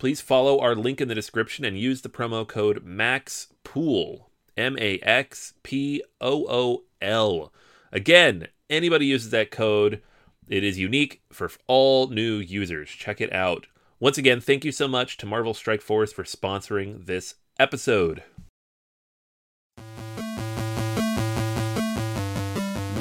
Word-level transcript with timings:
please 0.00 0.20
follow 0.22 0.58
our 0.58 0.74
link 0.74 0.98
in 1.00 1.08
the 1.08 1.14
description 1.14 1.62
and 1.62 1.78
use 1.78 2.00
the 2.00 2.08
promo 2.08 2.48
code 2.48 2.84
MAXPOOL. 2.84 4.30
M 4.56 4.76
A 4.80 4.98
X 5.00 5.52
P 5.62 6.02
O 6.20 6.46
O 6.48 6.84
L. 7.02 7.52
Again, 7.92 8.48
anybody 8.70 9.06
uses 9.06 9.30
that 9.30 9.50
code, 9.50 10.02
it 10.48 10.64
is 10.64 10.78
unique 10.78 11.20
for 11.30 11.50
all 11.66 12.08
new 12.08 12.36
users. 12.36 12.88
Check 12.88 13.20
it 13.20 13.32
out. 13.32 13.66
Once 14.00 14.16
again, 14.16 14.40
thank 14.40 14.64
you 14.64 14.72
so 14.72 14.88
much 14.88 15.18
to 15.18 15.26
Marvel 15.26 15.54
Strike 15.54 15.82
Force 15.82 16.12
for 16.12 16.24
sponsoring 16.24 17.04
this 17.04 17.34
episode. 17.58 18.22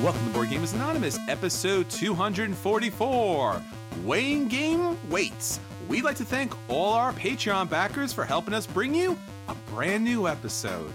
Welcome 0.03 0.25
to 0.25 0.33
Board 0.33 0.49
Gamers 0.49 0.73
Anonymous, 0.73 1.17
episode 1.29 1.89
244. 1.89 3.61
Weighing 4.03 4.47
Game 4.47 4.97
Weights. 5.09 5.59
We'd 5.89 6.03
like 6.03 6.17
to 6.17 6.23
thank 6.25 6.53
all 6.69 6.93
our 6.93 7.11
Patreon 7.13 7.67
backers 7.67 8.13
for 8.13 8.23
helping 8.23 8.53
us 8.53 8.67
bring 8.67 8.93
you 8.93 9.17
a 9.47 9.55
brand 9.71 10.03
new 10.03 10.27
episode. 10.27 10.93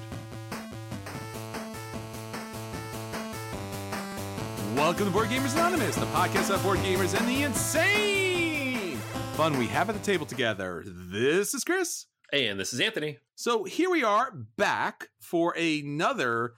Welcome 4.76 5.06
to 5.06 5.10
Board 5.10 5.30
Gamers 5.30 5.54
Anonymous, 5.54 5.96
the 5.96 6.06
podcast 6.06 6.54
of 6.54 6.62
board 6.62 6.78
gamers 6.78 7.18
and 7.18 7.28
the 7.28 7.42
insane 7.42 8.96
fun 9.34 9.58
we 9.58 9.66
have 9.66 9.90
at 9.90 9.96
the 9.96 10.02
table 10.02 10.26
together. 10.26 10.84
This 10.86 11.54
is 11.54 11.64
Chris. 11.64 12.06
And 12.32 12.60
this 12.60 12.72
is 12.72 12.78
Anthony. 12.78 13.18
So 13.34 13.64
here 13.64 13.90
we 13.90 14.04
are 14.04 14.30
back 14.30 15.08
for 15.18 15.56
another 15.58 16.52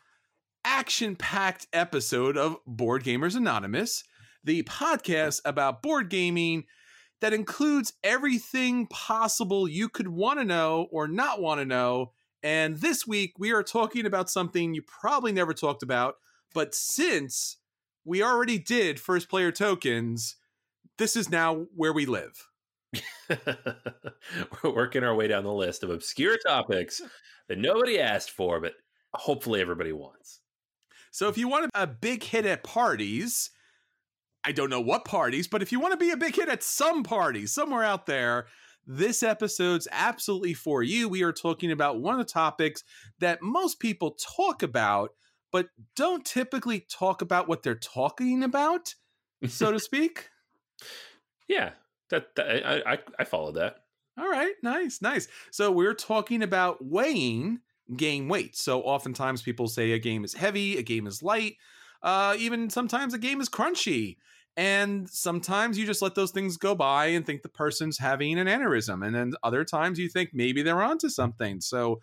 action 0.63 1.17
packed 1.17 1.69
episode 1.73 2.37
of 2.37 2.59
Board 2.67 3.03
Gamers 3.03 3.35
Anonymous, 3.35 4.05
the 4.45 4.63
podcast 4.65 5.41
about 5.47 5.81
board 5.81 6.11
gaming 6.11 6.65
that 7.21 7.33
includes 7.33 7.93
everything 8.05 8.87
possible 8.89 9.69
you 9.69 9.89
could 9.89 10.09
want 10.09 10.39
to 10.39 10.45
know 10.45 10.87
or 10.91 11.09
not 11.09 11.41
want 11.41 11.61
to 11.61 11.65
know. 11.65 12.13
And 12.43 12.77
this 12.77 13.07
week, 13.07 13.35
we 13.39 13.53
are 13.53 13.63
talking 13.63 14.07
about 14.07 14.31
something 14.31 14.75
you 14.75 14.83
probably 14.83 15.33
never 15.33 15.55
talked 15.55 15.83
about, 15.83 16.17
but 16.55 16.75
since 16.75 17.57
we 18.05 18.23
already 18.23 18.59
did 18.59 19.01
first 19.01 19.29
player 19.29 19.51
tokens, 19.51 20.37
this 20.99 21.17
is 21.17 21.31
now 21.31 21.67
where 21.75 21.93
we 21.93 22.07
live. 22.07 22.49
We're 23.29 24.75
working 24.75 25.03
our 25.03 25.15
way 25.15 25.29
down 25.29 25.45
the 25.45 25.53
list 25.53 25.83
of 25.83 25.91
obscure 25.91 26.37
topics 26.39 27.03
that 27.49 27.59
nobody 27.59 27.99
asked 27.99 28.31
for, 28.31 28.61
but 28.61 28.75
hopefully 29.15 29.61
everybody 29.61 29.93
wants. 29.93 30.41
So 31.11 31.29
if 31.29 31.39
you 31.39 31.49
want 31.49 31.71
a 31.75 31.87
big 31.87 32.23
hit 32.23 32.47
at 32.47 32.63
parties, 32.63 33.51
I 34.47 34.53
don't 34.53 34.71
know 34.71 34.81
what 34.81 35.05
parties, 35.05 35.49
but 35.49 35.61
if 35.61 35.73
you 35.73 35.81
want 35.81 35.91
to 35.91 35.97
be 35.97 36.13
a 36.13 36.17
big 36.17 36.37
hit 36.37 36.49
at 36.49 36.63
some 36.63 37.03
party 37.03 37.47
somewhere 37.47 37.83
out 37.83 38.07
there, 38.07 38.47
this 38.87 39.25
episode's 39.25 39.89
absolutely 39.91 40.55
for 40.55 40.85
you. 40.85 41.09
We 41.09 41.25
are 41.25 41.33
talking 41.33 41.73
about 41.73 42.01
one 42.01 42.15
of 42.15 42.25
the 42.25 42.33
topics 42.33 42.85
that 43.19 43.43
most 43.43 43.81
people 43.81 44.17
talk 44.37 44.63
about, 44.63 45.11
but 45.51 45.71
don't 45.97 46.25
typically 46.25 46.87
talk 46.89 47.23
about 47.23 47.49
what 47.49 47.65
they're 47.65 47.75
talking 47.75 48.45
about, 48.45 48.95
so 49.49 49.73
to 49.73 49.81
speak. 49.81 50.29
Yeah, 51.49 51.71
that, 52.11 52.37
that 52.37 52.65
I, 52.65 52.93
I 52.93 52.99
I 53.19 53.25
follow 53.25 53.51
that. 53.53 53.79
All 54.17 54.31
right, 54.31 54.55
nice, 54.63 55.03
nice. 55.03 55.27
So 55.51 55.73
we're 55.73 55.93
talking 55.93 56.45
about 56.45 56.85
weighing 56.85 57.63
game 57.97 58.29
weight. 58.29 58.57
So 58.57 58.81
oftentimes 58.83 59.43
people 59.43 59.67
say 59.67 59.91
a 59.91 59.99
game 59.99 60.25
is 60.25 60.35
heavy, 60.35 60.79
a 60.79 60.83
game 60.83 61.09
is 61.09 61.21
light, 61.21 61.57
uh, 62.03 62.37
even 62.39 62.71
sometimes 62.71 63.13
a 63.13 63.19
game 63.19 63.41
is 63.41 63.49
crunchy. 63.49 64.19
And 64.57 65.09
sometimes 65.11 65.79
you 65.79 65.85
just 65.85 66.01
let 66.01 66.15
those 66.15 66.31
things 66.31 66.57
go 66.57 66.75
by 66.75 67.07
and 67.07 67.27
think 67.27 67.43
the 67.43 67.49
person's 67.49 67.99
having 67.99 68.39
an 68.39 68.47
aneurysm. 68.47 69.05
And 69.05 69.15
then 69.15 69.35
other 69.43 69.65
times 69.65 69.99
you 69.99 70.09
think 70.09 70.31
maybe 70.33 70.63
they're 70.63 70.83
onto 70.83 71.11
something. 71.11 71.61
So 71.61 72.01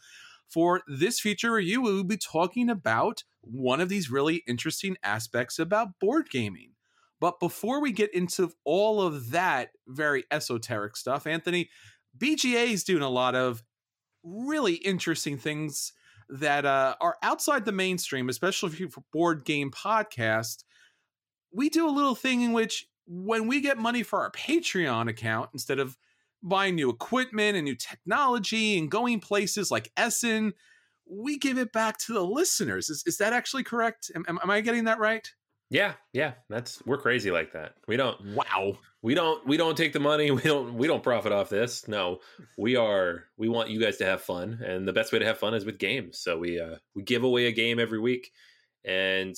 for 0.48 0.82
this 0.88 1.20
feature 1.20 1.54
review, 1.54 1.82
we 1.82 1.94
will 1.94 2.04
be 2.04 2.18
talking 2.18 2.70
about 2.70 3.24
one 3.42 3.82
of 3.82 3.90
these 3.90 4.12
really 4.12 4.44
interesting 4.48 4.98
aspects 5.04 5.58
about 5.58 6.00
board 6.00 6.30
gaming. 6.30 6.72
But 7.20 7.40
before 7.40 7.82
we 7.82 7.92
get 7.92 8.14
into 8.14 8.52
all 8.66 9.02
of 9.02 9.32
that 9.32 9.70
very 9.88 10.26
esoteric 10.30 10.96
stuff, 10.96 11.26
Anthony, 11.26 11.70
BGA 12.18 12.72
is 12.72 12.84
doing 12.84 13.02
a 13.02 13.10
lot 13.10 13.34
of 13.34 13.64
really 14.24 14.76
interesting 14.76 15.38
things 15.38 15.94
that 16.30 16.66
uh, 16.66 16.96
are 17.02 17.18
outside 17.24 17.66
the 17.66 17.72
mainstream, 17.72 18.30
especially 18.30 18.72
for 18.88 19.04
board 19.12 19.46
game 19.46 19.72
podcast. 19.72 20.64
We 21.54 21.70
do 21.70 21.88
a 21.88 21.92
little 21.92 22.16
thing 22.16 22.42
in 22.42 22.52
which 22.52 22.88
when 23.06 23.48
we 23.48 23.62
get 23.62 23.78
money 23.78 24.04
for 24.04 24.20
our 24.20 24.32
Patreon 24.32 25.10
account, 25.10 25.50
instead 25.54 25.80
of 25.80 25.98
buying 26.42 26.76
new 26.76 26.90
equipment 26.90 27.56
and 27.56 27.66
new 27.66 27.76
technology 27.76 28.78
and 28.78 28.90
going 28.90 29.20
places 29.20 29.72
like 29.72 29.92
Essen, 29.96 30.54
we 31.10 31.38
give 31.38 31.58
it 31.58 31.72
back 31.72 31.98
to 32.00 32.14
the 32.14 32.24
listeners. 32.24 32.90
Is, 32.90 33.04
is 33.06 33.18
that 33.18 33.34
actually 33.34 33.64
correct? 33.64 34.12
Am, 34.16 34.26
am, 34.28 34.40
am 34.42 34.50
I 34.50 34.62
getting 34.62 34.86
that 34.86 35.00
right? 35.00 35.30
Yeah, 35.70 35.94
yeah, 36.12 36.34
that's 36.50 36.86
we're 36.86 37.00
crazy 37.00 37.32
like 37.32 37.54
that. 37.54 37.74
We 37.88 37.98
don't 37.98 38.36
wow. 38.36 38.78
We 39.02 39.16
don't 39.16 39.46
we 39.48 39.58
don't 39.58 39.76
take 39.76 39.92
the 39.92 40.00
money. 40.00 40.30
We 40.32 40.42
don't 40.42 40.76
we 40.76 40.88
don't 40.88 41.02
profit 41.02 41.32
off 41.32 41.50
this. 41.50 41.88
No. 41.88 42.20
We 42.60 42.76
are 42.76 43.24
we 43.38 43.50
want 43.50 43.70
you 43.70 43.80
guys 43.80 43.98
to 43.98 44.06
have 44.06 44.22
fun 44.22 44.62
and 44.64 44.88
the 44.88 44.94
best 44.94 45.12
way 45.12 45.20
to 45.20 45.26
have 45.26 45.40
fun 45.40 45.56
is 45.56 45.66
with 45.66 45.80
games. 45.80 46.20
So 46.20 46.38
we 46.38 46.60
uh 46.60 46.76
we 46.94 47.02
give 47.02 47.24
away 47.24 47.48
a 47.48 47.52
game 47.52 47.80
every 47.80 48.00
week 48.00 48.32
and 48.86 49.36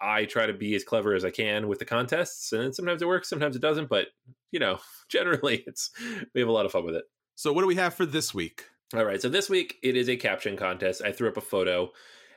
I 0.00 0.24
try 0.24 0.46
to 0.46 0.52
be 0.52 0.74
as 0.74 0.84
clever 0.84 1.14
as 1.14 1.24
I 1.24 1.30
can 1.30 1.68
with 1.68 1.78
the 1.78 1.84
contests 1.84 2.52
and 2.52 2.74
sometimes 2.74 3.02
it 3.02 3.08
works, 3.08 3.28
sometimes 3.28 3.56
it 3.56 3.62
doesn't, 3.62 3.88
but 3.88 4.08
you 4.50 4.60
know, 4.60 4.78
generally 5.08 5.64
it's 5.66 5.90
we 6.34 6.40
have 6.40 6.48
a 6.48 6.52
lot 6.52 6.66
of 6.66 6.72
fun 6.72 6.84
with 6.84 6.94
it. 6.94 7.04
So 7.34 7.52
what 7.52 7.62
do 7.62 7.68
we 7.68 7.76
have 7.76 7.94
for 7.94 8.06
this 8.06 8.34
week? 8.34 8.64
All 8.94 9.04
right. 9.04 9.20
So 9.20 9.28
this 9.28 9.50
week 9.50 9.76
it 9.82 9.96
is 9.96 10.08
a 10.08 10.16
caption 10.16 10.56
contest. 10.56 11.02
I 11.04 11.12
threw 11.12 11.28
up 11.28 11.36
a 11.36 11.42
photo 11.42 11.90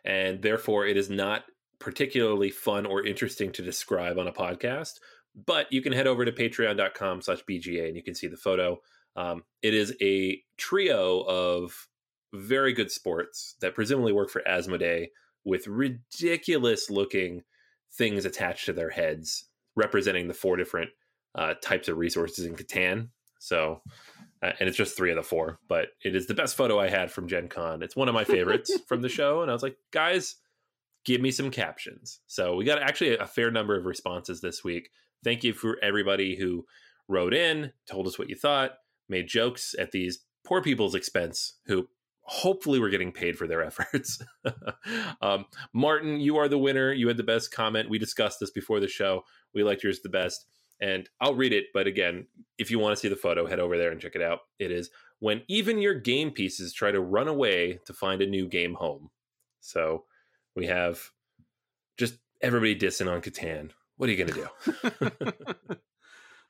and 0.04 0.42
therefore 0.42 0.86
it 0.86 0.98
is 0.98 1.10
not 1.10 1.46
particularly 1.80 2.52
fun 2.52 2.86
or 2.86 3.06
interesting 3.06 3.52
to 3.52 3.62
describe 3.62 4.20
on 4.20 4.28
a 4.28 4.32
podcast 4.32 5.00
but 5.46 5.72
you 5.72 5.82
can 5.82 5.94
head 5.94 6.08
over 6.08 6.26
to 6.26 6.32
patreon.com 6.32 7.22
slash 7.22 7.44
bga 7.50 7.88
and 7.88 7.96
you 7.96 8.04
can 8.04 8.16
see 8.16 8.28
the 8.28 8.38
photo 8.38 8.80
um, 9.16 9.44
it 9.62 9.74
is 9.74 9.94
a 10.02 10.42
trio 10.58 11.22
of 11.22 11.88
very 12.34 12.74
good 12.74 12.92
sports 12.92 13.56
that 13.62 13.76
presumably 13.76 14.14
work 14.14 14.30
for 14.30 14.42
asmodee 14.48 15.08
with 15.44 15.68
ridiculous 15.68 16.90
looking 16.90 17.44
things 17.94 18.26
attached 18.26 18.66
to 18.66 18.74
their 18.74 18.90
heads 18.90 19.46
representing 19.76 20.28
the 20.28 20.34
four 20.34 20.58
different 20.58 20.90
uh, 21.36 21.54
types 21.62 21.88
of 21.88 21.98
resources 21.98 22.46
in 22.46 22.56
catan 22.56 23.10
so 23.40 23.82
uh, 24.44 24.52
and 24.60 24.68
it's 24.68 24.78
just 24.78 24.98
three 24.98 25.12
of 25.12 25.16
the 25.16 25.24
four 25.24 25.60
but 25.68 25.90
it 26.04 26.16
is 26.16 26.28
the 26.28 26.34
best 26.34 26.56
photo 26.56 26.80
i 26.80 26.90
had 26.90 27.12
from 27.12 27.28
gen 27.28 27.48
con 27.48 27.82
it's 27.82 27.96
one 27.96 28.08
of 28.08 28.14
my 28.14 28.24
favorites 28.24 28.72
from 28.88 29.02
the 29.02 29.10
show 29.10 29.42
and 29.42 29.50
i 29.50 29.54
was 29.54 29.64
like 29.64 29.78
guys 29.92 30.36
give 31.06 31.22
me 31.22 31.32
some 31.32 31.52
captions. 31.52 32.20
So 32.28 32.56
we 32.56 32.66
got 32.66 32.82
actually 32.82 33.18
a 33.18 33.26
fair 33.26 33.52
number 33.52 33.78
of 33.78 33.86
responses 33.86 34.42
this 34.42 34.64
week. 34.64 34.90
Thank 35.24 35.44
you 35.44 35.54
for 35.54 35.78
everybody 35.82 36.36
who 36.36 36.66
wrote 37.08 37.34
in, 37.34 37.72
told 37.90 38.08
us 38.08 38.18
what 38.18 38.30
you 38.30 38.36
thought, 38.36 38.74
made 39.10 39.28
jokes 39.28 39.76
at 39.78 39.92
these 39.92 40.20
poor 40.46 40.62
people's 40.62 40.96
expense 40.96 41.58
who 41.66 41.88
hopefully 42.22 42.80
were 42.80 42.90
getting 42.90 43.12
paid 43.12 43.38
for 43.38 43.48
their 43.48 43.64
efforts. 43.66 44.20
um, 45.22 45.46
Martin, 45.74 46.20
you 46.20 46.38
are 46.38 46.48
the 46.48 46.58
winner. 46.58 46.92
You 46.92 47.08
had 47.08 47.18
the 47.18 47.24
best 47.24 47.52
comment. 47.52 47.90
We 47.90 48.00
discussed 48.00 48.40
this 48.40 48.52
before 48.52 48.80
the 48.80 48.88
show. 48.88 49.24
We 49.54 49.64
liked 49.64 49.84
yours 49.84 50.02
the 50.02 50.10
best. 50.10 50.46
And 50.80 51.08
I'll 51.20 51.36
read 51.36 51.54
it. 51.54 51.66
But 51.74 51.86
again, 51.86 52.26
if 52.58 52.72
you 52.72 52.80
want 52.80 52.96
to 52.96 53.00
see 53.00 53.08
the 53.10 53.16
photo, 53.16 53.46
head 53.46 53.60
over 53.60 53.78
there 53.78 53.92
and 53.92 54.02
check 54.02 54.16
it 54.16 54.22
out. 54.22 54.40
It 54.58 54.72
is 54.72 54.90
when 55.20 55.44
even 55.48 55.80
your 55.80 55.94
game 55.94 56.32
pieces 56.32 56.74
try 56.74 56.92
to 56.92 57.00
run 57.00 57.28
away 57.28 57.80
to 57.86 57.94
find 57.94 58.22
a 58.22 58.28
new 58.28 58.48
game 58.48 58.74
home. 58.74 59.12
So 59.60 60.06
we 60.56 60.66
have 60.66 61.00
just 61.98 62.16
everybody 62.42 62.76
dissing 62.76 63.12
on 63.12 63.22
Catan. 63.22 63.72
What 63.98 64.10
are 64.10 64.14
you 64.14 64.26
going 64.26 64.34
to 64.34 65.12
do? 65.12 65.12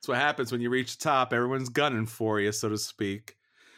That's 0.01 0.07
what 0.07 0.17
happens 0.17 0.51
when 0.51 0.61
you 0.61 0.69
reach 0.69 0.97
the 0.97 1.03
top. 1.03 1.33
Everyone's 1.33 1.69
gunning 1.69 2.05
for 2.05 2.39
you, 2.39 2.51
so 2.53 2.69
to 2.69 2.77
speak. 2.77 3.35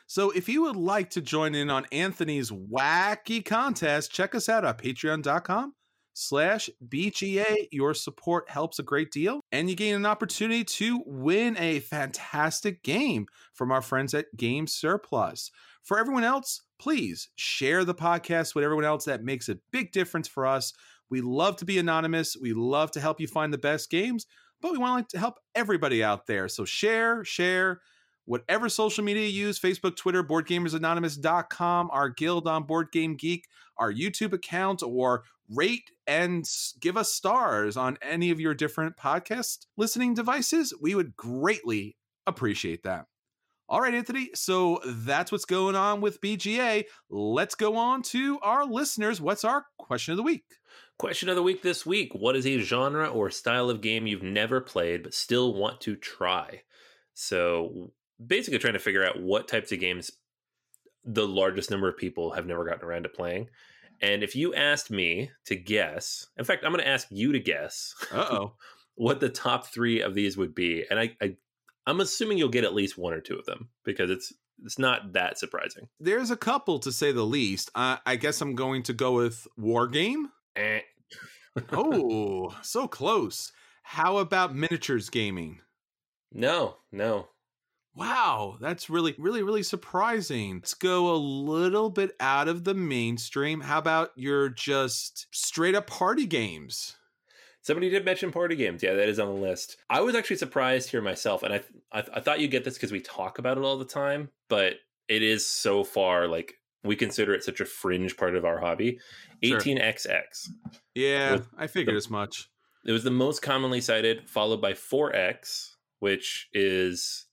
So 0.08 0.32
if 0.32 0.48
you 0.50 0.64
would 0.64 0.76
like 0.76 1.10
to 1.12 1.22
join 1.22 1.56
in 1.56 1.70
on 1.70 1.86
Anthony's 1.92 2.52
wacky 2.52 3.44
contest, 3.44 4.12
check 4.12 4.36
us 4.36 4.50
out 4.50 4.66
at 4.66 4.78
patreon.com 4.78 5.74
slash 6.14 6.70
BGA. 6.88 7.68
Your 7.72 7.94
support 7.94 8.50
helps 8.50 8.80
a 8.80 8.84
great 8.84 9.12
deal. 9.12 9.42
And 9.52 9.70
you 9.70 9.76
gain 9.76 9.96
an 9.96 10.06
opportunity 10.06 10.64
to 10.64 11.02
win 11.06 11.58
a 11.58 11.80
fantastic 11.80 12.84
game 12.84 13.28
from 13.54 13.72
our 13.72 13.82
friends 13.82 14.14
at 14.14 14.36
Game 14.38 14.68
Surplus. 14.68 15.52
For 15.84 16.00
everyone 16.00 16.24
else, 16.24 16.62
please 16.80 17.30
share 17.36 17.84
the 17.84 17.96
podcast 17.96 18.56
with 18.56 18.64
everyone 18.64 18.86
else. 18.86 19.06
That 19.06 19.24
makes 19.24 19.50
a 19.50 19.58
big 19.72 19.92
difference 19.92 20.28
for 20.28 20.46
us. 20.46 20.74
We 21.10 21.22
love 21.22 21.58
to 21.58 21.66
be 21.66 21.78
anonymous. 21.78 22.38
We 22.40 22.54
love 22.54 22.92
to 22.92 23.02
help 23.02 23.20
you 23.20 23.28
find 23.28 23.54
the 23.54 23.58
best 23.58 23.90
games, 23.90 24.26
but 24.62 24.72
we 24.72 24.78
want 24.78 25.10
to 25.10 25.20
help 25.20 25.36
everybody 25.54 26.04
out 26.04 26.26
there. 26.26 26.48
So 26.48 26.66
share, 26.66 27.24
share, 27.24 27.82
whatever 28.26 28.70
social 28.70 29.04
media 29.04 29.28
you 29.28 29.48
use 29.48 29.60
Facebook, 29.60 29.96
Twitter, 29.96 30.24
BoardGamersAnonymous.com, 30.24 31.90
our 31.92 32.10
guild 32.10 32.48
on 32.48 32.64
Board 32.64 32.92
Game 32.92 33.16
Geek, 33.16 33.46
our 33.78 33.92
YouTube 33.92 34.34
account, 34.34 34.82
or 34.84 35.24
rate 35.50 35.92
and 36.08 36.46
give 36.80 36.98
us 36.98 37.14
stars 37.14 37.78
on 37.78 37.98
any 38.02 38.32
of 38.32 38.40
your 38.40 38.54
different 38.54 38.98
podcast 38.98 39.66
listening 39.78 40.14
devices. 40.14 40.74
We 40.82 40.96
would 40.96 41.16
greatly 41.16 41.98
appreciate 42.26 42.84
that. 42.84 43.06
All 43.70 43.82
right, 43.82 43.94
Anthony. 43.94 44.30
So 44.36 44.80
that's 44.86 45.32
what's 45.32 45.46
going 45.46 45.76
on 45.76 46.02
with 46.02 46.22
BGA. 46.22 46.84
Let's 47.10 47.56
go 47.56 47.76
on 47.76 48.02
to 48.04 48.40
our 48.42 48.66
listeners. 48.66 49.22
What's 49.22 49.44
our 49.44 49.66
question 49.78 50.12
of 50.12 50.18
the 50.18 50.24
week? 50.24 50.44
Question 51.00 51.30
of 51.30 51.36
the 51.36 51.44
week 51.44 51.64
this 51.64 51.86
week 51.86 52.14
What 52.14 52.36
is 52.36 52.46
a 52.46 52.60
genre 52.60 53.08
or 53.08 53.32
style 53.32 53.70
of 53.70 53.82
game 53.82 54.06
you've 54.06 54.24
never 54.24 54.62
played 54.62 55.04
but 55.04 55.14
still 55.14 55.54
want 55.54 55.82
to 55.82 55.96
try? 55.96 56.62
So 57.14 57.94
basically, 58.26 58.60
trying 58.60 58.74
to 58.74 58.80
figure 58.80 59.06
out 59.06 59.22
what 59.22 59.48
types 59.48 59.72
of 59.72 59.80
games 59.80 60.12
the 61.06 61.28
largest 61.28 61.70
number 61.70 61.90
of 61.90 61.98
people 61.98 62.32
have 62.32 62.46
never 62.46 62.66
gotten 62.66 62.86
around 62.86 63.04
to 63.04 63.10
playing. 63.10 63.50
And 64.02 64.24
if 64.24 64.36
you 64.36 64.54
asked 64.54 64.92
me 64.92 65.32
to 65.46 65.56
guess, 65.56 66.28
in 66.38 66.46
fact, 66.46 66.66
I'm 66.66 66.72
going 66.72 66.84
to 66.84 66.90
ask 66.90 67.08
you 67.10 67.32
to 67.32 67.40
guess. 67.40 67.94
oh. 68.12 68.54
what 68.96 69.20
the 69.20 69.30
top 69.30 69.68
three 69.68 70.02
of 70.02 70.14
these 70.14 70.38
would 70.38 70.54
be, 70.54 70.86
and 70.90 71.00
I, 71.00 71.16
I, 71.22 71.36
I'm 71.88 72.00
assuming 72.00 72.38
you'll 72.38 72.50
get 72.50 72.64
at 72.64 72.76
least 72.76 72.98
one 72.98 73.14
or 73.14 73.22
two 73.22 73.38
of 73.38 73.46
them 73.46 73.70
because 73.84 74.10
it's 74.10 74.34
it's 74.64 74.80
not 74.80 75.14
that 75.14 75.38
surprising. 75.38 75.88
There's 76.00 76.32
a 76.32 76.38
couple 76.38 76.80
to 76.80 76.92
say 76.92 77.12
the 77.12 77.26
least. 77.26 77.72
Uh, 77.76 77.98
I 78.06 78.16
guess 78.16 78.40
I'm 78.40 78.56
going 78.56 78.84
to 78.84 78.94
go 78.94 79.14
with 79.14 79.48
War 79.58 79.88
Game. 79.88 80.30
Eh. 80.56 80.82
oh, 81.72 82.56
so 82.62 82.88
close. 82.88 83.52
How 83.82 84.18
about 84.18 84.56
miniatures 84.56 85.10
gaming? 85.10 85.60
No, 86.32 86.78
no. 86.92 87.28
Wow, 87.96 88.58
that's 88.60 88.90
really, 88.90 89.14
really, 89.20 89.44
really 89.44 89.62
surprising. 89.64 90.56
Let's 90.56 90.74
go 90.74 91.14
a 91.14 91.16
little 91.16 91.90
bit 91.92 92.16
out 92.20 92.48
of 92.48 92.64
the 92.64 92.74
mainstream. 92.74 93.62
How 93.62 93.78
about 93.78 94.12
your 94.16 94.50
just 94.50 95.28
straight 95.32 95.76
up 95.76 95.86
party 95.88 96.26
games? 96.26 96.96
Somebody 97.62 97.90
did 97.90 98.04
mention 98.04 98.32
party 98.32 98.56
games. 98.56 98.82
Yeah, 98.84 98.94
that 98.96 99.08
is 99.08 99.20
on 99.20 99.28
the 99.28 99.40
list. 99.42 99.78
I 99.90 100.02
was 100.02 100.16
actually 100.16 100.38
surprised 100.38 100.90
here 100.90 101.02
myself, 101.02 101.44
and 101.44 101.54
I 101.54 101.62
I, 101.92 102.04
I 102.16 102.20
thought 102.20 102.40
you'd 102.40 102.52
get 102.52 102.64
this 102.64 102.74
because 102.74 102.92
we 102.92 103.00
talk 103.00 103.38
about 103.38 103.58
it 103.58 103.64
all 103.64 103.78
the 103.78 103.86
time, 103.86 104.30
but 104.50 104.74
it 105.08 105.22
is 105.22 105.46
so 105.48 105.84
far 105.84 106.28
like 106.28 106.56
we 106.84 106.96
consider 106.96 107.34
it 107.34 107.44
such 107.44 107.62
a 107.62 107.66
fringe 107.66 108.18
part 108.18 108.36
of 108.36 108.44
our 108.44 108.60
hobby. 108.60 109.00
Sure. 109.44 109.60
18xx. 109.60 110.50
Yeah, 110.96 111.40
I 111.58 111.68
figured 111.68 111.94
the- 111.94 111.98
as 111.98 112.10
much. 112.10 112.50
It 112.86 112.92
was 112.92 113.06
the 113.06 113.12
most 113.12 113.42
commonly 113.42 113.80
cited, 113.80 114.28
followed 114.28 114.62
by 114.62 114.74
4x, 114.74 115.76
which 116.00 116.50
is 116.52 117.28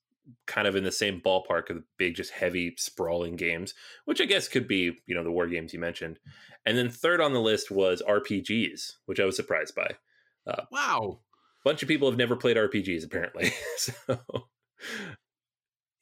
kind 0.46 0.66
of 0.66 0.76
in 0.76 0.84
the 0.84 0.92
same 0.92 1.20
ballpark 1.20 1.70
of 1.70 1.76
the 1.76 1.84
big, 1.98 2.14
just 2.14 2.32
heavy, 2.32 2.74
sprawling 2.76 3.36
games, 3.36 3.74
which 4.04 4.20
I 4.20 4.24
guess 4.24 4.48
could 4.48 4.68
be, 4.68 4.92
you 5.06 5.14
know, 5.14 5.24
the 5.24 5.30
war 5.32 5.46
games 5.46 5.72
you 5.72 5.78
mentioned. 5.78 6.18
And 6.66 6.76
then 6.76 6.88
third 6.88 7.20
on 7.20 7.32
the 7.32 7.40
list 7.40 7.70
was 7.70 8.02
RPGs, 8.06 8.92
which 9.06 9.20
I 9.20 9.24
was 9.24 9.36
surprised 9.36 9.74
by. 9.74 9.90
Uh, 10.46 10.62
wow. 10.70 11.20
A 11.64 11.68
bunch 11.68 11.82
of 11.82 11.88
people 11.88 12.08
have 12.10 12.18
never 12.18 12.36
played 12.36 12.56
RPGs 12.56 13.04
apparently. 13.04 13.52
so 13.76 14.18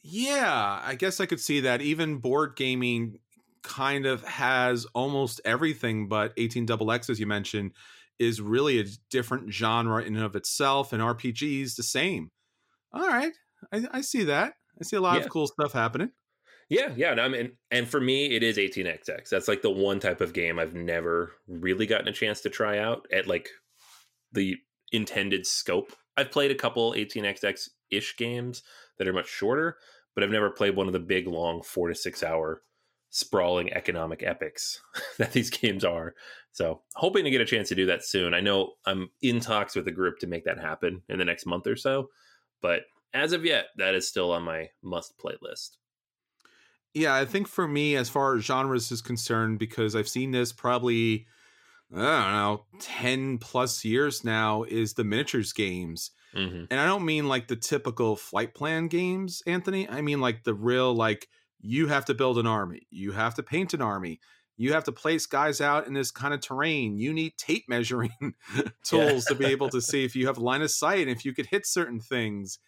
Yeah, 0.03 0.81
I 0.85 0.95
guess 0.95 1.21
I 1.21 1.27
could 1.27 1.41
see 1.41 1.61
that. 1.61 1.83
Even 1.83 2.19
board 2.19 2.57
gaming 2.57 3.19
kind 3.63 4.07
of 4.07 4.25
has 4.25 4.87
almost 4.95 5.41
everything, 5.45 6.09
but 6.09 6.35
18XX, 6.37 7.11
as 7.11 7.21
you 7.21 7.27
mentioned, 7.27 7.73
is 8.19 8.41
really 8.41 8.81
a 8.81 8.87
different 9.11 9.53
genre 9.53 10.03
in 10.03 10.17
and 10.17 10.25
of 10.25 10.35
itself, 10.37 10.93
and 10.93 11.03
RPGs 11.03 11.77
the 11.77 11.83
same. 11.83 12.31
All 12.93 13.07
right, 13.07 13.33
I, 13.73 13.83
I 13.93 14.01
see 14.01 14.25
that. 14.25 14.55
I 14.81 14.85
see 14.85 14.97
a 14.97 15.01
lot 15.01 15.19
Yeah. 15.19 15.25
of 15.25 15.31
cool 15.31 15.47
stuff 15.47 15.73
happening. 15.73 16.11
yeah, 16.69 16.93
yeah. 16.97 17.13
And 17.13 17.21
I 17.21 17.29
mean, 17.29 17.53
and 17.71 17.89
for 17.89 18.01
me, 18.01 18.27
it 18.37 18.43
is 18.43 18.57
18xx. 18.59 19.29
That's 19.31 19.49
like 19.49 19.63
the 19.63 19.71
one 19.71 20.01
type 20.01 20.21
of 20.21 20.33
game 20.33 20.59
I've 20.59 20.75
never 20.75 21.33
really 21.47 21.87
gotten 21.87 22.09
a 22.09 22.13
chance 22.13 22.41
to 22.43 22.51
try 22.51 22.79
out 22.79 23.07
at 23.13 23.27
like 23.27 23.49
the 24.33 24.57
intended 24.93 25.47
scope. 25.47 25.93
I've 26.17 26.31
played 26.31 26.51
a 26.51 26.55
couple 26.57 26.93
18xx 26.93 27.69
ish 27.91 28.17
games 28.17 28.63
that 28.99 29.09
are 29.09 29.13
much 29.13 29.29
shorter, 29.29 29.77
but 30.15 30.23
I've 30.25 30.31
never 30.31 30.51
played 30.51 30.77
one 30.77 30.87
of 30.87 30.93
the 30.93 30.99
big, 30.99 31.27
long 31.27 31.63
four 31.63 31.89
to 31.89 31.95
six 31.95 32.23
hour 32.23 32.63
sprawling 33.11 33.73
economic 33.73 34.23
epics 34.23 34.81
that 35.19 35.33
these 35.33 35.49
games 35.51 35.85
are. 35.85 36.15
So, 36.53 36.83
hoping 36.97 37.25
to 37.25 37.31
get 37.31 37.41
a 37.41 37.45
chance 37.47 37.69
to 37.69 37.75
do 37.77 37.87
that 37.87 38.05
soon. 38.05 38.35
I 38.35 38.41
know 38.41 38.73
I'm 38.85 39.11
in 39.23 39.39
talks 39.41 39.75
with 39.77 39.87
a 39.89 39.93
group 39.93 40.19
to 40.19 40.27
make 40.27 40.45
that 40.45 40.59
happen 40.59 41.03
in 41.09 41.19
the 41.19 41.25
next 41.25 41.47
month 41.47 41.67
or 41.67 41.77
so, 41.77 42.09
but 42.61 42.83
as 43.13 43.33
of 43.33 43.45
yet, 43.45 43.69
that 43.77 43.95
is 43.95 44.09
still 44.09 44.33
on 44.33 44.43
my 44.45 44.71
must 44.83 45.19
play 45.19 45.37
list. 45.41 45.79
Yeah, 46.95 47.15
I 47.15 47.25
think 47.25 47.49
for 47.49 47.69
me, 47.69 47.97
as 47.97 48.09
far 48.09 48.35
as 48.35 48.45
genres 48.45 48.91
is 48.91 49.03
concerned, 49.03 49.59
because 49.59 49.95
I've 49.95 50.09
seen 50.09 50.31
this 50.31 50.53
probably, 50.53 51.27
I 51.95 51.97
don't 51.97 52.33
know, 52.33 52.67
10 52.81 53.39
plus 53.39 53.85
years 53.85 54.25
now, 54.25 54.65
is 54.65 54.95
the 54.95 55.05
miniatures 55.05 55.53
games. 55.53 56.13
hmm 56.33 56.71
And 56.71 56.81
I 56.81 56.87
don't 56.87 57.07
mean 57.07 57.29
like 57.29 57.49
the 57.49 57.57
typical 57.57 58.17
flight 58.17 58.55
plan 58.55 58.89
games, 58.89 59.43
Anthony. 59.47 59.89
I 59.89 60.03
mean 60.03 60.21
like 60.21 60.45
the 60.45 60.55
real, 60.55 60.95
like, 60.95 61.29
you 61.61 61.89
have 61.89 62.07
to 62.07 62.15
build 62.15 62.39
an 62.39 62.47
army, 62.47 62.87
you 62.91 63.13
have 63.13 63.35
to 63.37 63.43
paint 63.45 63.75
an 63.75 63.83
army, 63.83 64.21
you 64.57 64.73
have 64.75 64.85
to 64.85 64.93
place 64.93 65.27
guys 65.27 65.61
out 65.61 65.87
in 65.87 65.95
this 65.95 66.11
kind 66.11 66.35
of 66.35 66.41
terrain. 66.41 66.99
You 66.99 67.13
need 67.15 67.39
tape 67.39 67.65
measuring 67.69 68.35
tools 68.85 69.27
to 69.27 69.35
be 69.37 69.49
able 69.49 69.71
to 69.71 69.81
see 69.83 70.05
if 70.05 70.17
you 70.17 70.27
have 70.29 70.39
line 70.39 70.63
of 70.63 70.71
sight 70.71 71.01
and 71.03 71.11
if 71.11 71.25
you 71.25 71.35
could 71.35 71.47
hit 71.47 71.67
certain 71.67 72.01
things. 72.01 72.59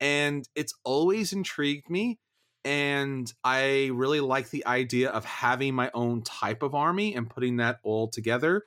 And 0.00 0.48
it's 0.54 0.74
always 0.84 1.32
intrigued 1.32 1.90
me. 1.90 2.18
And 2.64 3.32
I 3.44 3.90
really 3.92 4.20
like 4.20 4.50
the 4.50 4.66
idea 4.66 5.10
of 5.10 5.24
having 5.24 5.74
my 5.74 5.90
own 5.94 6.22
type 6.22 6.62
of 6.62 6.74
army 6.74 7.14
and 7.14 7.30
putting 7.30 7.56
that 7.56 7.78
all 7.82 8.08
together. 8.08 8.64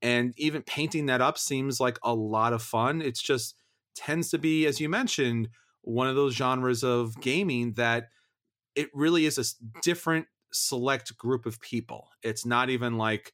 And 0.00 0.34
even 0.36 0.62
painting 0.62 1.06
that 1.06 1.20
up 1.20 1.38
seems 1.38 1.80
like 1.80 1.98
a 2.02 2.14
lot 2.14 2.52
of 2.52 2.62
fun. 2.62 3.02
It's 3.02 3.22
just 3.22 3.54
tends 3.94 4.30
to 4.30 4.38
be, 4.38 4.66
as 4.66 4.80
you 4.80 4.88
mentioned, 4.88 5.48
one 5.82 6.08
of 6.08 6.16
those 6.16 6.34
genres 6.34 6.82
of 6.82 7.20
gaming 7.20 7.72
that 7.72 8.08
it 8.74 8.88
really 8.94 9.26
is 9.26 9.38
a 9.38 9.80
different 9.82 10.26
select 10.52 11.16
group 11.16 11.46
of 11.46 11.60
people. 11.60 12.08
It's 12.22 12.46
not 12.46 12.70
even 12.70 12.96
like, 12.96 13.32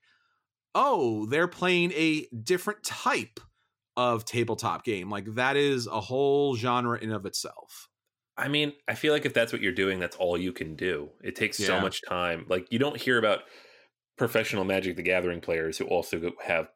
oh, 0.75 1.27
they're 1.27 1.49
playing 1.49 1.93
a 1.93 2.27
different 2.43 2.83
type 2.83 3.41
of 3.99 4.25
tabletop 4.25 4.85
game. 4.85 5.11
Like 5.11 5.35
that 5.35 5.57
is 5.57 5.87
a 5.89 6.01
whole 6.01 6.55
genre 6.57 6.99
in 6.99 7.11
of 7.13 7.27
itself. 7.27 7.89
I 8.37 8.47
mean, 8.49 8.73
I 8.87 8.95
feel 8.95 9.13
like 9.13 9.27
if 9.27 9.35
that's 9.35 9.53
what 9.53 9.61
you're 9.61 9.73
doing, 9.73 9.99
that's 9.99 10.15
all 10.17 10.39
you 10.39 10.53
can 10.53 10.77
do. 10.77 11.11
It 11.25 11.35
takes 11.35 11.59
so 11.59 11.81
much 11.81 12.03
time. 12.09 12.47
Like 12.49 12.69
you 12.71 12.79
don't 12.79 12.97
hear 12.97 13.19
about 13.19 13.41
professional 14.17 14.65
Magic 14.65 14.95
the 14.97 15.03
Gathering 15.03 15.41
players 15.41 15.77
who 15.77 15.87
also 15.87 16.31
have 16.45 16.69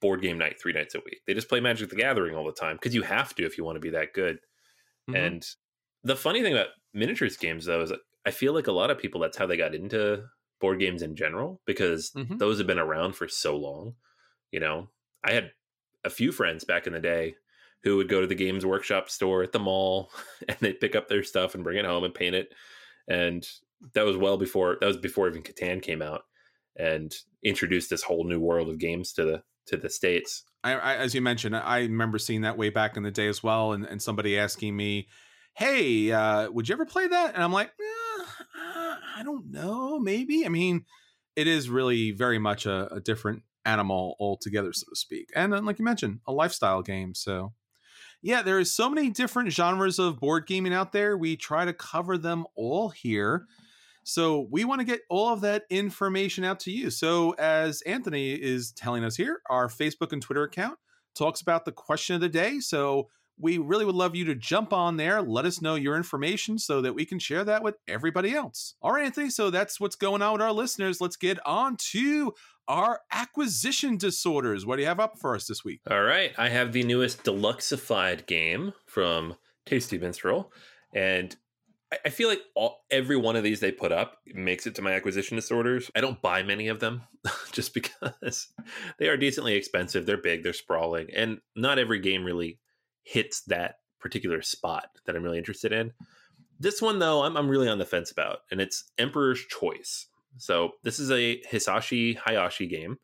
board 0.00 0.22
game 0.22 0.38
night 0.38 0.60
three 0.62 0.72
nights 0.72 0.94
a 0.94 1.00
week. 1.04 1.20
They 1.26 1.34
just 1.34 1.48
play 1.48 1.58
Magic 1.58 1.90
the 1.90 1.96
Gathering 1.96 2.36
all 2.36 2.46
the 2.46 2.52
time 2.52 2.76
because 2.76 2.94
you 2.94 3.02
have 3.02 3.34
to 3.34 3.44
if 3.44 3.58
you 3.58 3.64
want 3.64 3.76
to 3.76 3.80
be 3.80 3.90
that 3.90 4.12
good. 4.14 4.38
Mhm. 5.10 5.16
And 5.26 5.46
the 6.04 6.14
funny 6.14 6.40
thing 6.42 6.52
about 6.52 6.68
miniatures 6.94 7.36
games, 7.36 7.64
though, 7.64 7.82
is 7.82 7.92
I 8.24 8.30
feel 8.30 8.52
like 8.52 8.68
a 8.68 8.72
lot 8.72 8.90
of 8.92 8.98
people 8.98 9.20
that's 9.20 9.36
how 9.36 9.46
they 9.46 9.56
got 9.56 9.74
into 9.74 10.24
board 10.60 10.78
games 10.78 11.02
in 11.02 11.16
general 11.16 11.60
because 11.66 12.12
Mhm. 12.16 12.38
those 12.38 12.58
have 12.58 12.66
been 12.68 12.78
around 12.78 13.14
for 13.14 13.26
so 13.26 13.56
long. 13.56 13.96
You 14.52 14.60
know, 14.60 14.90
I 15.24 15.32
had 15.32 15.50
a 16.04 16.10
few 16.10 16.32
friends 16.32 16.64
back 16.64 16.86
in 16.86 16.92
the 16.92 17.00
day 17.00 17.34
who 17.84 17.96
would 17.96 18.08
go 18.08 18.20
to 18.20 18.26
the 18.26 18.34
Games 18.34 18.66
Workshop 18.66 19.08
store 19.08 19.42
at 19.42 19.52
the 19.52 19.58
mall 19.58 20.10
and 20.48 20.56
they'd 20.60 20.80
pick 20.80 20.96
up 20.96 21.08
their 21.08 21.22
stuff 21.22 21.54
and 21.54 21.64
bring 21.64 21.78
it 21.78 21.84
home 21.84 22.04
and 22.04 22.14
paint 22.14 22.34
it. 22.34 22.52
And 23.08 23.46
that 23.94 24.04
was 24.04 24.16
well 24.16 24.36
before 24.36 24.76
that 24.80 24.86
was 24.86 24.96
before 24.96 25.28
even 25.28 25.42
Catan 25.42 25.80
came 25.82 26.02
out 26.02 26.22
and 26.76 27.14
introduced 27.44 27.90
this 27.90 28.02
whole 28.02 28.24
new 28.24 28.40
world 28.40 28.68
of 28.68 28.78
games 28.78 29.12
to 29.14 29.24
the 29.24 29.42
to 29.66 29.76
the 29.76 29.90
states. 29.90 30.44
I, 30.64 30.72
I, 30.72 30.94
as 30.96 31.14
you 31.14 31.20
mentioned, 31.20 31.56
I 31.56 31.80
remember 31.80 32.18
seeing 32.18 32.40
that 32.40 32.58
way 32.58 32.70
back 32.70 32.96
in 32.96 33.02
the 33.02 33.10
day 33.10 33.28
as 33.28 33.42
well, 33.42 33.72
and, 33.72 33.84
and 33.84 34.02
somebody 34.02 34.36
asking 34.36 34.76
me, 34.76 35.08
"Hey, 35.54 36.10
uh, 36.10 36.50
would 36.50 36.68
you 36.68 36.72
ever 36.72 36.86
play 36.86 37.06
that?" 37.06 37.34
And 37.34 37.42
I'm 37.42 37.52
like, 37.52 37.68
eh, 37.68 38.24
I 39.16 39.22
don't 39.24 39.50
know. 39.50 39.98
Maybe. 39.98 40.44
I 40.44 40.48
mean, 40.48 40.84
it 41.36 41.46
is 41.46 41.70
really 41.70 42.10
very 42.10 42.38
much 42.38 42.66
a, 42.66 42.92
a 42.92 43.00
different 43.00 43.42
animal 43.68 44.16
altogether, 44.18 44.72
so 44.72 44.86
to 44.88 44.96
speak. 44.96 45.30
And 45.36 45.54
uh, 45.54 45.60
like 45.60 45.78
you 45.78 45.84
mentioned, 45.84 46.20
a 46.26 46.32
lifestyle 46.32 46.82
game. 46.82 47.14
So, 47.14 47.52
yeah, 48.22 48.42
there 48.42 48.58
is 48.58 48.72
so 48.72 48.88
many 48.88 49.10
different 49.10 49.52
genres 49.52 49.98
of 49.98 50.18
board 50.18 50.46
gaming 50.46 50.74
out 50.74 50.92
there. 50.92 51.16
We 51.16 51.36
try 51.36 51.64
to 51.64 51.72
cover 51.72 52.18
them 52.18 52.46
all 52.56 52.88
here. 52.88 53.46
So 54.02 54.48
we 54.50 54.64
want 54.64 54.80
to 54.80 54.86
get 54.86 55.02
all 55.10 55.34
of 55.34 55.42
that 55.42 55.64
information 55.68 56.42
out 56.42 56.60
to 56.60 56.70
you. 56.70 56.88
So 56.88 57.32
as 57.32 57.82
Anthony 57.82 58.32
is 58.32 58.72
telling 58.72 59.04
us 59.04 59.16
here, 59.16 59.42
our 59.50 59.68
Facebook 59.68 60.12
and 60.12 60.22
Twitter 60.22 60.44
account 60.44 60.78
talks 61.14 61.42
about 61.42 61.66
the 61.66 61.72
question 61.72 62.14
of 62.14 62.22
the 62.22 62.28
day. 62.28 62.58
So 62.60 63.10
we 63.38 63.58
really 63.58 63.84
would 63.84 63.94
love 63.94 64.16
you 64.16 64.24
to 64.24 64.34
jump 64.34 64.72
on 64.72 64.96
there, 64.96 65.22
let 65.22 65.44
us 65.44 65.60
know 65.60 65.74
your 65.74 65.96
information 65.96 66.58
so 66.58 66.80
that 66.80 66.94
we 66.94 67.04
can 67.04 67.18
share 67.18 67.44
that 67.44 67.62
with 67.62 67.76
everybody 67.86 68.34
else. 68.34 68.74
All 68.82 68.92
right, 68.92 69.04
Anthony, 69.04 69.30
so 69.30 69.50
that's 69.50 69.78
what's 69.78 69.94
going 69.94 70.22
on 70.22 70.32
with 70.32 70.42
our 70.42 70.52
listeners. 70.52 71.00
Let's 71.00 71.16
get 71.16 71.38
on 71.46 71.76
to 71.92 72.32
our 72.68 73.00
acquisition 73.10 73.96
disorders. 73.96 74.64
What 74.66 74.76
do 74.76 74.82
you 74.82 74.88
have 74.88 75.00
up 75.00 75.18
for 75.18 75.34
us 75.34 75.46
this 75.46 75.64
week? 75.64 75.80
All 75.90 76.02
right, 76.02 76.32
I 76.38 76.50
have 76.50 76.72
the 76.72 76.84
newest 76.84 77.24
deluxeified 77.24 78.26
game 78.26 78.74
from 78.86 79.36
Tasty 79.66 79.98
Minstrel, 79.98 80.52
and 80.94 81.34
I 82.04 82.10
feel 82.10 82.28
like 82.28 82.42
all, 82.54 82.84
every 82.90 83.16
one 83.16 83.34
of 83.34 83.42
these 83.42 83.60
they 83.60 83.72
put 83.72 83.92
up 83.92 84.18
makes 84.26 84.66
it 84.66 84.74
to 84.74 84.82
my 84.82 84.92
acquisition 84.92 85.36
disorders. 85.36 85.90
I 85.96 86.02
don't 86.02 86.20
buy 86.20 86.42
many 86.42 86.68
of 86.68 86.80
them 86.80 87.02
just 87.52 87.72
because 87.72 88.48
they 88.98 89.08
are 89.08 89.16
decently 89.16 89.54
expensive. 89.54 90.04
They're 90.04 90.18
big, 90.18 90.42
they're 90.42 90.52
sprawling, 90.52 91.08
and 91.14 91.38
not 91.56 91.78
every 91.78 91.98
game 91.98 92.24
really 92.24 92.58
hits 93.02 93.40
that 93.46 93.76
particular 93.98 94.42
spot 94.42 94.90
that 95.06 95.16
I'm 95.16 95.22
really 95.22 95.38
interested 95.38 95.72
in. 95.72 95.92
This 96.60 96.82
one, 96.82 96.98
though, 96.98 97.22
I'm, 97.22 97.36
I'm 97.36 97.48
really 97.48 97.68
on 97.68 97.78
the 97.78 97.86
fence 97.86 98.10
about, 98.10 98.40
and 98.50 98.60
it's 98.60 98.84
Emperor's 98.98 99.40
Choice. 99.46 100.06
So 100.38 100.72
this 100.82 100.98
is 100.98 101.10
a 101.10 101.40
Hisashi 101.50 102.16
Hayashi 102.16 102.66
game. 102.66 102.96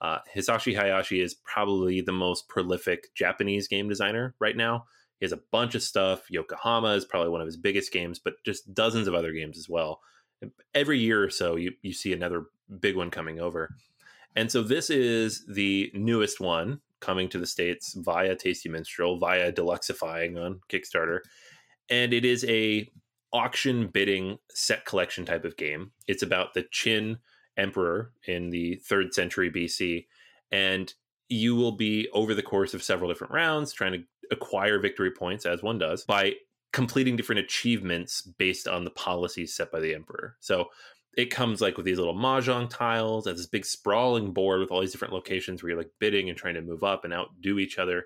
Uh, 0.00 0.18
Hisashi 0.34 0.74
Hayashi 0.74 1.20
is 1.20 1.34
probably 1.34 2.00
the 2.00 2.12
most 2.12 2.48
prolific 2.48 3.14
Japanese 3.14 3.68
game 3.68 3.88
designer 3.88 4.34
right 4.40 4.56
now. 4.56 4.84
He 5.18 5.26
has 5.26 5.32
a 5.32 5.40
bunch 5.52 5.74
of 5.74 5.82
stuff. 5.82 6.30
Yokohama 6.30 6.94
is 6.94 7.04
probably 7.04 7.28
one 7.28 7.42
of 7.42 7.46
his 7.46 7.58
biggest 7.58 7.92
games, 7.92 8.18
but 8.18 8.34
just 8.44 8.72
dozens 8.72 9.06
of 9.06 9.14
other 9.14 9.32
games 9.32 9.58
as 9.58 9.68
well. 9.68 10.00
Every 10.74 10.98
year 10.98 11.22
or 11.22 11.28
so, 11.28 11.56
you, 11.56 11.72
you 11.82 11.92
see 11.92 12.14
another 12.14 12.46
big 12.80 12.96
one 12.96 13.10
coming 13.10 13.40
over. 13.40 13.74
And 14.34 14.50
so 14.50 14.62
this 14.62 14.88
is 14.88 15.44
the 15.46 15.90
newest 15.92 16.40
one 16.40 16.80
coming 17.00 17.28
to 17.28 17.38
the 17.38 17.46
States 17.46 17.94
via 17.98 18.34
Tasty 18.36 18.70
Minstrel, 18.70 19.18
via 19.18 19.52
Deluxeifying 19.52 20.42
on 20.42 20.60
Kickstarter. 20.70 21.20
And 21.90 22.14
it 22.14 22.24
is 22.24 22.44
a 22.44 22.88
auction 23.32 23.86
bidding 23.86 24.38
set 24.50 24.84
collection 24.84 25.24
type 25.24 25.44
of 25.44 25.56
game. 25.56 25.92
It's 26.06 26.22
about 26.22 26.54
the 26.54 26.64
Qin 26.64 27.18
emperor 27.56 28.12
in 28.26 28.50
the 28.50 28.76
third 28.76 29.14
century 29.14 29.50
BC. 29.50 30.06
And 30.50 30.92
you 31.28 31.54
will 31.54 31.72
be 31.72 32.08
over 32.12 32.34
the 32.34 32.42
course 32.42 32.74
of 32.74 32.82
several 32.82 33.08
different 33.08 33.32
rounds 33.32 33.72
trying 33.72 33.92
to 33.92 34.02
acquire 34.32 34.78
victory 34.78 35.10
points 35.10 35.46
as 35.46 35.62
one 35.62 35.78
does 35.78 36.04
by 36.04 36.34
completing 36.72 37.16
different 37.16 37.40
achievements 37.40 38.22
based 38.22 38.68
on 38.68 38.84
the 38.84 38.90
policies 38.90 39.54
set 39.54 39.70
by 39.70 39.80
the 39.80 39.94
emperor. 39.94 40.36
So 40.40 40.66
it 41.16 41.26
comes 41.26 41.60
like 41.60 41.76
with 41.76 41.86
these 41.86 41.98
little 41.98 42.14
mahjong 42.14 42.70
tiles 42.70 43.26
and 43.26 43.36
this 43.36 43.46
big 43.46 43.66
sprawling 43.66 44.32
board 44.32 44.60
with 44.60 44.70
all 44.70 44.80
these 44.80 44.92
different 44.92 45.14
locations 45.14 45.62
where 45.62 45.70
you're 45.70 45.78
like 45.78 45.90
bidding 45.98 46.28
and 46.28 46.38
trying 46.38 46.54
to 46.54 46.62
move 46.62 46.84
up 46.84 47.04
and 47.04 47.12
outdo 47.12 47.58
each 47.58 47.78
other. 47.78 48.04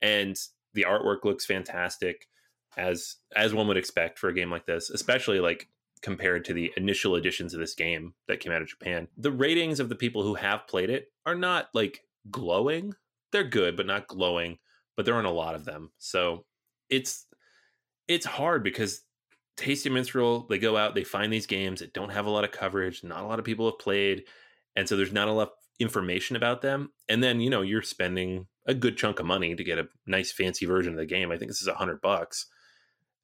And 0.00 0.36
the 0.74 0.86
artwork 0.88 1.24
looks 1.24 1.44
fantastic 1.44 2.28
as 2.76 3.16
as 3.34 3.54
one 3.54 3.68
would 3.68 3.76
expect 3.76 4.18
for 4.18 4.28
a 4.28 4.34
game 4.34 4.50
like 4.50 4.66
this, 4.66 4.90
especially 4.90 5.40
like 5.40 5.68
compared 6.02 6.44
to 6.44 6.52
the 6.52 6.72
initial 6.76 7.16
editions 7.16 7.54
of 7.54 7.60
this 7.60 7.74
game 7.74 8.14
that 8.28 8.40
came 8.40 8.52
out 8.52 8.62
of 8.62 8.68
Japan. 8.68 9.08
The 9.16 9.32
ratings 9.32 9.80
of 9.80 9.88
the 9.88 9.94
people 9.94 10.22
who 10.22 10.34
have 10.34 10.68
played 10.68 10.90
it 10.90 11.08
are 11.24 11.34
not 11.34 11.68
like 11.74 12.02
glowing. 12.30 12.94
They're 13.32 13.44
good, 13.44 13.76
but 13.76 13.86
not 13.86 14.06
glowing 14.06 14.58
but 14.96 15.04
there 15.04 15.14
aren't 15.14 15.26
a 15.26 15.30
lot 15.30 15.54
of 15.54 15.64
them. 15.64 15.90
So 15.98 16.44
it's 16.88 17.26
it's 18.08 18.26
hard 18.26 18.64
because 18.64 19.02
Tasty 19.56 19.90
Minstrel, 19.90 20.46
they 20.48 20.58
go 20.58 20.76
out, 20.76 20.94
they 20.94 21.04
find 21.04 21.32
these 21.32 21.46
games 21.46 21.80
that 21.80 21.92
don't 21.92 22.12
have 22.12 22.26
a 22.26 22.30
lot 22.30 22.44
of 22.44 22.50
coverage, 22.50 23.04
not 23.04 23.22
a 23.22 23.26
lot 23.26 23.38
of 23.38 23.44
people 23.44 23.66
have 23.66 23.78
played, 23.78 24.24
and 24.74 24.88
so 24.88 24.96
there's 24.96 25.12
not 25.12 25.28
a 25.28 25.32
lot 25.32 25.48
of 25.48 25.54
information 25.78 26.36
about 26.36 26.62
them. 26.62 26.90
And 27.08 27.22
then, 27.22 27.40
you 27.40 27.50
know, 27.50 27.62
you're 27.62 27.82
spending 27.82 28.46
a 28.66 28.74
good 28.74 28.96
chunk 28.96 29.20
of 29.20 29.26
money 29.26 29.54
to 29.54 29.64
get 29.64 29.78
a 29.78 29.88
nice 30.06 30.32
fancy 30.32 30.66
version 30.66 30.94
of 30.94 30.98
the 30.98 31.06
game. 31.06 31.30
I 31.30 31.38
think 31.38 31.50
this 31.50 31.62
is 31.62 31.68
a 31.68 31.74
hundred 31.74 32.00
bucks. 32.00 32.46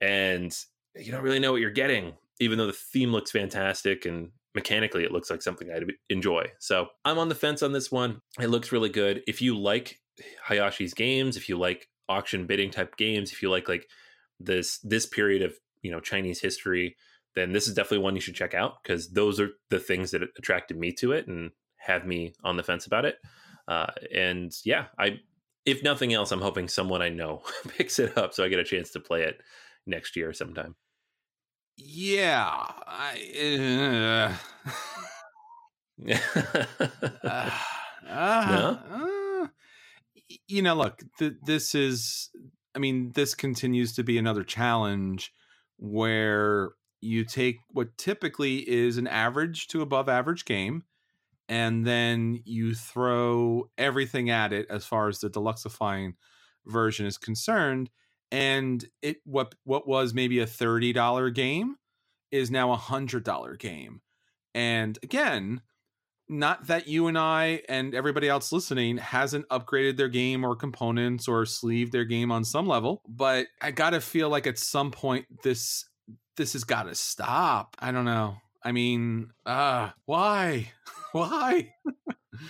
And 0.02 0.54
you 0.97 1.12
don't 1.12 1.23
really 1.23 1.38
know 1.38 1.52
what 1.52 1.61
you're 1.61 1.71
getting, 1.71 2.12
even 2.40 2.59
though 2.59 2.66
the 2.66 2.73
theme 2.73 3.12
looks 3.12 3.30
fantastic 3.30 4.04
and 4.04 4.30
mechanically 4.54 5.04
it 5.04 5.12
looks 5.12 5.30
like 5.30 5.42
something 5.42 5.71
I'd 5.71 5.85
enjoy. 6.11 6.47
So 6.59 6.88
I'm 7.04 7.18
on 7.18 7.28
the 7.28 7.35
fence 7.35 7.62
on 7.62 7.73
this 7.73 7.90
one. 7.90 8.21
It 8.40 8.49
looks 8.49 8.73
really 8.73 8.90
good. 8.90 9.23
If 9.26 9.40
you 9.40 9.59
like 9.59 10.00
Hayashi's 10.49 10.92
games, 10.92 11.37
if 11.37 11.49
you 11.49 11.56
like 11.56 11.88
auction 12.09 12.47
bidding 12.47 12.71
type 12.71 12.97
games, 12.97 13.32
if 13.32 13.42
you 13.42 13.50
like 13.50 13.68
like 13.68 13.88
this 14.40 14.78
this 14.80 15.06
period 15.06 15.42
of 15.42 15.54
you 15.82 15.90
know 15.90 16.00
Chinese 16.00 16.40
history, 16.40 16.97
then 17.35 17.52
this 17.52 17.66
is 17.66 17.75
definitely 17.75 18.04
one 18.04 18.14
you 18.14 18.21
should 18.21 18.35
check 18.35 18.54
out 18.54 18.82
because 18.82 19.12
those 19.12 19.40
are 19.40 19.50
the 19.71 19.78
things 19.78 20.11
that 20.11 20.23
attracted 20.37 20.76
me 20.76 20.92
to 20.92 21.12
it 21.12 21.26
and 21.28 21.52
have 21.78 22.06
me 22.06 22.35
on 22.44 22.56
the 22.56 22.62
fence 22.62 22.87
about 22.87 23.04
it. 23.04 23.16
Uh, 23.68 23.87
and 24.14 24.52
yeah, 24.64 24.87
I 24.99 25.21
if 25.64 25.82
nothing 25.82 26.12
else, 26.12 26.32
I'm 26.32 26.40
hoping 26.40 26.68
someone 26.68 27.02
I 27.02 27.09
know 27.09 27.42
picks 27.68 27.99
it 27.99 28.18
up 28.18 28.35
so 28.35 28.44
I 28.44 28.49
get 28.49 28.59
a 28.59 28.64
chance 28.64 28.90
to 28.90 29.00
play 29.00 29.23
it 29.23 29.40
next 29.87 30.17
year 30.17 30.33
sometime. 30.33 30.75
Yeah, 31.77 32.47
I. 32.87 34.37
Uh... 35.99 36.12
uh, 37.25 37.51
uh, 38.09 38.77
no? 38.89 39.49
You 40.49 40.62
know, 40.62 40.75
look, 40.75 41.03
th- 41.19 41.35
this 41.45 41.75
is, 41.75 42.31
I 42.75 42.79
mean, 42.79 43.12
this 43.15 43.35
continues 43.35 43.95
to 43.95 44.03
be 44.03 44.19
another 44.19 44.45
challenge 44.45 45.33
where 45.79 46.73
you 47.01 47.25
take 47.25 47.59
what 47.71 47.97
typically 47.99 48.59
is 48.59 48.97
an 48.97 49.07
average 49.07 49.67
to 49.69 49.83
above 49.83 50.09
average 50.09 50.45
game 50.45 50.85
and 51.49 51.85
then 51.85 52.41
you 52.45 52.75
throw 52.75 53.69
everything 53.77 54.31
at 54.31 54.53
it 54.53 54.67
as 54.71 54.87
far 54.87 55.09
as 55.09 55.19
the 55.19 55.29
deluxeifying 55.29 56.15
version 56.67 57.05
is 57.05 57.19
concerned 57.19 57.91
and 58.33 58.85
it 59.03 59.19
what 59.25 59.55
what 59.65 59.87
was 59.87 60.15
maybe 60.15 60.41
a 60.41 60.47
$30 60.47 61.33
game 61.35 61.77
is 62.33 62.51
now 62.51 62.73
a 62.73 62.77
$100 62.77 63.59
game 63.59 64.01
and 64.55 64.99
again 65.03 65.61
not 66.29 66.67
that 66.69 66.89
you 66.89 67.09
and 67.09 67.19
I 67.19 67.62
and 67.69 67.95
everybody 67.95 68.29
else 68.29 68.53
listening 68.53 68.97
hasn't 68.97 69.49
upgraded 69.49 69.99
their 69.99 70.09
game 70.09 70.45
or 70.45 70.57
components 70.57 71.29
or 71.29 71.45
sleeved 71.45 71.93
their 71.93 72.07
game 72.07 72.33
on 72.33 72.45
some 72.45 72.67
level, 72.67 73.03
but 73.07 73.49
I 73.61 73.71
gotta 73.71 74.01
feel 74.01 74.31
like 74.31 74.47
at 74.47 74.59
some 74.59 74.91
point 74.91 75.27
this 75.43 75.85
this 76.37 76.55
has 76.55 76.65
got 76.65 76.85
to 76.85 76.95
stop. 76.95 77.77
I 77.79 77.93
don't 77.93 78.07
know. 78.07 78.37
I 78.62 78.73
mean, 78.73 79.31
uh, 79.45 79.91
why? 80.07 80.73
why? 81.12 81.75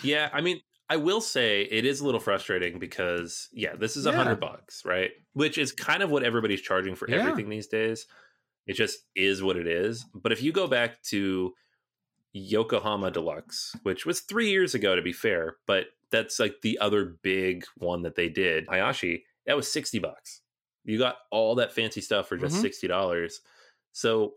yeah, 0.03 0.29
I 0.33 0.41
mean, 0.41 0.61
I 0.89 0.97
will 0.97 1.21
say 1.21 1.63
it 1.63 1.87
is 1.87 2.01
a 2.01 2.05
little 2.05 2.21
frustrating 2.21 2.79
because 2.79 3.49
yeah, 3.53 3.75
this 3.75 3.97
is 3.97 4.07
a 4.07 4.11
yeah. 4.11 4.17
hundred 4.17 4.41
bucks, 4.41 4.85
right? 4.85 5.11
Which 5.33 5.57
is 5.59 5.73
kind 5.73 6.03
of 6.03 6.11
what 6.11 6.23
everybody's 6.23 6.61
charging 6.61 6.95
for 6.95 7.09
yeah. 7.09 7.17
everything 7.17 7.49
these 7.49 7.69
days. 7.69 8.07
It 8.67 8.75
just 8.75 8.99
is 9.17 9.43
what 9.43 9.57
it 9.57 9.67
is. 9.67 10.05
But 10.15 10.33
if 10.33 10.43
you 10.43 10.53
go 10.53 10.67
back 10.67 11.03
to 11.05 11.55
Yokohama 12.33 13.11
Deluxe, 13.11 13.77
which 13.83 14.07
was 14.07 14.21
three 14.21 14.51
years 14.51 14.75
ago, 14.75 14.97
to 14.97 15.03
be 15.03 15.13
fair, 15.13 15.57
but 15.67 15.87
that's 16.11 16.39
like 16.39 16.57
the 16.63 16.79
other 16.79 17.17
big 17.23 17.65
one 17.77 18.03
that 18.03 18.15
they 18.15 18.29
did. 18.29 18.67
Hayashi, 18.69 19.25
that 19.47 19.57
was 19.57 19.71
60 19.71 19.99
bucks. 19.99 20.41
You 20.85 20.99
got 20.99 21.17
all 21.31 21.57
that 21.57 21.73
fancy 21.73 22.01
stuff 22.01 22.29
for 22.29 22.37
just 22.37 22.57
mm-hmm. 22.57 22.87
$60. 22.87 23.33
So 23.93 24.35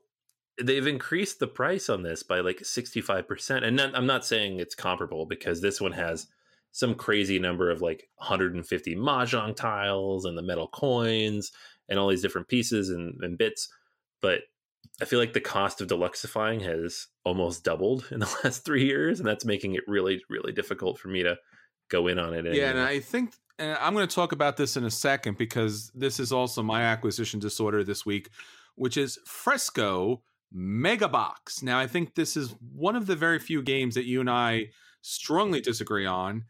they've 0.61 0.87
increased 0.87 1.39
the 1.39 1.47
price 1.47 1.89
on 1.89 2.03
this 2.03 2.23
by 2.23 2.39
like 2.39 2.59
65%. 2.59 3.63
And 3.63 3.75
not, 3.75 3.95
I'm 3.95 4.05
not 4.05 4.25
saying 4.25 4.59
it's 4.59 4.75
comparable 4.75 5.25
because 5.25 5.61
this 5.61 5.81
one 5.81 5.91
has 5.93 6.27
some 6.71 6.95
crazy 6.95 7.39
number 7.39 7.71
of 7.71 7.81
like 7.81 8.09
150 8.17 8.95
mahjong 8.95 9.55
tiles 9.55 10.25
and 10.25 10.37
the 10.37 10.41
metal 10.41 10.67
coins 10.67 11.51
and 11.89 11.99
all 11.99 12.09
these 12.09 12.21
different 12.21 12.47
pieces 12.47 12.89
and, 12.89 13.15
and 13.21 13.37
bits. 13.37 13.69
But 14.21 14.41
I 15.01 15.05
feel 15.05 15.19
like 15.19 15.33
the 15.33 15.41
cost 15.41 15.81
of 15.81 15.87
deluxeifying 15.87 16.61
has 16.61 17.07
almost 17.23 17.63
doubled 17.63 18.07
in 18.11 18.19
the 18.19 18.37
last 18.43 18.65
three 18.65 18.85
years, 18.85 19.19
and 19.19 19.27
that's 19.27 19.45
making 19.45 19.75
it 19.75 19.83
really, 19.87 20.21
really 20.29 20.53
difficult 20.53 20.99
for 20.99 21.09
me 21.09 21.23
to 21.23 21.37
go 21.89 22.07
in 22.07 22.17
on 22.17 22.33
it. 22.33 22.39
Anymore. 22.39 22.55
Yeah, 22.55 22.69
and 22.69 22.79
I 22.79 22.99
think 22.99 23.33
and 23.57 23.77
I'm 23.79 23.93
going 23.93 24.07
to 24.07 24.13
talk 24.13 24.31
about 24.31 24.57
this 24.57 24.77
in 24.77 24.83
a 24.83 24.91
second 24.91 25.37
because 25.37 25.91
this 25.95 26.19
is 26.19 26.31
also 26.31 26.61
my 26.61 26.81
acquisition 26.83 27.39
disorder 27.39 27.83
this 27.83 28.05
week, 28.05 28.29
which 28.75 28.97
is 28.97 29.17
Fresco 29.25 30.21
Megabox. 30.55 31.61
Now, 31.61 31.79
I 31.79 31.87
think 31.87 32.15
this 32.15 32.37
is 32.37 32.55
one 32.73 32.95
of 32.95 33.07
the 33.07 33.15
very 33.15 33.39
few 33.39 33.61
games 33.61 33.95
that 33.95 34.05
you 34.05 34.19
and 34.21 34.29
I 34.29 34.67
strongly 35.01 35.61
disagree 35.61 36.05
on. 36.05 36.45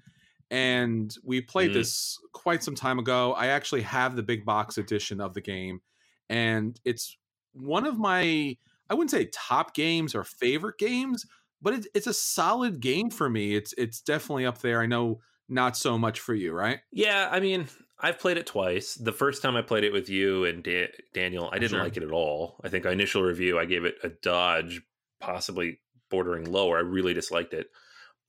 And 0.52 1.14
we 1.24 1.42
played 1.42 1.72
mm 1.72 1.76
this 1.76 2.20
quite 2.32 2.64
some 2.64 2.76
time 2.76 3.00
ago. 3.00 3.34
I 3.34 3.48
actually 3.48 3.82
have 3.82 4.16
the 4.16 4.24
big 4.24 4.46
box 4.46 4.78
edition 4.78 5.20
of 5.20 5.34
the 5.34 5.42
game, 5.42 5.82
and 6.30 6.80
it's 6.86 7.18
one 7.54 7.86
of 7.86 7.98
my 7.98 8.56
I 8.90 8.94
wouldn't 8.94 9.12
say 9.12 9.30
top 9.34 9.74
games 9.74 10.14
or 10.14 10.24
favorite 10.24 10.78
games, 10.78 11.26
but 11.62 11.74
it's 11.74 11.88
it's 11.96 12.08
a 12.08 12.14
solid 12.14 12.80
game 12.80 13.10
for 13.10 13.28
me. 13.28 13.56
It's 13.56 13.74
it's 13.78 14.02
definitely 14.02 14.46
up 14.46 14.60
there. 14.60 14.82
I 14.82 14.86
know 14.86 15.22
not 15.50 15.76
so 15.76 15.98
much 15.98 16.20
for 16.20 16.34
you, 16.34 16.54
right? 16.54 16.80
Yeah, 16.92 17.28
I 17.32 17.40
mean, 17.40 17.68
I've 18.00 18.20
played 18.20 18.38
it 18.38 18.46
twice. 18.46 18.96
The 18.96 19.12
first 19.14 19.42
time 19.42 19.56
I 19.56 19.62
played 19.62 19.84
it 19.86 19.94
with 19.94 20.10
you 20.10 20.44
and 20.46 20.62
da- 20.64 20.92
Daniel, 21.14 21.50
I 21.52 21.60
didn't 21.60 21.72
Sure. 21.72 21.84
like 21.84 21.96
it 21.98 22.04
at 22.04 22.12
all. 22.12 22.60
I 22.64 22.70
think 22.70 22.86
our 22.86 22.92
initial 22.92 23.24
review, 23.24 23.58
I 23.58 23.66
gave 23.66 23.86
it 23.86 23.96
a 24.04 24.10
dodge, 24.10 24.82
possibly 25.22 25.80
bordering 26.10 26.52
lower. 26.52 26.78
I 26.78 26.82
really 26.82 27.14
disliked 27.14 27.54
it. 27.54 27.70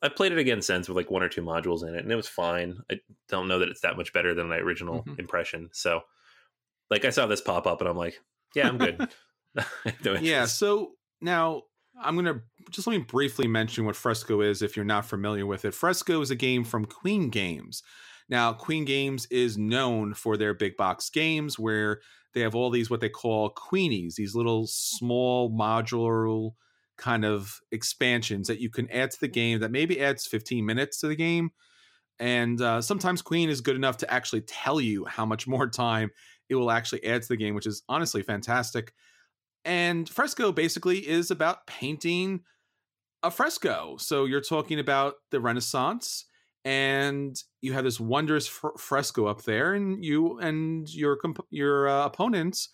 I 0.03 0.09
played 0.09 0.33
it 0.33 0.39
again 0.39 0.63
since 0.63 0.89
with 0.89 0.97
like 0.97 1.11
one 1.11 1.23
or 1.23 1.29
two 1.29 1.43
modules 1.43 1.83
in 1.87 1.95
it, 1.95 2.03
and 2.03 2.13
it 2.13 2.17
was 2.17 2.29
fine. 2.29 2.79
I 2.91 3.01
don't 3.29 3.49
know 3.49 3.59
that 3.59 3.69
it's 3.69 3.81
that 3.81 3.97
much 3.97 4.13
better 4.13 4.35
than 4.35 4.49
my 4.49 4.59
original 4.59 5.03
Mhm. 5.03 5.19
impression. 5.19 5.71
So, 5.73 6.03
like, 6.91 7.05
I 7.05 7.11
saw 7.11 7.27
this 7.27 7.41
pop 7.41 7.67
up, 7.67 7.81
and 7.81 7.89
I'm 7.89 7.97
like, 7.97 8.21
yeah, 8.55 8.69
I'm 8.69 8.79
good. 8.79 9.09
Yeah. 10.23 10.45
So 10.45 10.93
now 11.21 11.63
I'm 12.01 12.15
going 12.15 12.27
to 12.27 12.43
just 12.71 12.87
let 12.87 12.97
me 12.99 13.03
briefly 13.05 13.49
mention 13.49 13.85
what 13.87 13.97
Fresco 13.97 14.43
is 14.43 14.61
if 14.63 14.77
you're 14.77 14.85
not 14.85 15.07
familiar 15.07 15.47
with 15.47 15.65
it. 15.65 15.73
Fresco 15.75 16.21
is 16.21 16.31
a 16.31 16.37
game 16.37 16.63
from 16.63 16.85
Queen 16.85 17.31
Games. 17.31 17.83
Now, 18.29 18.53
Queen 18.53 18.85
Games 18.85 19.27
is 19.27 19.57
known 19.57 20.15
for 20.15 20.37
their 20.37 20.55
big 20.55 20.77
box 20.77 21.11
games 21.11 21.59
where 21.59 22.01
they 22.35 22.41
have 22.41 22.55
all 22.55 22.71
these 22.71 22.91
what 22.91 23.01
they 23.01 23.09
call 23.09 23.55
Queenies, 23.55 24.17
these 24.17 24.35
little 24.35 24.67
small 24.67 25.51
modular 25.51 26.53
kind 26.99 27.25
of 27.25 27.61
expansions 27.73 28.49
that 28.49 28.61
you 28.61 28.71
can 28.71 28.91
add 28.91 29.11
to 29.11 29.21
the 29.21 29.29
game 29.29 29.61
that 29.61 29.71
maybe 29.71 30.01
adds 30.01 30.27
15 30.27 30.65
minutes 30.65 31.01
to 31.01 31.07
the 31.07 31.17
game. 31.17 31.51
And 32.19 32.61
uh, 32.61 32.81
sometimes 32.81 33.23
Queen 33.23 33.51
is 33.51 33.61
good 33.61 33.77
enough 33.77 33.99
to 33.99 34.13
actually 34.13 34.41
tell 34.43 34.81
you 34.81 35.05
how 35.05 35.27
much 35.27 35.47
more 35.47 35.67
time 35.69 36.11
it 36.49 36.55
will 36.55 36.71
actually 36.71 37.05
add 37.05 37.23
to 37.23 37.29
the 37.29 37.37
game, 37.37 37.55
which 37.55 37.67
is 37.67 37.83
honestly 37.89 38.23
fantastic. 38.23 38.93
And 39.65 40.09
Fresco 40.09 40.53
basically 40.53 41.07
is 41.07 41.31
about 41.31 41.67
painting 41.67 42.43
a 43.23 43.31
fresco. 43.31 43.97
So 43.99 44.25
you're 44.25 44.41
talking 44.41 44.79
about 44.79 45.15
the 45.31 45.41
Renaissance, 45.41 46.27
and 46.67 47.41
you 47.61 47.73
have 47.75 47.85
this 47.85 48.01
wondrous 48.01 48.49
fr- 48.49 48.77
fresco 48.77 49.27
up 49.27 49.43
there, 49.45 49.75
and 49.75 50.05
you 50.05 50.41
and 50.41 50.93
your 50.93 51.17
comp- 51.17 51.47
your 51.49 51.89
uh, 51.89 52.05
opponents 52.05 52.71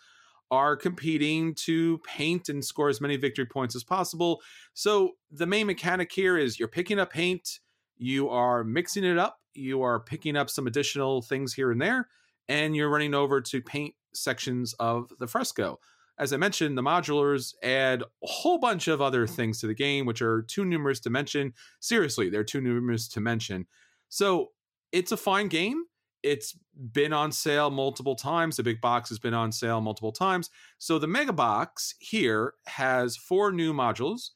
are 0.50 0.76
competing 0.76 1.54
to 1.54 1.98
paint 1.98 2.48
and 2.48 2.64
score 2.64 2.88
as 2.88 3.02
many 3.02 3.16
victory 3.16 3.44
points 3.44 3.76
as 3.76 3.84
possible. 3.84 4.40
So 4.72 5.12
the 5.30 5.46
main 5.46 5.66
mechanic 5.66 6.10
here 6.10 6.38
is 6.38 6.58
you're 6.58 6.68
picking 6.68 6.98
up 6.98 7.12
paint, 7.12 7.60
you 7.98 8.30
are 8.30 8.64
mixing 8.64 9.04
it 9.04 9.18
up, 9.18 9.36
you 9.52 9.82
are 9.82 10.00
picking 10.00 10.38
up 10.38 10.48
some 10.48 10.66
additional 10.66 11.20
things 11.20 11.52
here 11.52 11.70
and 11.70 11.80
there, 11.80 12.08
and 12.48 12.74
you're 12.74 12.90
running 12.90 13.14
over 13.14 13.42
to 13.42 13.60
paint 13.60 13.94
sections 14.14 14.74
of 14.80 15.10
the 15.18 15.26
fresco 15.26 15.78
as 16.18 16.32
I 16.32 16.36
mentioned, 16.36 16.76
the 16.76 16.82
modulars 16.82 17.54
add 17.62 18.02
a 18.02 18.26
whole 18.26 18.58
bunch 18.58 18.88
of 18.88 19.00
other 19.00 19.24
mm-hmm. 19.24 19.34
things 19.34 19.60
to 19.60 19.66
the 19.66 19.74
game, 19.74 20.06
which 20.06 20.22
are 20.22 20.42
too 20.42 20.64
numerous 20.64 21.00
to 21.00 21.10
mention. 21.10 21.54
Seriously, 21.80 22.28
they're 22.28 22.44
too 22.44 22.60
numerous 22.60 23.08
to 23.08 23.20
mention. 23.20 23.66
So 24.08 24.50
it's 24.92 25.12
a 25.12 25.16
fine 25.16 25.48
game. 25.48 25.84
It's 26.22 26.56
been 26.92 27.12
on 27.12 27.32
sale 27.32 27.70
multiple 27.70 28.14
times. 28.14 28.56
The 28.56 28.62
big 28.62 28.80
box 28.80 29.08
has 29.08 29.18
been 29.18 29.34
on 29.34 29.50
sale 29.52 29.80
multiple 29.80 30.12
times. 30.12 30.50
So 30.78 30.98
the 30.98 31.08
mega 31.08 31.32
box 31.32 31.94
here 31.98 32.54
has 32.66 33.16
four 33.16 33.50
new 33.50 33.72
modules, 33.72 34.30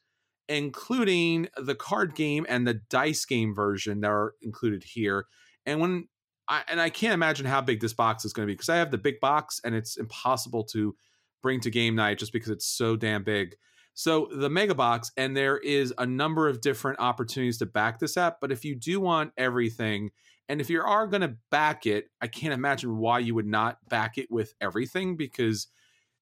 including 0.49 1.47
the 1.55 1.75
card 1.75 2.15
game 2.15 2.45
and 2.49 2.67
the 2.67 2.73
dice 2.89 3.23
game 3.23 3.55
version 3.55 4.01
that 4.01 4.09
are 4.09 4.33
included 4.41 4.83
here. 4.83 5.27
And 5.65 5.79
when 5.79 6.07
I, 6.49 6.63
and 6.67 6.81
I 6.81 6.89
can't 6.89 7.13
imagine 7.13 7.45
how 7.45 7.61
big 7.61 7.81
this 7.81 7.93
box 7.93 8.25
is 8.25 8.33
going 8.33 8.45
to 8.45 8.51
be 8.51 8.55
because 8.55 8.69
I 8.69 8.77
have 8.77 8.91
the 8.91 8.97
big 8.97 9.19
box 9.19 9.61
and 9.63 9.75
it's 9.75 9.97
impossible 9.97 10.63
to 10.65 10.95
bring 11.41 11.59
to 11.61 11.69
game 11.69 11.95
night 11.95 12.19
just 12.19 12.33
because 12.33 12.49
it's 12.49 12.65
so 12.65 12.95
damn 12.95 13.23
big. 13.23 13.55
So 13.93 14.29
the 14.31 14.49
mega 14.49 14.75
box, 14.75 15.11
and 15.17 15.35
there 15.35 15.57
is 15.57 15.91
a 15.97 16.05
number 16.05 16.47
of 16.47 16.61
different 16.61 16.99
opportunities 16.99 17.57
to 17.59 17.65
back 17.65 17.99
this 17.99 18.15
app. 18.15 18.37
But 18.39 18.51
if 18.51 18.63
you 18.63 18.75
do 18.75 18.99
want 18.99 19.33
everything, 19.37 20.11
and 20.47 20.61
if 20.61 20.69
you 20.69 20.81
are 20.81 21.07
going 21.07 21.21
to 21.21 21.35
back 21.49 21.85
it, 21.85 22.05
I 22.21 22.27
can't 22.27 22.53
imagine 22.53 22.97
why 22.97 23.19
you 23.19 23.33
would 23.35 23.47
not 23.47 23.77
back 23.89 24.17
it 24.17 24.27
with 24.29 24.53
everything 24.61 25.17
because 25.17 25.67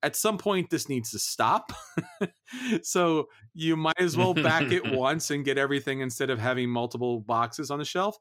at 0.04 0.16
some 0.16 0.38
point 0.38 0.70
this 0.70 0.88
needs 0.88 1.12
to 1.12 1.20
stop. 1.20 1.74
so 2.82 3.28
you 3.54 3.76
might 3.76 4.00
as 4.00 4.16
well 4.16 4.34
back 4.34 4.72
it 4.72 4.92
once 4.94 5.30
and 5.32 5.44
get 5.44 5.58
everything 5.58 6.00
instead 6.00 6.30
of 6.30 6.40
having 6.40 6.70
multiple 6.70 7.20
boxes 7.20 7.72
on 7.72 7.80
the 7.80 7.86
shelf. 7.86 8.18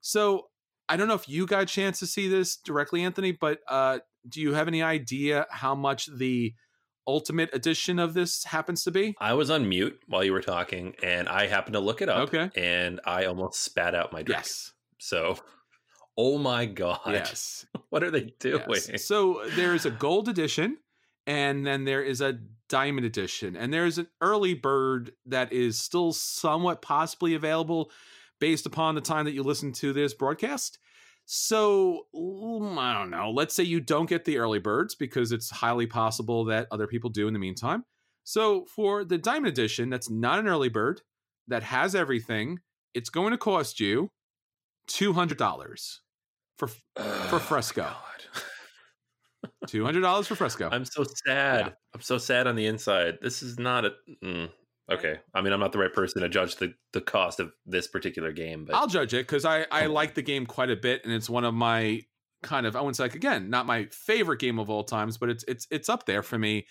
So 0.00 0.48
I 0.88 0.96
don't 0.96 1.08
know 1.08 1.14
if 1.14 1.28
you 1.28 1.46
got 1.46 1.62
a 1.62 1.66
chance 1.66 1.98
to 2.00 2.06
see 2.06 2.28
this 2.28 2.56
directly, 2.56 3.02
Anthony, 3.02 3.32
but 3.32 3.60
uh, 3.68 3.98
do 4.28 4.40
you 4.40 4.54
have 4.54 4.68
any 4.68 4.82
idea 4.82 5.46
how 5.50 5.74
much 5.74 6.06
the 6.06 6.54
ultimate 7.06 7.50
edition 7.52 7.98
of 7.98 8.14
this 8.14 8.44
happens 8.44 8.82
to 8.84 8.90
be? 8.90 9.14
I 9.20 9.34
was 9.34 9.50
on 9.50 9.68
mute 9.68 10.00
while 10.06 10.24
you 10.24 10.32
were 10.32 10.42
talking, 10.42 10.94
and 11.02 11.28
I 11.28 11.46
happened 11.46 11.74
to 11.74 11.80
look 11.80 12.02
it 12.02 12.08
up. 12.08 12.32
Okay. 12.34 12.50
And 12.60 13.00
I 13.04 13.26
almost 13.26 13.62
spat 13.62 13.94
out 13.94 14.12
my 14.12 14.22
drink. 14.22 14.40
Yes. 14.40 14.72
So, 14.98 15.38
oh 16.18 16.38
my 16.38 16.66
god, 16.66 17.00
Yes. 17.06 17.66
what 17.90 18.02
are 18.02 18.10
they 18.10 18.32
doing? 18.40 18.62
yes. 18.68 19.04
So 19.04 19.42
there 19.54 19.74
is 19.74 19.86
a 19.86 19.90
gold 19.90 20.28
edition, 20.28 20.78
and 21.26 21.66
then 21.66 21.84
there 21.84 22.02
is 22.02 22.20
a 22.20 22.38
diamond 22.68 23.06
edition, 23.06 23.56
and 23.56 23.72
there's 23.72 23.98
an 23.98 24.08
early 24.20 24.54
bird 24.54 25.12
that 25.26 25.52
is 25.52 25.78
still 25.80 26.12
somewhat 26.12 26.82
possibly 26.82 27.34
available 27.34 27.90
based 28.40 28.66
upon 28.66 28.94
the 28.94 29.00
time 29.00 29.24
that 29.24 29.32
you 29.32 29.42
listen 29.42 29.72
to 29.72 29.92
this 29.92 30.12
broadcast. 30.12 30.78
So 31.26 32.06
mm, 32.14 32.78
I 32.78 32.94
don't 32.94 33.10
know. 33.10 33.30
Let's 33.30 33.54
say 33.54 33.64
you 33.64 33.80
don't 33.80 34.08
get 34.08 34.24
the 34.24 34.38
early 34.38 34.60
birds 34.60 34.94
because 34.94 35.32
it's 35.32 35.50
highly 35.50 35.86
possible 35.86 36.44
that 36.46 36.68
other 36.70 36.86
people 36.86 37.10
do 37.10 37.26
in 37.26 37.32
the 37.32 37.40
meantime. 37.40 37.84
So 38.24 38.64
for 38.66 39.04
the 39.04 39.18
diamond 39.18 39.48
edition, 39.48 39.90
that's 39.90 40.08
not 40.08 40.38
an 40.38 40.48
early 40.48 40.68
bird 40.68 41.02
that 41.48 41.64
has 41.64 41.94
everything. 41.94 42.60
It's 42.94 43.10
going 43.10 43.32
to 43.32 43.38
cost 43.38 43.80
you 43.80 44.10
two 44.86 45.12
hundred 45.12 45.38
dollars 45.38 46.00
for 46.56 46.68
for 46.96 47.38
Fresco. 47.40 47.88
Two 49.66 49.84
hundred 49.84 50.02
dollars 50.02 50.28
for 50.28 50.36
Fresco. 50.36 50.68
I'm 50.70 50.84
so 50.84 51.04
sad. 51.26 51.66
Yeah. 51.66 51.72
I'm 51.92 52.00
so 52.00 52.18
sad 52.18 52.46
on 52.46 52.54
the 52.54 52.66
inside. 52.66 53.18
This 53.20 53.42
is 53.42 53.58
not 53.58 53.84
a. 53.84 53.92
Mm, 54.24 54.50
okay, 54.90 55.20
I 55.34 55.40
mean, 55.42 55.52
I'm 55.52 55.60
not 55.60 55.72
the 55.72 55.78
right 55.78 55.92
person 55.92 56.22
to 56.22 56.28
judge 56.28 56.56
the 56.56 56.74
the 56.92 57.00
cost 57.00 57.40
of 57.40 57.52
this 57.64 57.86
particular 57.86 58.32
game, 58.32 58.64
but 58.64 58.74
I'll 58.76 58.86
judge 58.86 59.14
it 59.14 59.26
because 59.26 59.44
I 59.44 59.66
I 59.70 59.86
like 59.86 60.14
the 60.14 60.22
game 60.22 60.46
quite 60.46 60.70
a 60.70 60.76
bit, 60.76 61.04
and 61.04 61.12
it's 61.12 61.30
one 61.30 61.44
of 61.44 61.54
my 61.54 62.02
kind 62.42 62.66
of 62.66 62.76
I 62.76 62.80
wouldn't 62.80 62.96
say 62.96 63.04
like 63.04 63.14
again 63.14 63.50
not 63.50 63.66
my 63.66 63.86
favorite 63.86 64.40
game 64.40 64.58
of 64.58 64.70
all 64.70 64.84
times, 64.84 65.18
but 65.18 65.28
it's 65.30 65.44
it's 65.48 65.66
it's 65.70 65.88
up 65.88 66.06
there 66.06 66.22
for 66.22 66.38
me, 66.38 66.66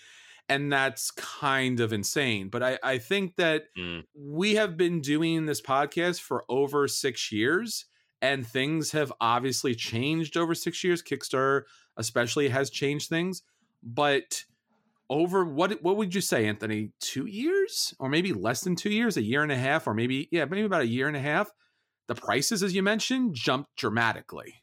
and 0.48 0.72
that's 0.72 1.10
kind 1.10 1.80
of 1.80 1.92
insane. 1.92 2.48
But 2.48 2.62
I 2.62 2.78
I 2.82 2.98
think 2.98 3.36
that 3.36 3.64
Mm. 3.76 4.04
we 4.14 4.54
have 4.54 4.76
been 4.76 5.00
doing 5.00 5.46
this 5.46 5.60
podcast 5.60 6.20
for 6.20 6.44
over 6.48 6.88
six 6.88 7.30
years, 7.32 7.86
and 8.22 8.46
things 8.46 8.92
have 8.92 9.12
obviously 9.20 9.74
changed 9.74 10.36
over 10.36 10.54
six 10.54 10.82
years. 10.82 11.02
Kickstarter 11.02 11.62
especially 11.96 12.48
has 12.48 12.70
changed 12.70 13.08
things, 13.08 13.42
but 13.82 14.44
over 15.08 15.44
what 15.44 15.82
what 15.82 15.96
would 15.96 16.14
you 16.14 16.20
say 16.20 16.46
anthony 16.46 16.90
two 17.00 17.26
years? 17.26 17.94
Or 17.98 18.08
maybe 18.08 18.32
less 18.32 18.60
than 18.60 18.76
two 18.76 18.90
years 18.90 19.16
a 19.16 19.22
year 19.22 19.42
and 19.42 19.52
a 19.52 19.56
half 19.56 19.86
or 19.86 19.94
maybe 19.94 20.28
yeah 20.30 20.44
maybe 20.44 20.62
about 20.62 20.82
a 20.82 20.86
year 20.86 21.08
and 21.08 21.16
a 21.16 21.20
half? 21.20 21.48
The 22.08 22.14
prices 22.14 22.62
as 22.62 22.74
you 22.74 22.82
mentioned 22.82 23.34
jumped 23.34 23.76
dramatically. 23.76 24.62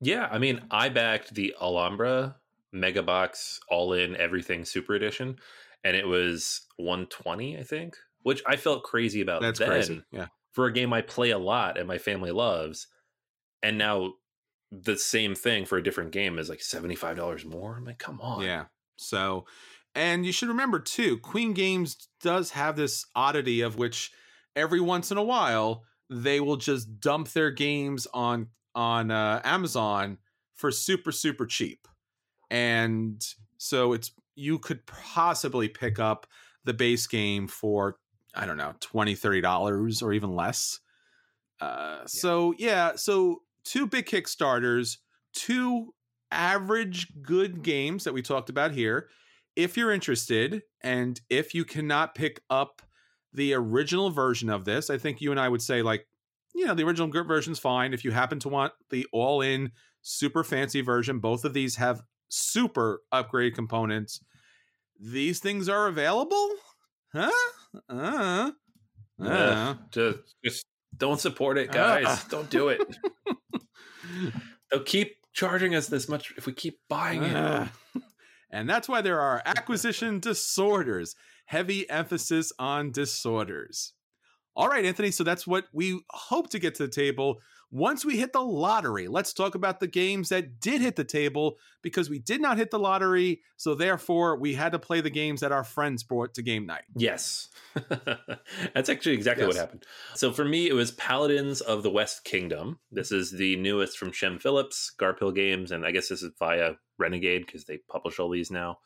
Yeah, 0.00 0.28
I 0.30 0.38
mean, 0.38 0.60
I 0.70 0.88
backed 0.88 1.34
the 1.34 1.54
Alhambra 1.60 2.36
Mega 2.72 3.02
Box 3.02 3.60
All 3.70 3.92
In 3.92 4.16
Everything 4.16 4.64
Super 4.64 4.94
Edition, 4.94 5.36
and 5.82 5.96
it 5.96 6.06
was 6.06 6.66
120, 6.76 7.56
I 7.58 7.62
think, 7.62 7.96
which 8.22 8.42
I 8.46 8.56
felt 8.56 8.82
crazy 8.82 9.20
about. 9.20 9.40
that's 9.40 9.60
then 9.60 9.68
crazy 9.68 10.02
yeah. 10.10 10.26
for 10.52 10.66
a 10.66 10.72
game 10.72 10.92
I 10.92 11.00
play 11.00 11.30
a 11.30 11.38
lot 11.38 11.78
and 11.78 11.88
my 11.88 11.98
family 11.98 12.32
loves, 12.32 12.88
and 13.62 13.78
now 13.78 14.14
the 14.70 14.98
same 14.98 15.34
thing 15.36 15.64
for 15.64 15.78
a 15.78 15.82
different 15.82 16.10
game 16.10 16.38
is 16.38 16.48
like 16.50 16.60
seventy 16.60 16.96
five 16.96 17.16
dollars 17.16 17.44
more. 17.44 17.76
I'm 17.76 17.84
like, 17.84 17.98
come 17.98 18.20
on, 18.20 18.42
yeah 18.42 18.64
so 18.96 19.44
and 19.94 20.26
you 20.26 20.32
should 20.32 20.48
remember 20.48 20.78
too 20.78 21.18
queen 21.18 21.52
games 21.52 22.08
does 22.20 22.50
have 22.50 22.76
this 22.76 23.06
oddity 23.14 23.60
of 23.60 23.76
which 23.76 24.10
every 24.56 24.80
once 24.80 25.10
in 25.10 25.18
a 25.18 25.22
while 25.22 25.84
they 26.10 26.40
will 26.40 26.56
just 26.56 27.00
dump 27.00 27.28
their 27.30 27.50
games 27.50 28.06
on 28.12 28.48
on 28.74 29.10
uh, 29.10 29.40
amazon 29.44 30.18
for 30.54 30.70
super 30.70 31.12
super 31.12 31.46
cheap. 31.46 31.86
And 32.50 33.22
so 33.58 33.92
it's 33.92 34.12
you 34.34 34.58
could 34.58 34.86
possibly 34.86 35.68
pick 35.68 35.98
up 35.98 36.26
the 36.64 36.74
base 36.74 37.06
game 37.06 37.46
for 37.46 37.96
i 38.34 38.46
don't 38.46 38.56
know 38.56 38.74
20 38.80 39.14
30 39.14 39.40
dollars 39.40 40.02
or 40.02 40.12
even 40.12 40.34
less. 40.34 40.80
Uh 41.60 42.00
so 42.06 42.54
yeah 42.58 42.92
so 42.96 43.42
two 43.64 43.86
big 43.86 44.06
kickstarters 44.06 44.98
two 45.32 45.93
average 46.34 47.08
good 47.22 47.62
games 47.62 48.04
that 48.04 48.14
we 48.14 48.22
talked 48.22 48.50
about 48.50 48.72
here 48.72 49.08
if 49.56 49.76
you're 49.76 49.92
interested 49.92 50.62
and 50.82 51.20
if 51.30 51.54
you 51.54 51.64
cannot 51.64 52.14
pick 52.14 52.40
up 52.50 52.82
the 53.32 53.54
original 53.54 54.10
version 54.10 54.50
of 54.50 54.64
this 54.64 54.90
i 54.90 54.98
think 54.98 55.20
you 55.20 55.30
and 55.30 55.40
i 55.40 55.48
would 55.48 55.62
say 55.62 55.82
like 55.82 56.06
you 56.54 56.66
know 56.66 56.74
the 56.74 56.84
original 56.84 57.08
version's 57.24 57.58
fine 57.58 57.92
if 57.92 58.04
you 58.04 58.10
happen 58.10 58.38
to 58.38 58.48
want 58.48 58.72
the 58.90 59.06
all-in 59.12 59.70
super 60.02 60.44
fancy 60.44 60.80
version 60.80 61.18
both 61.18 61.44
of 61.44 61.54
these 61.54 61.76
have 61.76 62.02
super 62.28 63.00
upgrade 63.12 63.54
components 63.54 64.20
these 65.00 65.40
things 65.40 65.68
are 65.68 65.86
available? 65.86 66.50
Huh? 67.12 67.30
Uh, 67.88 68.50
uh. 69.20 69.24
Uh, 69.24 69.74
just, 69.90 70.18
just 70.44 70.66
don't 70.96 71.20
support 71.20 71.58
it, 71.58 71.70
guys. 71.70 72.06
Uh. 72.06 72.18
don't 72.28 72.50
do 72.50 72.68
it. 72.68 72.80
They'll 74.70 74.82
keep 74.82 75.16
charging 75.34 75.74
us 75.74 75.88
this 75.88 76.08
much 76.08 76.32
if 76.36 76.46
we 76.46 76.52
keep 76.52 76.78
buying 76.88 77.22
it. 77.22 77.36
Uh, 77.36 77.66
and 78.50 78.70
that's 78.70 78.88
why 78.88 79.02
there 79.02 79.20
are 79.20 79.42
acquisition 79.44 80.20
disorders. 80.20 81.14
Heavy 81.46 81.88
emphasis 81.90 82.52
on 82.58 82.90
disorders. 82.90 83.92
All 84.56 84.68
right, 84.68 84.84
Anthony. 84.84 85.10
So 85.10 85.24
that's 85.24 85.46
what 85.46 85.66
we 85.72 86.00
hope 86.10 86.50
to 86.50 86.58
get 86.58 86.76
to 86.76 86.84
the 86.84 86.92
table 86.92 87.40
once 87.74 88.04
we 88.04 88.16
hit 88.16 88.32
the 88.32 88.40
lottery. 88.40 89.08
Let's 89.08 89.32
talk 89.32 89.56
about 89.56 89.80
the 89.80 89.88
games 89.88 90.28
that 90.28 90.60
did 90.60 90.80
hit 90.80 90.94
the 90.94 91.04
table 91.04 91.58
because 91.82 92.08
we 92.08 92.20
did 92.20 92.40
not 92.40 92.56
hit 92.56 92.70
the 92.70 92.78
lottery. 92.78 93.40
So 93.56 93.74
therefore, 93.74 94.38
we 94.38 94.54
had 94.54 94.70
to 94.72 94.78
play 94.78 95.00
the 95.00 95.10
games 95.10 95.40
that 95.40 95.50
our 95.50 95.64
friends 95.64 96.04
brought 96.04 96.34
to 96.34 96.42
game 96.42 96.66
night. 96.66 96.84
Yes. 96.94 97.48
That's 98.74 98.88
actually 98.88 99.14
exactly 99.14 99.44
what 99.44 99.56
happened. 99.56 99.84
So 100.14 100.32
for 100.32 100.44
me, 100.44 100.68
it 100.68 100.74
was 100.74 100.92
Paladins 100.92 101.60
of 101.60 101.82
the 101.82 101.90
West 101.90 102.22
Kingdom. 102.22 102.78
This 102.92 103.10
is 103.10 103.32
the 103.32 103.56
newest 103.56 103.98
from 103.98 104.12
Shem 104.12 104.38
Phillips, 104.38 104.92
Garphill 104.96 105.34
Games, 105.34 105.72
and 105.72 105.84
I 105.84 105.90
guess 105.90 106.08
this 106.08 106.22
is 106.22 106.30
via 106.38 106.74
Renegade 106.96 107.44
because 107.44 107.64
they 107.64 107.78
publish 107.90 108.20
all 108.20 108.30
these 108.30 108.52
now. 108.52 108.78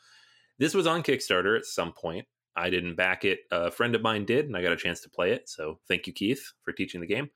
This 0.59 0.75
was 0.75 0.87
on 0.87 1.03
Kickstarter 1.03 1.59
at 1.59 1.67
some 1.67 1.93
point. 1.93 2.27
I 2.59 2.71
didn't 2.71 2.97
back 2.97 3.25
it. 3.25 3.41
A 3.51 3.71
friend 3.71 3.95
of 3.95 4.03
mine 4.03 4.25
did, 4.25 4.47
and 4.47 4.57
I 4.57 4.63
got 4.63 4.73
a 4.73 4.77
chance 4.77 5.01
to 5.03 5.11
play 5.11 5.33
it. 5.33 5.49
So 5.49 5.79
thank 5.87 6.07
you, 6.07 6.13
Keith, 6.13 6.53
for 6.63 6.73
teaching 6.73 7.01
the 7.01 7.07
game. 7.07 7.31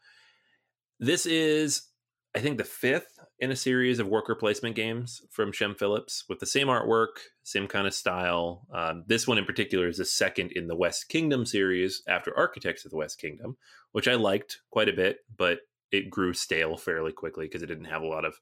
This 0.99 1.27
is, 1.27 1.89
I 2.35 2.41
think, 2.41 2.59
the 2.59 2.65
fifth 2.65 3.19
in 3.39 3.51
a 3.51 3.57
series 3.57 3.99
of 3.99 4.07
worker 4.07 4.35
placement 4.35 4.77
games 4.77 5.23
from 5.31 5.53
Shem 5.53 5.75
Phillips 5.75 6.25
with 6.29 6.39
the 6.39 6.47
same 6.47 6.69
artwork, 6.69 7.19
same 7.43 7.67
kind 7.67 7.87
of 7.87 7.95
style. 7.95 8.67
Um, 8.73 9.05
this 9.07 9.27
one 9.27 9.39
in 9.39 9.45
particular 9.45 9.89
is 9.89 9.99
the 9.99 10.05
second 10.05 10.53
in 10.53 10.69
the 10.69 10.77
West 10.77 11.09
Kingdom 11.09 11.47
series 11.47 12.03
after 12.07 12.37
Architects 12.37 12.85
of 12.85 12.91
the 12.91 12.97
West 12.97 13.21
Kingdom, 13.21 13.57
which 13.93 14.09
I 14.09 14.15
liked 14.15 14.61
quite 14.71 14.89
a 14.89 14.93
bit, 14.93 15.19
but 15.37 15.61
it 15.91 16.11
grew 16.11 16.33
stale 16.33 16.77
fairly 16.77 17.13
quickly 17.13 17.47
because 17.47 17.63
it 17.63 17.67
didn't 17.67 17.87
have 17.87 18.03
a 18.03 18.07
lot 18.07 18.25
of 18.25 18.41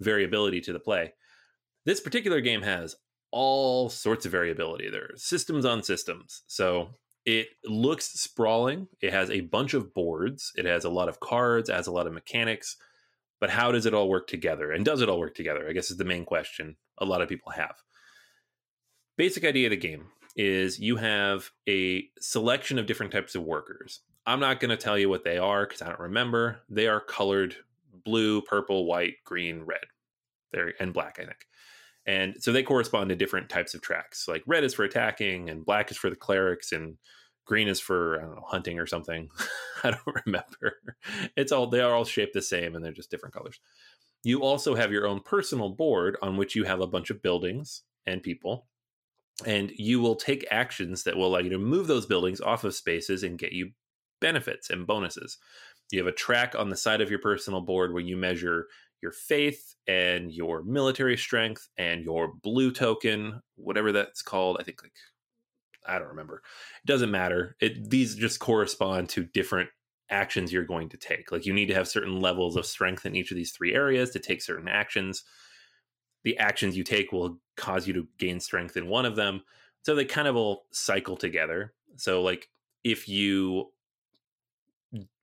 variability 0.00 0.60
to 0.62 0.72
the 0.72 0.80
play. 0.80 1.12
This 1.84 2.00
particular 2.00 2.40
game 2.40 2.62
has 2.62 2.96
all 3.38 3.90
sorts 3.90 4.24
of 4.24 4.32
variability. 4.32 4.88
There 4.88 5.10
are 5.10 5.16
systems 5.16 5.66
on 5.66 5.82
systems. 5.82 6.42
So 6.46 6.94
it 7.26 7.48
looks 7.66 8.06
sprawling. 8.06 8.88
It 9.02 9.12
has 9.12 9.28
a 9.28 9.42
bunch 9.42 9.74
of 9.74 9.92
boards. 9.92 10.52
It 10.56 10.64
has 10.64 10.86
a 10.86 10.88
lot 10.88 11.10
of 11.10 11.20
cards, 11.20 11.68
has 11.68 11.86
a 11.86 11.92
lot 11.92 12.06
of 12.06 12.14
mechanics. 12.14 12.78
But 13.38 13.50
how 13.50 13.72
does 13.72 13.84
it 13.84 13.92
all 13.92 14.08
work 14.08 14.26
together? 14.26 14.72
And 14.72 14.86
does 14.86 15.02
it 15.02 15.10
all 15.10 15.20
work 15.20 15.34
together? 15.34 15.68
I 15.68 15.74
guess 15.74 15.90
is 15.90 15.98
the 15.98 16.04
main 16.04 16.24
question 16.24 16.76
a 16.96 17.04
lot 17.04 17.20
of 17.20 17.28
people 17.28 17.52
have. 17.52 17.74
Basic 19.18 19.44
idea 19.44 19.66
of 19.66 19.72
the 19.72 19.76
game 19.76 20.06
is 20.34 20.80
you 20.80 20.96
have 20.96 21.50
a 21.68 22.04
selection 22.18 22.78
of 22.78 22.86
different 22.86 23.12
types 23.12 23.34
of 23.34 23.42
workers. 23.42 24.00
I'm 24.24 24.40
not 24.40 24.60
going 24.60 24.70
to 24.70 24.78
tell 24.78 24.96
you 24.96 25.10
what 25.10 25.24
they 25.24 25.36
are 25.36 25.66
because 25.66 25.82
I 25.82 25.88
don't 25.88 26.00
remember. 26.00 26.62
They 26.70 26.86
are 26.86 27.00
colored 27.00 27.54
blue, 28.02 28.40
purple, 28.40 28.86
white, 28.86 29.16
green, 29.26 29.64
red, 29.64 29.84
there 30.52 30.72
and 30.80 30.94
black, 30.94 31.18
I 31.20 31.26
think. 31.26 31.46
And 32.06 32.36
so 32.38 32.52
they 32.52 32.62
correspond 32.62 33.08
to 33.08 33.16
different 33.16 33.48
types 33.48 33.74
of 33.74 33.80
tracks. 33.80 34.28
Like 34.28 34.42
red 34.46 34.64
is 34.64 34.74
for 34.74 34.84
attacking, 34.84 35.50
and 35.50 35.64
black 35.64 35.90
is 35.90 35.96
for 35.96 36.08
the 36.10 36.16
clerics, 36.16 36.72
and 36.72 36.96
green 37.46 37.68
is 37.68 37.80
for 37.80 38.18
I 38.18 38.24
don't 38.24 38.36
know 38.36 38.44
hunting 38.46 38.78
or 38.78 38.86
something. 38.86 39.28
I 39.84 39.90
don't 39.90 40.16
remember. 40.26 40.78
It's 41.36 41.52
all 41.52 41.66
they 41.66 41.80
are 41.80 41.94
all 41.94 42.04
shaped 42.04 42.34
the 42.34 42.42
same, 42.42 42.74
and 42.74 42.84
they're 42.84 42.92
just 42.92 43.10
different 43.10 43.34
colors. 43.34 43.60
You 44.22 44.42
also 44.42 44.74
have 44.74 44.92
your 44.92 45.06
own 45.06 45.20
personal 45.20 45.70
board 45.70 46.16
on 46.22 46.36
which 46.36 46.54
you 46.54 46.64
have 46.64 46.80
a 46.80 46.86
bunch 46.86 47.10
of 47.10 47.22
buildings 47.22 47.82
and 48.06 48.22
people, 48.22 48.66
and 49.44 49.72
you 49.76 50.00
will 50.00 50.16
take 50.16 50.46
actions 50.50 51.04
that 51.04 51.16
will 51.16 51.26
allow 51.26 51.38
you 51.38 51.50
to 51.50 51.58
move 51.58 51.86
those 51.86 52.06
buildings 52.06 52.40
off 52.40 52.64
of 52.64 52.74
spaces 52.74 53.22
and 53.22 53.38
get 53.38 53.52
you 53.52 53.70
benefits 54.20 54.70
and 54.70 54.86
bonuses. 54.86 55.38
You 55.92 56.00
have 56.00 56.08
a 56.08 56.12
track 56.12 56.54
on 56.58 56.70
the 56.70 56.76
side 56.76 57.00
of 57.00 57.10
your 57.10 57.20
personal 57.20 57.60
board 57.60 57.92
where 57.92 58.02
you 58.02 58.16
measure 58.16 58.66
your 59.02 59.12
faith 59.12 59.74
and 59.86 60.32
your 60.32 60.62
military 60.62 61.16
strength 61.16 61.68
and 61.76 62.02
your 62.02 62.32
blue 62.42 62.72
token, 62.72 63.42
whatever 63.56 63.92
that's 63.92 64.22
called. 64.22 64.56
I 64.60 64.64
think 64.64 64.82
like 64.82 64.92
I 65.86 65.98
don't 65.98 66.08
remember. 66.08 66.42
It 66.84 66.86
doesn't 66.86 67.10
matter. 67.10 67.56
It 67.60 67.90
these 67.90 68.16
just 68.16 68.40
correspond 68.40 69.08
to 69.10 69.24
different 69.24 69.70
actions 70.10 70.52
you're 70.52 70.64
going 70.64 70.88
to 70.90 70.96
take. 70.96 71.32
Like 71.32 71.46
you 71.46 71.52
need 71.52 71.66
to 71.66 71.74
have 71.74 71.88
certain 71.88 72.20
levels 72.20 72.56
of 72.56 72.66
strength 72.66 73.06
in 73.06 73.16
each 73.16 73.30
of 73.30 73.36
these 73.36 73.52
three 73.52 73.74
areas 73.74 74.10
to 74.10 74.18
take 74.18 74.42
certain 74.42 74.68
actions. 74.68 75.24
The 76.24 76.38
actions 76.38 76.76
you 76.76 76.84
take 76.84 77.12
will 77.12 77.38
cause 77.56 77.86
you 77.86 77.94
to 77.94 78.08
gain 78.18 78.40
strength 78.40 78.76
in 78.76 78.88
one 78.88 79.04
of 79.04 79.16
them. 79.16 79.42
So 79.82 79.94
they 79.94 80.04
kind 80.04 80.28
of 80.28 80.36
all 80.36 80.66
cycle 80.72 81.16
together. 81.16 81.72
So 81.96 82.22
like 82.22 82.48
if 82.82 83.08
you 83.08 83.72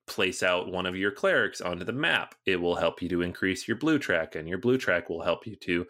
place 0.05 0.43
out 0.43 0.71
one 0.71 0.85
of 0.85 0.97
your 0.97 1.11
clerics 1.11 1.61
onto 1.61 1.85
the 1.85 1.93
map. 1.93 2.35
It 2.45 2.57
will 2.57 2.75
help 2.75 3.01
you 3.01 3.09
to 3.09 3.21
increase 3.21 3.67
your 3.67 3.77
blue 3.77 3.99
track, 3.99 4.35
and 4.35 4.47
your 4.47 4.57
blue 4.57 4.77
track 4.77 5.09
will 5.09 5.23
help 5.23 5.47
you 5.47 5.55
to 5.63 5.85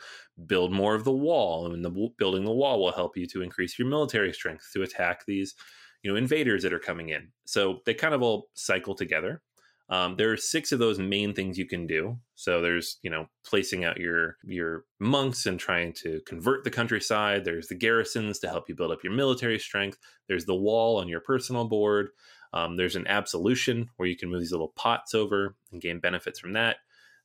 build 0.45 0.71
more 0.71 0.95
of 0.95 1.03
the 1.03 1.11
wall. 1.11 1.71
And 1.71 1.83
the 1.83 2.09
building 2.17 2.45
the 2.45 2.51
wall 2.51 2.79
will 2.79 2.91
help 2.91 3.17
you 3.17 3.27
to 3.27 3.41
increase 3.41 3.77
your 3.79 3.87
military 3.87 4.33
strength 4.33 4.69
to 4.73 4.83
attack 4.83 5.25
these, 5.25 5.55
you 6.03 6.11
know, 6.11 6.17
invaders 6.17 6.63
that 6.63 6.73
are 6.73 6.79
coming 6.79 7.09
in. 7.09 7.29
So 7.45 7.79
they 7.85 7.93
kind 7.93 8.13
of 8.13 8.21
all 8.21 8.49
cycle 8.53 8.95
together. 8.95 9.41
Um, 9.89 10.15
there 10.15 10.31
are 10.31 10.37
six 10.37 10.71
of 10.71 10.79
those 10.79 10.97
main 10.97 11.33
things 11.33 11.57
you 11.57 11.67
can 11.67 11.85
do. 11.85 12.17
So 12.35 12.61
there's, 12.61 12.99
you 13.03 13.09
know, 13.09 13.27
placing 13.45 13.83
out 13.83 13.97
your 13.97 14.37
your 14.43 14.85
monks 14.99 15.45
and 15.45 15.59
trying 15.59 15.93
to 16.03 16.21
convert 16.25 16.63
the 16.63 16.71
countryside. 16.71 17.43
There's 17.43 17.67
the 17.67 17.75
garrisons 17.75 18.39
to 18.39 18.47
help 18.47 18.69
you 18.69 18.75
build 18.75 18.91
up 18.91 19.03
your 19.03 19.13
military 19.13 19.59
strength. 19.59 19.97
There's 20.27 20.45
the 20.45 20.55
wall 20.55 20.99
on 20.99 21.09
your 21.09 21.19
personal 21.19 21.65
board. 21.67 22.09
Um, 22.53 22.77
there's 22.77 22.95
an 22.95 23.07
absolution 23.07 23.89
where 23.97 24.07
you 24.07 24.15
can 24.15 24.29
move 24.29 24.39
these 24.39 24.51
little 24.51 24.73
pots 24.75 25.13
over 25.13 25.55
and 25.71 25.81
gain 25.81 25.99
benefits 25.99 26.39
from 26.39 26.53
that. 26.53 26.77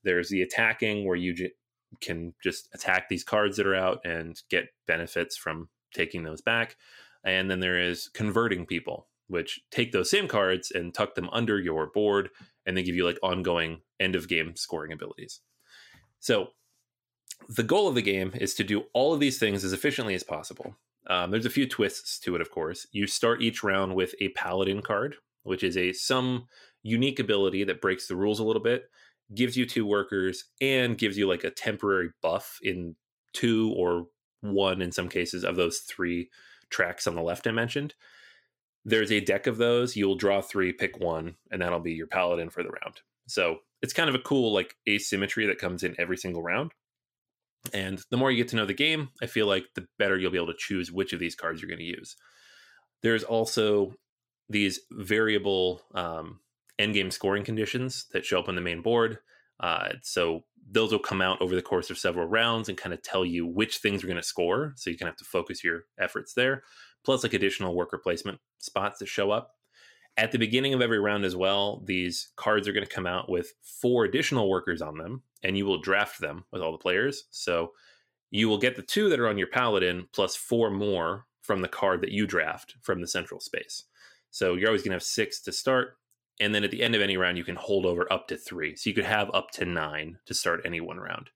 There's 0.02 0.30
the 0.30 0.42
attacking 0.42 1.06
where 1.06 1.16
you 1.16 1.34
j- 1.34 1.52
can 2.00 2.34
just 2.42 2.68
attack 2.74 3.08
these 3.08 3.24
cards 3.24 3.56
that 3.56 3.66
are 3.66 3.74
out 3.74 4.00
and 4.04 4.40
get 4.48 4.68
benefits 4.86 5.36
from 5.36 5.68
taking 5.94 6.22
those 6.22 6.40
back. 6.40 6.76
And 7.24 7.50
then 7.50 7.60
there 7.60 7.80
is 7.80 8.08
converting 8.14 8.64
people, 8.64 9.08
which 9.26 9.60
take 9.70 9.92
those 9.92 10.10
same 10.10 10.28
cards 10.28 10.70
and 10.70 10.94
tuck 10.94 11.14
them 11.14 11.28
under 11.30 11.58
your 11.60 11.86
board 11.86 12.30
and 12.64 12.76
they 12.76 12.82
give 12.82 12.94
you 12.94 13.04
like 13.04 13.18
ongoing 13.22 13.80
end 14.00 14.14
of 14.14 14.28
game 14.28 14.56
scoring 14.56 14.92
abilities. 14.92 15.40
So 16.20 16.48
the 17.48 17.62
goal 17.62 17.88
of 17.88 17.94
the 17.94 18.02
game 18.02 18.32
is 18.34 18.54
to 18.54 18.64
do 18.64 18.84
all 18.92 19.14
of 19.14 19.20
these 19.20 19.38
things 19.38 19.64
as 19.64 19.72
efficiently 19.72 20.14
as 20.14 20.22
possible. 20.22 20.76
Um, 21.08 21.30
there's 21.30 21.46
a 21.46 21.50
few 21.50 21.66
twists 21.66 22.18
to 22.20 22.34
it, 22.34 22.40
of 22.40 22.50
course. 22.50 22.86
You 22.92 23.06
start 23.06 23.42
each 23.42 23.62
round 23.62 23.94
with 23.94 24.14
a 24.20 24.28
paladin 24.30 24.82
card, 24.82 25.16
which 25.42 25.62
is 25.62 25.76
a 25.76 25.92
some 25.92 26.46
unique 26.82 27.18
ability 27.18 27.64
that 27.64 27.80
breaks 27.80 28.06
the 28.06 28.16
rules 28.16 28.40
a 28.40 28.44
little 28.44 28.62
bit, 28.62 28.84
gives 29.34 29.56
you 29.56 29.66
two 29.66 29.86
workers, 29.86 30.44
and 30.60 30.98
gives 30.98 31.16
you 31.16 31.26
like 31.26 31.44
a 31.44 31.50
temporary 31.50 32.10
buff 32.22 32.58
in 32.62 32.94
two 33.32 33.72
or 33.76 34.06
one 34.40 34.82
in 34.82 34.92
some 34.92 35.08
cases 35.08 35.44
of 35.44 35.56
those 35.56 35.78
three 35.78 36.28
tracks 36.70 37.06
on 37.06 37.14
the 37.14 37.22
left 37.22 37.46
I 37.46 37.52
mentioned. 37.52 37.94
There's 38.84 39.12
a 39.12 39.20
deck 39.20 39.46
of 39.46 39.58
those. 39.58 39.96
You'll 39.96 40.14
draw 40.14 40.40
three, 40.40 40.72
pick 40.72 40.98
one, 40.98 41.36
and 41.50 41.60
that'll 41.60 41.80
be 41.80 41.92
your 41.92 42.06
paladin 42.06 42.50
for 42.50 42.62
the 42.62 42.70
round. 42.70 43.00
So 43.26 43.58
it's 43.82 43.92
kind 43.92 44.08
of 44.08 44.14
a 44.14 44.20
cool 44.20 44.52
like 44.52 44.74
asymmetry 44.88 45.46
that 45.46 45.58
comes 45.58 45.82
in 45.82 45.94
every 45.98 46.16
single 46.16 46.42
round. 46.42 46.72
And 47.72 48.00
the 48.10 48.16
more 48.16 48.30
you 48.30 48.36
get 48.36 48.48
to 48.48 48.56
know 48.56 48.66
the 48.66 48.74
game, 48.74 49.10
I 49.22 49.26
feel 49.26 49.46
like 49.46 49.64
the 49.74 49.86
better 49.98 50.16
you'll 50.16 50.30
be 50.30 50.38
able 50.38 50.52
to 50.52 50.58
choose 50.58 50.92
which 50.92 51.12
of 51.12 51.20
these 51.20 51.34
cards 51.34 51.60
you're 51.60 51.68
going 51.68 51.78
to 51.78 51.84
use. 51.84 52.16
There's 53.02 53.24
also 53.24 53.94
these 54.48 54.80
variable 54.90 55.82
um, 55.94 56.40
endgame 56.78 57.12
scoring 57.12 57.44
conditions 57.44 58.06
that 58.12 58.24
show 58.24 58.38
up 58.38 58.48
on 58.48 58.54
the 58.54 58.60
main 58.60 58.82
board. 58.82 59.18
Uh, 59.60 59.90
so 60.02 60.44
those 60.70 60.92
will 60.92 60.98
come 60.98 61.20
out 61.20 61.40
over 61.40 61.54
the 61.54 61.62
course 61.62 61.90
of 61.90 61.98
several 61.98 62.26
rounds 62.26 62.68
and 62.68 62.78
kind 62.78 62.92
of 62.92 63.02
tell 63.02 63.24
you 63.24 63.46
which 63.46 63.78
things 63.78 64.02
are 64.02 64.06
going 64.06 64.16
to 64.16 64.22
score. 64.22 64.74
So 64.76 64.90
you 64.90 64.96
can 64.96 65.06
have 65.06 65.16
to 65.16 65.24
focus 65.24 65.64
your 65.64 65.84
efforts 65.98 66.34
there. 66.34 66.62
Plus, 67.04 67.22
like 67.22 67.32
additional 67.32 67.74
worker 67.74 67.98
placement 67.98 68.38
spots 68.58 68.98
that 68.98 69.06
show 69.06 69.30
up. 69.30 69.52
At 70.16 70.32
the 70.32 70.38
beginning 70.38 70.74
of 70.74 70.80
every 70.80 70.98
round 70.98 71.24
as 71.24 71.36
well, 71.36 71.82
these 71.86 72.30
cards 72.36 72.66
are 72.66 72.72
going 72.72 72.86
to 72.86 72.92
come 72.92 73.06
out 73.06 73.30
with 73.30 73.52
four 73.62 74.04
additional 74.04 74.50
workers 74.50 74.82
on 74.82 74.98
them, 74.98 75.22
and 75.42 75.56
you 75.56 75.66
will 75.66 75.80
draft 75.80 76.20
them 76.20 76.44
with 76.52 76.62
all 76.62 76.72
the 76.72 76.78
players. 76.78 77.24
So 77.30 77.72
you 78.30 78.48
will 78.48 78.58
get 78.58 78.76
the 78.76 78.82
two 78.82 79.08
that 79.08 79.20
are 79.20 79.28
on 79.28 79.38
your 79.38 79.48
paladin 79.48 80.08
plus 80.12 80.36
four 80.36 80.70
more 80.70 81.26
from 81.42 81.62
the 81.62 81.68
card 81.68 82.02
that 82.02 82.12
you 82.12 82.26
draft 82.26 82.76
from 82.82 83.00
the 83.00 83.06
central 83.06 83.40
space. 83.40 83.84
So 84.30 84.54
you're 84.54 84.68
always 84.68 84.82
going 84.82 84.90
to 84.90 84.96
have 84.96 85.02
six 85.02 85.40
to 85.42 85.52
start. 85.52 85.96
And 86.40 86.54
then 86.54 86.62
at 86.62 86.70
the 86.70 86.82
end 86.82 86.94
of 86.94 87.00
any 87.00 87.16
round, 87.16 87.38
you 87.38 87.44
can 87.44 87.56
hold 87.56 87.86
over 87.86 88.10
up 88.12 88.28
to 88.28 88.36
three. 88.36 88.76
So 88.76 88.90
you 88.90 88.94
could 88.94 89.04
have 89.04 89.30
up 89.34 89.50
to 89.52 89.64
nine 89.64 90.18
to 90.26 90.34
start 90.34 90.62
any 90.64 90.80
one 90.80 90.98
round. 90.98 91.30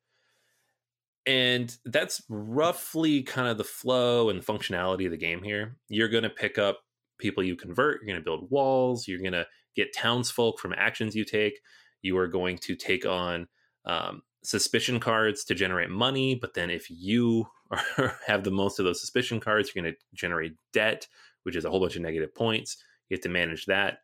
And 1.24 1.74
that's 1.84 2.22
roughly 2.28 3.22
kind 3.22 3.48
of 3.48 3.56
the 3.56 3.64
flow 3.64 4.28
and 4.28 4.44
functionality 4.44 5.04
of 5.06 5.12
the 5.12 5.16
game 5.16 5.42
here. 5.42 5.76
You're 5.88 6.08
going 6.08 6.24
to 6.24 6.30
pick 6.30 6.58
up 6.58 6.80
people 7.18 7.42
you 7.42 7.56
convert, 7.56 8.00
you're 8.00 8.12
going 8.12 8.20
to 8.20 8.24
build 8.24 8.50
walls, 8.50 9.06
you're 9.06 9.20
going 9.20 9.32
to 9.32 9.46
get 9.76 9.94
townsfolk 9.94 10.58
from 10.58 10.74
actions 10.76 11.14
you 11.14 11.24
take. 11.24 11.60
You 12.02 12.18
are 12.18 12.26
going 12.26 12.58
to 12.58 12.74
take 12.74 13.06
on 13.06 13.46
um, 13.84 14.22
suspicion 14.42 15.00
cards 15.00 15.44
to 15.44 15.54
generate 15.54 15.90
money, 15.90 16.34
but 16.34 16.54
then 16.54 16.70
if 16.70 16.90
you 16.90 17.46
are, 17.98 18.16
have 18.26 18.44
the 18.44 18.50
most 18.50 18.78
of 18.78 18.84
those 18.84 19.00
suspicion 19.00 19.40
cards, 19.40 19.70
you're 19.74 19.82
going 19.82 19.94
to 19.94 19.98
generate 20.14 20.54
debt, 20.72 21.06
which 21.44 21.56
is 21.56 21.64
a 21.64 21.70
whole 21.70 21.80
bunch 21.80 21.96
of 21.96 22.02
negative 22.02 22.34
points. 22.34 22.76
You 23.08 23.16
have 23.16 23.22
to 23.22 23.28
manage 23.28 23.66
that, 23.66 23.98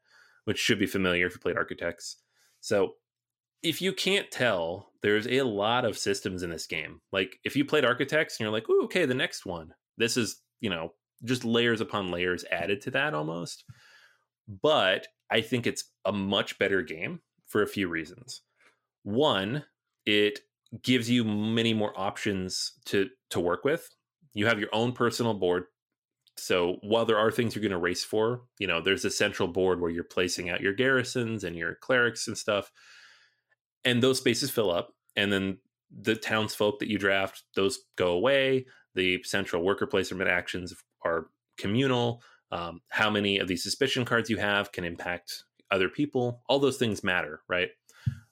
which 0.45 0.59
should 0.59 0.79
be 0.79 0.87
familiar 0.87 1.27
if 1.27 1.35
you 1.35 1.41
played 1.41 1.57
Architects. 1.57 2.17
So 2.61 2.95
if 3.63 3.83
you 3.83 3.93
can't 3.93 4.31
tell, 4.31 4.93
there's 5.03 5.27
a 5.27 5.43
lot 5.43 5.85
of 5.85 5.99
systems 5.99 6.43
in 6.43 6.51
this 6.51 6.67
game. 6.67 7.01
Like 7.13 7.39
if 7.45 7.57
you 7.57 7.65
played 7.65 7.85
Architects 7.85 8.37
and 8.37 8.45
you're 8.45 8.53
like, 8.53 8.69
"Ooh, 8.69 8.85
okay, 8.85 9.05
the 9.05 9.15
next 9.15 9.47
one." 9.47 9.75
This 9.97 10.17
is, 10.17 10.41
you 10.61 10.71
know, 10.71 10.93
just 11.25 11.45
layers 11.45 11.81
upon 11.81 12.11
layers 12.11 12.45
added 12.51 12.81
to 12.83 12.91
that 12.93 13.15
almost. 13.15 13.65
But 14.63 15.09
I 15.31 15.41
think 15.41 15.67
it's 15.67 15.85
a 16.05 16.13
much 16.13 16.59
better 16.59 16.83
game 16.83 17.21
for 17.47 17.63
a 17.63 17.69
few 17.69 17.89
reasons. 17.89 18.43
One, 19.09 19.65
it 20.05 20.41
gives 20.83 21.09
you 21.09 21.25
many 21.25 21.73
more 21.73 21.99
options 21.99 22.73
to 22.87 23.09
to 23.31 23.41
work 23.41 23.65
with. 23.65 23.89
You 24.35 24.47
have 24.47 24.61
your 24.61 24.69
own 24.73 24.93
personal 24.93 25.35
board. 25.35 25.65
So 26.37 26.77
while 26.83 27.05
there 27.05 27.19
are 27.19 27.33
things 27.33 27.55
you're 27.55 27.63
going 27.63 27.73
to 27.73 27.79
race 27.79 28.05
for, 28.05 28.43
you 28.61 28.67
know, 28.69 28.81
there's 28.81 29.05
a 29.05 29.11
central 29.11 29.49
board 29.49 29.81
where 29.81 29.91
you're 29.91 30.05
placing 30.05 30.51
out 30.51 30.61
your 30.61 30.73
garrisons 30.73 31.43
and 31.43 31.57
your 31.57 31.75
clerics 31.75 32.29
and 32.29 32.39
stuff 32.39 32.71
and 33.85 34.03
those 34.03 34.19
spaces 34.19 34.51
fill 34.51 34.71
up 34.71 34.93
and 35.17 35.33
then 35.33 35.59
the 36.03 36.15
townsfolk 36.15 36.79
that 36.79 36.89
you 36.89 36.99
draft 36.99 37.45
those 37.57 37.79
go 37.97 38.09
away 38.09 38.67
the 38.95 39.23
central 39.25 39.63
worker 39.63 39.87
placement 39.87 40.29
actions 40.29 40.75
are 41.05 41.29
communal 41.57 42.23
um, 42.51 42.81
how 42.91 43.11
many 43.11 43.39
of 43.39 43.49
these 43.49 43.63
suspicion 43.63 44.05
cards 44.05 44.29
you 44.31 44.37
have 44.37 44.73
can 44.73 44.85
impact 44.85 45.45
other 45.71 45.89
people 45.89 46.43
all 46.49 46.59
those 46.59 46.77
things 46.77 47.03
matter 47.03 47.41
right 47.49 47.71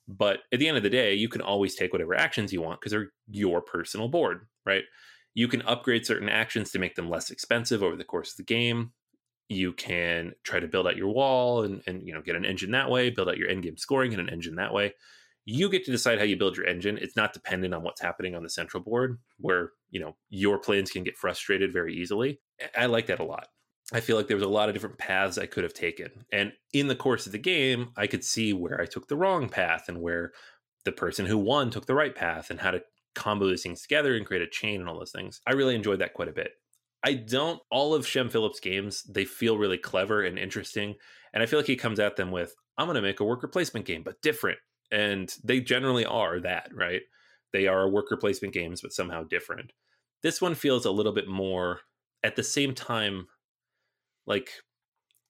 but 0.08 0.40
at 0.52 0.58
the 0.58 0.68
end 0.68 0.76
of 0.76 0.82
the 0.82 0.90
day 0.90 1.14
you 1.14 1.28
can 1.28 1.40
always 1.40 1.74
take 1.74 1.92
whatever 1.92 2.14
actions 2.14 2.52
you 2.52 2.60
want 2.62 2.80
because 2.80 2.92
they're 2.92 3.10
your 3.28 3.60
personal 3.60 4.08
board 4.08 4.46
right? 4.66 4.84
You 5.34 5.48
can 5.48 5.62
upgrade 5.62 6.04
certain 6.04 6.28
actions 6.28 6.72
to 6.72 6.78
make 6.78 6.96
them 6.96 7.08
less 7.08 7.30
expensive 7.30 7.82
over 7.82 7.96
the 7.96 8.04
course 8.04 8.32
of 8.32 8.38
the 8.38 8.42
game. 8.42 8.92
You 9.48 9.72
can 9.72 10.32
try 10.42 10.58
to 10.60 10.66
build 10.66 10.88
out 10.88 10.96
your 10.96 11.12
wall 11.12 11.62
and, 11.62 11.80
and 11.86 12.02
you 12.06 12.12
know 12.12 12.20
get 12.20 12.36
an 12.36 12.44
engine 12.44 12.72
that 12.72 12.90
way 12.90 13.10
build 13.10 13.28
out 13.28 13.38
your 13.38 13.48
end 13.48 13.62
game 13.62 13.76
scoring 13.76 14.12
and 14.12 14.20
an 14.20 14.28
engine 14.28 14.56
that 14.56 14.74
way. 14.74 14.94
You 15.44 15.70
get 15.70 15.84
to 15.84 15.92
decide 15.92 16.18
how 16.18 16.24
you 16.24 16.36
build 16.36 16.56
your 16.56 16.66
engine. 16.66 16.98
It's 17.00 17.14
not 17.14 17.32
dependent 17.32 17.72
on 17.72 17.84
what's 17.84 18.00
happening 18.00 18.34
on 18.34 18.42
the 18.42 18.50
central 18.50 18.82
board 18.82 19.20
where 19.38 19.70
you 19.90 20.00
know 20.00 20.16
your 20.28 20.58
plans 20.58 20.90
can 20.90 21.04
get 21.04 21.16
frustrated 21.16 21.72
very 21.72 21.94
easily. 21.94 22.40
I 22.76 22.86
like 22.86 23.06
that 23.06 23.20
a 23.20 23.24
lot 23.24 23.46
i 23.92 24.00
feel 24.00 24.16
like 24.16 24.26
there 24.26 24.36
was 24.36 24.44
a 24.44 24.48
lot 24.48 24.68
of 24.68 24.74
different 24.74 24.98
paths 24.98 25.38
i 25.38 25.46
could 25.46 25.64
have 25.64 25.74
taken 25.74 26.10
and 26.32 26.52
in 26.72 26.88
the 26.88 26.96
course 26.96 27.26
of 27.26 27.32
the 27.32 27.38
game 27.38 27.88
i 27.96 28.06
could 28.06 28.24
see 28.24 28.52
where 28.52 28.80
i 28.80 28.86
took 28.86 29.08
the 29.08 29.16
wrong 29.16 29.48
path 29.48 29.88
and 29.88 30.00
where 30.00 30.32
the 30.84 30.92
person 30.92 31.26
who 31.26 31.36
won 31.36 31.70
took 31.70 31.86
the 31.86 31.94
right 31.94 32.14
path 32.14 32.48
and 32.48 32.60
how 32.60 32.70
to 32.70 32.82
combo 33.16 33.48
these 33.48 33.62
things 33.62 33.82
together 33.82 34.14
and 34.14 34.24
create 34.24 34.42
a 34.42 34.48
chain 34.48 34.80
and 34.80 34.88
all 34.88 34.98
those 34.98 35.10
things. 35.10 35.40
I 35.46 35.54
really 35.54 35.74
enjoyed 35.74 35.98
that 35.98 36.14
quite 36.14 36.28
a 36.28 36.32
bit. 36.32 36.52
I 37.02 37.14
don't 37.14 37.60
all 37.70 37.94
of 37.94 38.06
shem 38.06 38.28
phillips 38.28 38.60
games 38.60 39.02
they 39.02 39.24
feel 39.24 39.58
really 39.58 39.78
clever 39.78 40.22
and 40.22 40.38
interesting 40.38 40.94
and 41.32 41.42
i 41.42 41.46
feel 41.46 41.58
like 41.58 41.66
he 41.66 41.76
comes 41.76 42.00
at 42.00 42.16
them 42.16 42.32
with 42.32 42.54
i'm 42.78 42.86
going 42.86 42.96
to 42.96 43.02
make 43.02 43.20
a 43.20 43.24
worker 43.24 43.46
placement 43.46 43.86
game 43.86 44.02
but 44.02 44.20
different 44.22 44.58
and 44.90 45.34
they 45.44 45.60
generally 45.60 46.04
are 46.04 46.40
that 46.40 46.68
right? 46.74 47.02
They 47.52 47.68
are 47.68 47.88
worker 47.88 48.16
placement 48.16 48.54
games 48.54 48.80
but 48.80 48.92
somehow 48.92 49.24
different. 49.24 49.72
This 50.22 50.40
one 50.40 50.54
feels 50.54 50.84
a 50.84 50.90
little 50.90 51.12
bit 51.12 51.28
more 51.28 51.80
at 52.24 52.34
the 52.34 52.42
same 52.42 52.74
time 52.74 53.26
like 54.26 54.50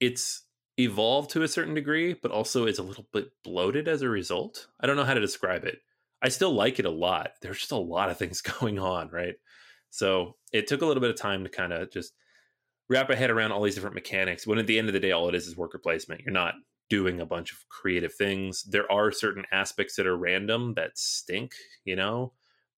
it's 0.00 0.42
evolved 0.78 1.30
to 1.30 1.42
a 1.42 1.48
certain 1.48 1.74
degree 1.74 2.14
but 2.20 2.30
also 2.30 2.66
is 2.66 2.78
a 2.78 2.82
little 2.82 3.06
bit 3.12 3.28
bloated 3.44 3.88
as 3.88 4.02
a 4.02 4.08
result 4.08 4.68
i 4.80 4.86
don't 4.86 4.96
know 4.96 5.04
how 5.04 5.14
to 5.14 5.20
describe 5.20 5.64
it 5.64 5.78
i 6.22 6.28
still 6.28 6.52
like 6.52 6.78
it 6.78 6.84
a 6.84 6.90
lot 6.90 7.30
there's 7.40 7.58
just 7.58 7.72
a 7.72 7.76
lot 7.76 8.10
of 8.10 8.18
things 8.18 8.40
going 8.60 8.78
on 8.78 9.08
right 9.10 9.34
so 9.90 10.34
it 10.52 10.66
took 10.66 10.82
a 10.82 10.86
little 10.86 11.00
bit 11.00 11.10
of 11.10 11.16
time 11.16 11.44
to 11.44 11.50
kind 11.50 11.72
of 11.72 11.90
just 11.90 12.12
wrap 12.88 13.10
a 13.10 13.16
head 13.16 13.30
around 13.30 13.52
all 13.52 13.62
these 13.62 13.74
different 13.74 13.94
mechanics 13.94 14.46
when 14.46 14.58
at 14.58 14.66
the 14.66 14.78
end 14.78 14.88
of 14.88 14.92
the 14.92 15.00
day 15.00 15.12
all 15.12 15.28
it 15.28 15.34
is 15.34 15.46
is 15.46 15.56
worker 15.56 15.78
placement 15.78 16.20
you're 16.20 16.32
not 16.32 16.54
doing 16.88 17.20
a 17.20 17.26
bunch 17.26 17.52
of 17.52 17.58
creative 17.68 18.14
things. 18.14 18.62
There 18.62 18.90
are 18.90 19.10
certain 19.10 19.44
aspects 19.52 19.96
that 19.96 20.06
are 20.06 20.16
random 20.16 20.74
that 20.74 20.98
stink, 20.98 21.52
you 21.84 21.96
know? 21.96 22.32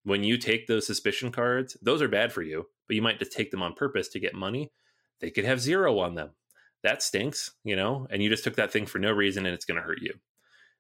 When 0.05 0.25
you 0.25 0.39
take 0.39 0.67
those 0.67 0.87
suspicion 0.87 1.31
cards, 1.31 1.77
those 1.83 2.01
are 2.01 2.09
bad 2.09 2.33
for 2.33 2.43
you, 2.43 2.67
but 2.87 2.97
you 2.97 3.03
might 3.03 3.19
just 3.19 3.33
take 3.33 3.51
them 3.51 3.63
on 3.63 3.75
purpose 3.75 4.09
to 4.11 4.21
get 4.21 4.35
money. 4.35 4.73
They 5.21 5.31
could 5.31 5.45
have 5.45 5.61
zero 5.61 5.99
on 5.99 6.15
them. 6.15 6.31
That 6.83 7.03
stinks, 7.03 7.53
you 7.65 7.77
know? 7.77 8.07
And 8.11 8.23
you 8.23 8.31
just 8.31 8.45
took 8.45 8.57
that 8.57 8.73
thing 8.73 8.87
for 8.87 8.99
no 8.99 9.13
reason 9.13 9.47
and 9.47 9.55
it's 9.55 9.65
going 9.65 9.81
to 9.81 9.87
hurt 9.87 10.01
you. 10.01 10.15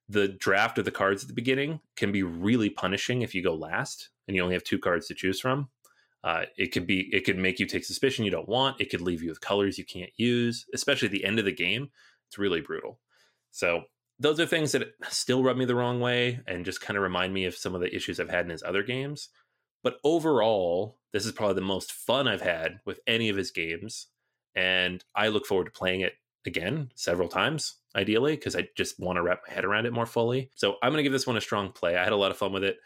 The 0.08 0.28
draft 0.28 0.78
of 0.78 0.84
the 0.84 0.90
cards 0.90 1.22
at 1.22 1.28
the 1.28 1.34
beginning 1.34 1.80
can 1.96 2.12
be 2.12 2.22
really 2.22 2.70
punishing 2.70 3.22
if 3.22 3.34
you 3.34 3.42
go 3.42 3.54
last 3.54 4.10
and 4.26 4.36
you 4.36 4.42
only 4.42 4.54
have 4.54 4.64
two 4.64 4.78
cards 4.78 5.06
to 5.08 5.14
choose 5.14 5.40
from. 5.40 5.68
Uh, 6.24 6.44
it 6.56 6.72
could 6.72 6.86
be 6.86 7.08
it 7.12 7.24
could 7.24 7.38
make 7.38 7.60
you 7.60 7.66
take 7.66 7.84
suspicion 7.84 8.24
you 8.24 8.30
don't 8.30 8.48
want. 8.48 8.80
It 8.80 8.90
could 8.90 9.00
leave 9.00 9.22
you 9.22 9.28
with 9.28 9.40
colors 9.40 9.78
you 9.78 9.84
can't 9.84 10.10
use, 10.16 10.66
especially 10.74 11.06
at 11.06 11.12
the 11.12 11.24
end 11.24 11.38
of 11.38 11.44
the 11.44 11.52
game. 11.52 11.90
It's 12.26 12.38
really 12.38 12.60
brutal. 12.60 12.98
So 13.50 13.82
those 14.18 14.40
are 14.40 14.46
things 14.46 14.72
that 14.72 14.94
still 15.10 15.42
rub 15.42 15.56
me 15.56 15.64
the 15.64 15.76
wrong 15.76 16.00
way 16.00 16.40
and 16.46 16.64
just 16.64 16.80
kind 16.80 16.96
of 16.96 17.02
remind 17.02 17.32
me 17.32 17.44
of 17.44 17.54
some 17.54 17.74
of 17.74 17.80
the 17.80 17.94
issues 17.94 18.18
I've 18.18 18.30
had 18.30 18.44
in 18.44 18.50
his 18.50 18.62
other 18.62 18.82
games. 18.82 19.28
But 19.82 19.98
overall, 20.02 20.98
this 21.12 21.24
is 21.24 21.32
probably 21.32 21.54
the 21.54 21.60
most 21.60 21.92
fun 21.92 22.26
I've 22.26 22.40
had 22.40 22.80
with 22.84 23.00
any 23.06 23.28
of 23.28 23.36
his 23.36 23.52
games. 23.52 24.08
And 24.58 25.04
I 25.14 25.28
look 25.28 25.46
forward 25.46 25.66
to 25.66 25.70
playing 25.70 26.00
it 26.00 26.14
again 26.44 26.90
several 26.96 27.28
times, 27.28 27.76
ideally, 27.94 28.34
because 28.34 28.56
I 28.56 28.66
just 28.76 28.98
want 28.98 29.16
to 29.16 29.22
wrap 29.22 29.42
my 29.46 29.54
head 29.54 29.64
around 29.64 29.86
it 29.86 29.92
more 29.92 30.04
fully. 30.04 30.50
So 30.56 30.74
I'm 30.82 30.90
going 30.90 30.98
to 30.98 31.04
give 31.04 31.12
this 31.12 31.28
one 31.28 31.36
a 31.36 31.40
strong 31.40 31.70
play. 31.70 31.96
I 31.96 32.02
had 32.02 32.12
a 32.12 32.16
lot 32.16 32.32
of 32.32 32.36
fun 32.36 32.52
with 32.52 32.64
it. 32.64 32.78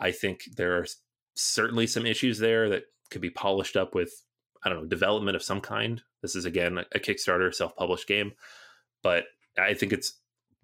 I 0.00 0.10
think 0.10 0.42
there 0.56 0.76
are 0.78 0.86
certainly 1.34 1.86
some 1.86 2.04
issues 2.04 2.40
there 2.40 2.68
that 2.70 2.82
could 3.12 3.20
be 3.20 3.30
polished 3.30 3.76
up 3.76 3.94
with, 3.94 4.24
I 4.64 4.68
don't 4.68 4.82
know, 4.82 4.88
development 4.88 5.36
of 5.36 5.42
some 5.44 5.60
kind. 5.60 6.02
This 6.20 6.34
is, 6.34 6.46
again, 6.46 6.78
a 6.78 6.98
Kickstarter 6.98 7.54
self 7.54 7.76
published 7.76 8.08
game. 8.08 8.32
But 9.00 9.26
I 9.56 9.74
think 9.74 9.92
it's 9.92 10.14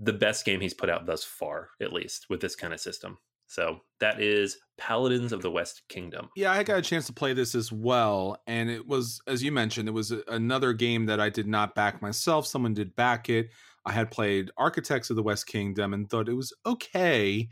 the 0.00 0.12
best 0.12 0.44
game 0.44 0.60
he's 0.60 0.74
put 0.74 0.90
out 0.90 1.06
thus 1.06 1.22
far, 1.22 1.68
at 1.80 1.92
least 1.92 2.26
with 2.28 2.40
this 2.40 2.56
kind 2.56 2.74
of 2.74 2.80
system. 2.80 3.18
So 3.46 3.80
that 4.00 4.20
is 4.20 4.58
Paladins 4.78 5.32
of 5.32 5.42
the 5.42 5.50
West 5.50 5.82
Kingdom. 5.88 6.28
Yeah, 6.36 6.52
I 6.52 6.62
got 6.62 6.78
a 6.78 6.82
chance 6.82 7.06
to 7.06 7.12
play 7.12 7.32
this 7.32 7.54
as 7.54 7.70
well. 7.70 8.38
And 8.46 8.68
it 8.68 8.86
was, 8.86 9.20
as 9.26 9.42
you 9.42 9.52
mentioned, 9.52 9.88
it 9.88 9.92
was 9.92 10.12
another 10.28 10.72
game 10.72 11.06
that 11.06 11.20
I 11.20 11.30
did 11.30 11.46
not 11.46 11.74
back 11.74 12.02
myself. 12.02 12.46
Someone 12.46 12.74
did 12.74 12.96
back 12.96 13.28
it. 13.28 13.50
I 13.84 13.92
had 13.92 14.10
played 14.10 14.50
Architects 14.56 15.10
of 15.10 15.16
the 15.16 15.22
West 15.22 15.46
Kingdom 15.46 15.94
and 15.94 16.10
thought 16.10 16.28
it 16.28 16.34
was 16.34 16.52
okay. 16.64 17.48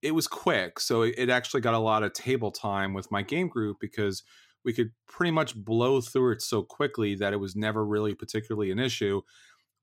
It 0.00 0.14
was 0.14 0.26
quick. 0.26 0.80
So 0.80 1.02
it 1.02 1.28
actually 1.28 1.60
got 1.60 1.74
a 1.74 1.78
lot 1.78 2.02
of 2.02 2.12
table 2.14 2.50
time 2.50 2.94
with 2.94 3.10
my 3.10 3.22
game 3.22 3.48
group 3.48 3.76
because 3.80 4.22
we 4.64 4.72
could 4.72 4.92
pretty 5.06 5.30
much 5.30 5.54
blow 5.54 6.00
through 6.00 6.32
it 6.32 6.42
so 6.42 6.62
quickly 6.62 7.14
that 7.16 7.34
it 7.34 7.38
was 7.38 7.54
never 7.54 7.84
really 7.84 8.14
particularly 8.14 8.70
an 8.70 8.78
issue 8.78 9.20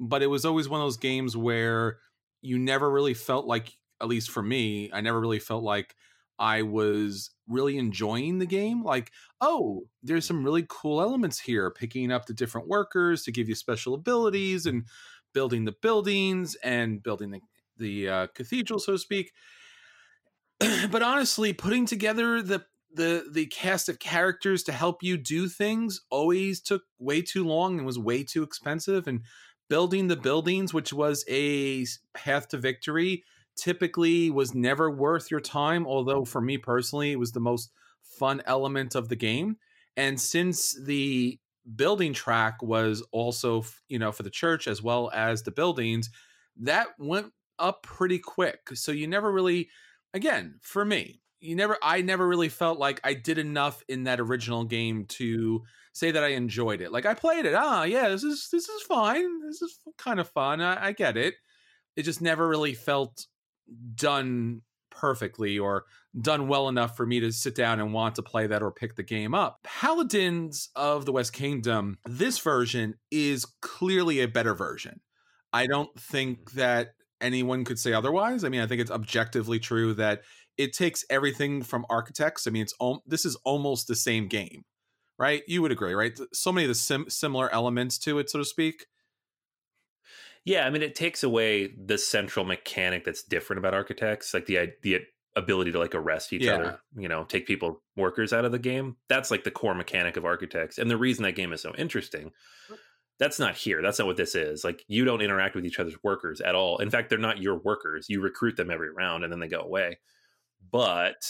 but 0.02 0.24
it 0.24 0.28
was 0.28 0.44
always 0.44 0.68
one 0.68 0.82
of 0.82 0.86
those 0.86 0.98
games 0.98 1.38
where 1.38 2.00
you 2.42 2.58
never 2.58 2.90
really 2.90 3.14
felt 3.14 3.46
like 3.46 3.78
at 4.02 4.08
least 4.08 4.32
for 4.32 4.42
me 4.42 4.90
i 4.94 5.02
never 5.02 5.20
really 5.20 5.40
felt 5.40 5.64
like 5.64 5.96
i 6.40 6.62
was 6.62 7.32
really 7.48 7.78
enjoying 7.78 8.40
the 8.40 8.46
game 8.46 8.84
like 8.84 9.12
oh 9.42 9.84
there's 10.02 10.26
some 10.26 10.44
really 10.44 10.66
cool 10.68 11.02
elements 11.02 11.40
here 11.40 11.70
picking 11.70 12.12
up 12.12 12.26
the 12.26 12.34
different 12.34 12.68
workers 12.68 13.24
to 13.24 13.32
give 13.32 13.48
you 13.48 13.56
special 13.56 13.94
abilities 13.94 14.66
and 14.66 14.86
building 15.34 15.66
the 15.66 15.76
buildings 15.82 16.56
and 16.64 17.02
building 17.04 17.32
the, 17.32 17.42
the 17.78 18.10
uh, 18.10 18.28
cathedral 18.36 18.80
so 18.80 18.94
to 18.94 18.98
speak. 18.98 19.32
But 20.92 21.02
honestly 21.02 21.54
putting 21.54 21.86
together 21.86 22.42
the 22.42 22.66
the 22.94 23.26
the 23.32 23.46
cast 23.48 23.88
of 23.90 24.00
characters 24.00 24.64
to 24.64 24.72
help 24.72 25.02
you 25.02 25.18
do 25.18 25.48
things 25.48 26.02
always 26.10 26.62
took 26.62 26.84
way 27.00 27.22
too 27.22 27.46
long 27.46 27.78
and 27.78 27.86
was 27.86 27.98
way 27.98 28.24
too 28.24 28.44
expensive 28.44 29.08
and 29.08 29.22
building 29.70 30.08
the 30.08 30.18
buildings, 30.18 30.74
which 30.74 30.92
was 30.92 31.24
a 31.30 31.86
path 32.14 32.50
to 32.50 32.58
victory, 32.58 33.24
typically 33.62 34.32
was 34.32 34.56
never 34.56 34.90
worth 34.90 35.30
your 35.30 35.40
time. 35.40 35.86
Although 35.86 36.26
for 36.26 36.42
me 36.42 36.58
personally, 36.58 37.12
it 37.12 37.20
was 37.20 37.32
the 37.32 37.40
most 37.40 37.72
fun 38.02 38.42
element 38.46 38.96
of 38.96 39.08
the 39.08 39.16
game. 39.16 39.58
And 39.96 40.20
since 40.20 40.76
the 40.84 41.40
building 41.76 42.12
track 42.12 42.64
was 42.64 43.06
also, 43.12 43.64
you 43.88 44.00
know, 44.00 44.12
for 44.12 44.24
the 44.24 44.32
church 44.32 44.68
as 44.68 44.82
well 44.82 45.12
as 45.14 45.44
the 45.44 45.52
buildings, 45.52 46.10
that 46.60 46.88
went 46.98 47.28
up 47.60 47.84
pretty 47.84 48.18
quick. 48.18 48.70
So 48.74 48.92
you 48.92 49.08
never 49.08 49.32
really, 49.32 49.70
again, 50.14 50.60
for 50.64 50.84
me, 50.84 51.22
you 51.40 51.56
never, 51.56 51.78
I 51.84 52.02
never 52.02 52.28
really 52.28 52.50
felt 52.50 52.80
like 52.80 53.00
I 53.04 53.14
did 53.14 53.38
enough 53.38 53.84
in 53.88 54.06
that 54.06 54.20
original 54.20 54.64
game 54.64 55.06
to 55.10 55.62
say 55.94 56.10
that 56.10 56.24
I 56.24 56.30
enjoyed 56.30 56.82
it. 56.82 56.92
Like 56.92 57.06
I 57.06 57.14
played 57.14 57.46
it. 57.46 57.54
Ah, 57.54 57.84
yeah, 57.84 58.10
this 58.10 58.24
is 58.24 58.48
this 58.52 58.70
is 58.70 58.82
fine. 58.84 59.46
This 59.46 59.62
is 59.62 59.80
kind 59.98 60.20
of 60.20 60.30
fun. 60.30 60.62
I, 60.62 60.88
I 60.88 60.92
get 60.94 61.18
it. 61.18 61.36
It 61.96 62.04
just 62.04 62.22
never 62.22 62.48
really 62.48 62.74
felt 62.74 63.28
done 63.96 64.62
perfectly 64.90 65.58
or 65.58 65.86
done 66.20 66.48
well 66.48 66.68
enough 66.68 66.96
for 66.96 67.06
me 67.06 67.20
to 67.20 67.32
sit 67.32 67.56
down 67.56 67.80
and 67.80 67.94
want 67.94 68.16
to 68.16 68.22
play 68.22 68.46
that 68.48 68.62
or 68.62 68.72
pick 68.72 68.96
the 68.96 69.04
game 69.04 69.34
up. 69.34 69.60
Paladins 69.64 70.70
of 70.76 71.06
the 71.06 71.12
West 71.12 71.34
Kingdom, 71.34 71.98
this 72.06 72.38
version 72.40 72.96
is 73.10 73.46
clearly 73.62 74.20
a 74.20 74.28
better 74.28 74.54
version. 74.54 75.00
I 75.54 75.68
don't 75.68 75.94
think 76.00 76.52
that 76.54 76.90
anyone 77.20 77.64
could 77.64 77.80
say 77.80 77.94
otherwise. 77.94 78.44
I 78.44 78.50
mean, 78.50 78.62
I 78.62 78.68
think 78.68 78.82
it's 78.82 78.92
objectively 78.92 79.60
true 79.60 79.94
that 79.96 80.22
it 80.58 80.74
takes 80.74 81.06
everything 81.10 81.64
from 81.64 81.86
architects. 81.90 82.46
I 82.46 82.52
mean, 82.52 82.64
it's 82.64 82.74
this 83.06 83.26
is 83.26 83.36
almost 83.46 83.88
the 83.88 83.96
same 83.96 84.28
game, 84.28 84.64
right? 85.18 85.44
You 85.48 85.62
would 85.62 85.72
agree, 85.72 85.94
right? 85.94 86.20
So 86.34 86.52
many 86.52 86.66
of 86.66 86.70
the 86.70 86.76
sim- 86.76 87.10
similar 87.10 87.52
elements 87.54 87.98
to 88.00 88.20
it, 88.20 88.30
so 88.30 88.40
to 88.40 88.46
speak. 88.46 88.86
Yeah, 90.44 90.66
I 90.66 90.70
mean, 90.70 90.82
it 90.82 90.96
takes 90.96 91.24
away 91.24 91.68
the 91.68 91.98
central 91.98 92.46
mechanic 92.46 93.06
that's 93.06 93.24
different 93.24 93.60
about 93.60 93.74
architects, 93.74 94.34
like 94.34 94.48
the 94.48 94.74
the 94.82 95.02
ability 95.36 95.72
to 95.72 95.80
like 95.80 95.96
arrest 95.96 96.34
each 96.34 96.44
yeah. 96.44 96.56
other, 96.56 96.80
you 96.98 97.08
know, 97.08 97.24
take 97.24 97.48
people 97.48 97.82
workers 97.96 98.34
out 98.34 98.44
of 98.44 98.52
the 98.52 98.60
game. 98.60 98.98
That's 99.08 99.32
like 99.32 99.44
the 99.44 99.52
core 99.52 99.76
mechanic 99.76 100.18
of 100.18 100.26
architects, 100.26 100.78
and 100.78 100.90
the 100.90 100.98
reason 100.98 101.24
that 101.24 101.36
game 101.36 101.54
is 101.54 101.62
so 101.62 101.74
interesting. 101.78 102.32
That's 103.20 103.40
not 103.40 103.56
here. 103.56 103.84
That's 103.84 104.00
not 104.00 104.08
what 104.08 104.18
this 104.18 104.34
is. 104.34 104.64
Like 104.64 104.84
you 104.88 105.06
don't 105.06 105.22
interact 105.22 105.54
with 105.54 105.64
each 105.64 105.80
other's 105.80 106.02
workers 106.04 106.42
at 106.42 106.56
all. 106.56 106.80
In 106.80 106.90
fact, 106.90 107.10
they're 107.10 107.20
not 107.20 107.40
your 107.40 107.60
workers. 107.60 108.08
You 108.10 108.20
recruit 108.20 108.58
them 108.58 108.72
every 108.72 108.92
round 108.92 109.24
and 109.24 109.32
then 109.32 109.40
they 109.40 109.48
go 109.48 109.60
away. 109.60 110.00
But 110.72 111.24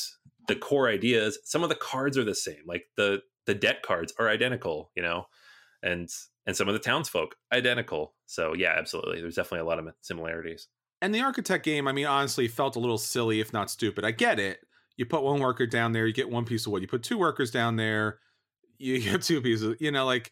the 0.47 0.55
core 0.55 0.87
idea 0.87 1.21
is 1.21 1.39
some 1.43 1.63
of 1.63 1.69
the 1.69 1.75
cards 1.75 2.17
are 2.17 2.23
the 2.23 2.33
same. 2.33 2.63
Like 2.65 2.85
the 2.95 3.23
the 3.45 3.53
debt 3.53 3.81
cards 3.81 4.13
are 4.17 4.29
identical, 4.29 4.91
you 4.95 5.03
know, 5.03 5.25
and 5.83 6.09
and 6.45 6.55
some 6.55 6.67
of 6.67 6.73
the 6.73 6.79
townsfolk 6.79 7.35
identical. 7.51 8.13
So 8.25 8.53
yeah, 8.53 8.75
absolutely. 8.77 9.21
There's 9.21 9.35
definitely 9.35 9.59
a 9.59 9.69
lot 9.69 9.79
of 9.79 9.93
similarities. 10.01 10.67
And 11.01 11.13
the 11.13 11.21
architect 11.21 11.65
game, 11.65 11.87
I 11.87 11.91
mean, 11.91 12.05
honestly, 12.05 12.47
felt 12.47 12.75
a 12.75 12.79
little 12.79 12.97
silly, 12.97 13.39
if 13.39 13.53
not 13.53 13.71
stupid. 13.71 14.05
I 14.05 14.11
get 14.11 14.39
it. 14.39 14.59
You 14.97 15.05
put 15.05 15.23
one 15.23 15.39
worker 15.39 15.65
down 15.65 15.93
there, 15.93 16.05
you 16.05 16.13
get 16.13 16.29
one 16.29 16.45
piece 16.45 16.65
of 16.65 16.71
wood. 16.71 16.81
You 16.81 16.87
put 16.87 17.03
two 17.03 17.17
workers 17.17 17.49
down 17.49 17.75
there, 17.75 18.19
you 18.77 18.99
get 19.11 19.21
two 19.23 19.41
pieces. 19.41 19.77
You 19.79 19.91
know, 19.91 20.05
like 20.05 20.31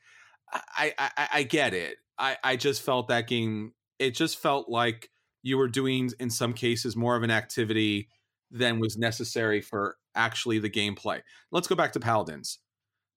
I, 0.54 0.94
I, 0.98 1.28
I 1.34 1.44
get 1.44 1.74
it. 1.74 1.98
I, 2.18 2.38
I 2.44 2.56
just 2.56 2.82
felt 2.82 3.08
that 3.08 3.28
game. 3.28 3.74
It 3.98 4.12
just 4.12 4.40
felt 4.40 4.70
like 4.70 5.10
you 5.42 5.58
were 5.58 5.68
doing, 5.68 6.12
in 6.20 6.30
some 6.30 6.54
cases, 6.54 6.96
more 6.96 7.16
of 7.16 7.24
an 7.24 7.32
activity 7.32 8.10
than 8.52 8.80
was 8.80 8.98
necessary 8.98 9.62
for 9.62 9.98
actually 10.16 10.60
the 10.60 10.70
gameplay. 10.70 11.22
Let's 11.52 11.68
go 11.68 11.76
back 11.76 11.94
to 11.94 12.00
Paladins. 12.00 12.60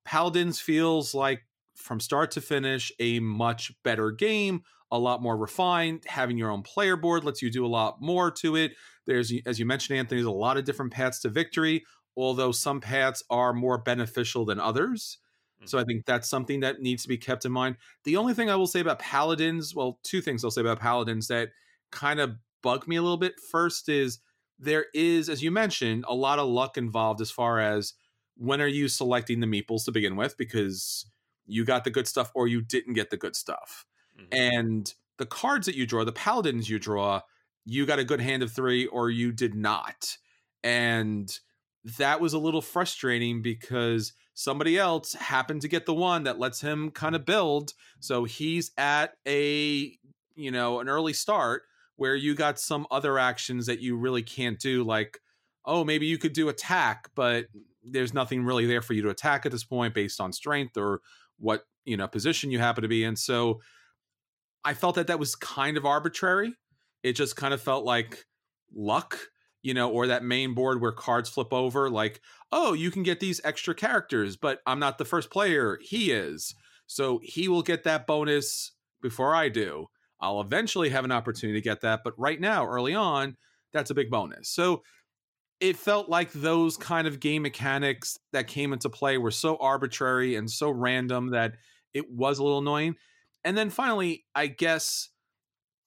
Paladins 0.04 0.60
feels 0.60 1.14
like 1.14 1.42
from 1.74 2.00
start 2.00 2.30
to 2.32 2.40
finish 2.40 2.92
a 2.98 3.20
much 3.20 3.72
better 3.82 4.10
game, 4.10 4.62
a 4.90 4.98
lot 4.98 5.22
more 5.22 5.36
refined. 5.36 6.04
Having 6.06 6.38
your 6.38 6.50
own 6.50 6.62
player 6.62 6.96
board 6.96 7.24
lets 7.24 7.42
you 7.42 7.50
do 7.50 7.64
a 7.64 7.68
lot 7.68 8.00
more 8.00 8.30
to 8.30 8.56
it. 8.56 8.72
There's, 9.06 9.32
as 9.46 9.58
you 9.58 9.66
mentioned, 9.66 9.98
Anthony, 9.98 10.20
there's 10.20 10.26
a 10.26 10.30
lot 10.30 10.56
of 10.56 10.64
different 10.64 10.92
paths 10.92 11.20
to 11.20 11.28
victory, 11.28 11.84
although 12.16 12.52
some 12.52 12.80
paths 12.80 13.22
are 13.30 13.52
more 13.52 13.78
beneficial 13.78 14.44
than 14.44 14.60
others. 14.60 15.18
So 15.64 15.78
I 15.78 15.82
mm-hmm. 15.82 15.88
think 15.88 16.06
that's 16.06 16.28
something 16.28 16.60
that 16.60 16.80
needs 16.80 17.02
to 17.02 17.08
be 17.08 17.18
kept 17.18 17.44
in 17.44 17.52
mind. 17.52 17.76
The 18.04 18.16
only 18.16 18.34
thing 18.34 18.50
I 18.50 18.56
will 18.56 18.66
say 18.66 18.80
about 18.80 18.98
Paladins, 18.98 19.74
well, 19.74 19.98
two 20.02 20.20
things 20.20 20.44
I'll 20.44 20.50
say 20.50 20.60
about 20.60 20.80
Paladins 20.80 21.28
that 21.28 21.50
kind 21.90 22.20
of 22.20 22.36
bug 22.62 22.88
me 22.88 22.96
a 22.96 23.02
little 23.02 23.16
bit. 23.16 23.38
First 23.38 23.88
is 23.88 24.18
there 24.58 24.86
is, 24.94 25.28
as 25.28 25.42
you 25.42 25.50
mentioned, 25.50 26.04
a 26.08 26.14
lot 26.14 26.38
of 26.38 26.48
luck 26.48 26.76
involved 26.76 27.20
as 27.20 27.30
far 27.30 27.60
as 27.60 27.94
when 28.36 28.60
are 28.60 28.66
you 28.66 28.88
selecting 28.88 29.40
the 29.40 29.46
meeples 29.46 29.84
to 29.84 29.92
begin 29.92 30.16
with 30.16 30.36
because 30.36 31.06
you 31.46 31.64
got 31.64 31.84
the 31.84 31.90
good 31.90 32.06
stuff 32.06 32.30
or 32.34 32.48
you 32.48 32.62
didn't 32.62 32.94
get 32.94 33.10
the 33.10 33.16
good 33.16 33.36
stuff. 33.36 33.84
Mm-hmm. 34.18 34.26
And 34.32 34.94
the 35.18 35.26
cards 35.26 35.66
that 35.66 35.74
you 35.74 35.86
draw, 35.86 36.04
the 36.04 36.12
paladins 36.12 36.68
you 36.68 36.78
draw, 36.78 37.20
you 37.64 37.86
got 37.86 37.98
a 37.98 38.04
good 38.04 38.20
hand 38.20 38.42
of 38.42 38.52
three 38.52 38.86
or 38.86 39.10
you 39.10 39.32
did 39.32 39.54
not. 39.54 40.16
And 40.62 41.36
that 41.98 42.20
was 42.20 42.32
a 42.32 42.38
little 42.38 42.62
frustrating 42.62 43.42
because 43.42 44.12
somebody 44.34 44.78
else 44.78 45.14
happened 45.14 45.62
to 45.62 45.68
get 45.68 45.86
the 45.86 45.94
one 45.94 46.24
that 46.24 46.38
lets 46.38 46.60
him 46.60 46.90
kind 46.90 47.14
of 47.14 47.24
build. 47.24 47.74
So 48.00 48.24
he's 48.24 48.70
at 48.78 49.14
a, 49.26 49.96
you 50.34 50.50
know, 50.50 50.80
an 50.80 50.88
early 50.88 51.12
start 51.12 51.62
where 51.96 52.14
you 52.14 52.34
got 52.34 52.58
some 52.58 52.86
other 52.90 53.18
actions 53.18 53.66
that 53.66 53.80
you 53.80 53.96
really 53.96 54.22
can't 54.22 54.58
do, 54.58 54.82
like, 54.82 55.18
oh, 55.64 55.84
maybe 55.84 56.06
you 56.06 56.18
could 56.18 56.32
do 56.32 56.48
attack, 56.48 57.10
but 57.14 57.46
there's 57.84 58.14
nothing 58.14 58.44
really 58.44 58.66
there 58.66 58.82
for 58.82 58.94
you 58.94 59.02
to 59.02 59.10
attack 59.10 59.44
at 59.44 59.52
this 59.52 59.64
point 59.64 59.94
based 59.94 60.20
on 60.20 60.32
strength 60.32 60.76
or 60.76 61.00
what, 61.42 61.64
you 61.84 61.98
know, 61.98 62.08
position 62.08 62.50
you 62.50 62.58
happen 62.58 62.82
to 62.82 62.88
be 62.88 63.04
in. 63.04 63.16
So 63.16 63.60
I 64.64 64.72
felt 64.72 64.94
that 64.94 65.08
that 65.08 65.18
was 65.18 65.34
kind 65.34 65.76
of 65.76 65.84
arbitrary. 65.84 66.54
It 67.02 67.12
just 67.12 67.36
kind 67.36 67.52
of 67.52 67.60
felt 67.60 67.84
like 67.84 68.24
luck 68.74 69.18
you 69.62 69.74
know, 69.74 69.90
or 69.90 70.08
that 70.08 70.24
main 70.24 70.54
board 70.54 70.80
where 70.80 70.92
cards 70.92 71.28
flip 71.28 71.52
over, 71.52 71.88
like, 71.88 72.20
oh, 72.50 72.72
you 72.72 72.90
can 72.90 73.02
get 73.02 73.20
these 73.20 73.40
extra 73.44 73.74
characters, 73.74 74.36
but 74.36 74.60
I'm 74.66 74.80
not 74.80 74.98
the 74.98 75.04
first 75.04 75.30
player. 75.30 75.78
He 75.80 76.10
is. 76.10 76.54
So 76.86 77.20
he 77.22 77.48
will 77.48 77.62
get 77.62 77.84
that 77.84 78.06
bonus 78.06 78.72
before 79.00 79.34
I 79.34 79.48
do. 79.48 79.86
I'll 80.20 80.40
eventually 80.40 80.90
have 80.90 81.04
an 81.04 81.12
opportunity 81.12 81.58
to 81.58 81.64
get 81.64 81.80
that. 81.82 82.00
But 82.04 82.14
right 82.18 82.40
now, 82.40 82.66
early 82.66 82.94
on, 82.94 83.36
that's 83.72 83.90
a 83.90 83.94
big 83.94 84.10
bonus. 84.10 84.50
So 84.50 84.82
it 85.62 85.76
felt 85.76 86.08
like 86.08 86.32
those 86.32 86.76
kind 86.76 87.06
of 87.06 87.20
game 87.20 87.42
mechanics 87.42 88.18
that 88.32 88.48
came 88.48 88.72
into 88.72 88.90
play 88.90 89.16
were 89.16 89.30
so 89.30 89.56
arbitrary 89.58 90.34
and 90.34 90.50
so 90.50 90.68
random 90.68 91.30
that 91.30 91.54
it 91.94 92.10
was 92.10 92.40
a 92.40 92.42
little 92.42 92.58
annoying. 92.58 92.96
And 93.44 93.56
then 93.56 93.70
finally, 93.70 94.24
I 94.34 94.48
guess 94.48 95.10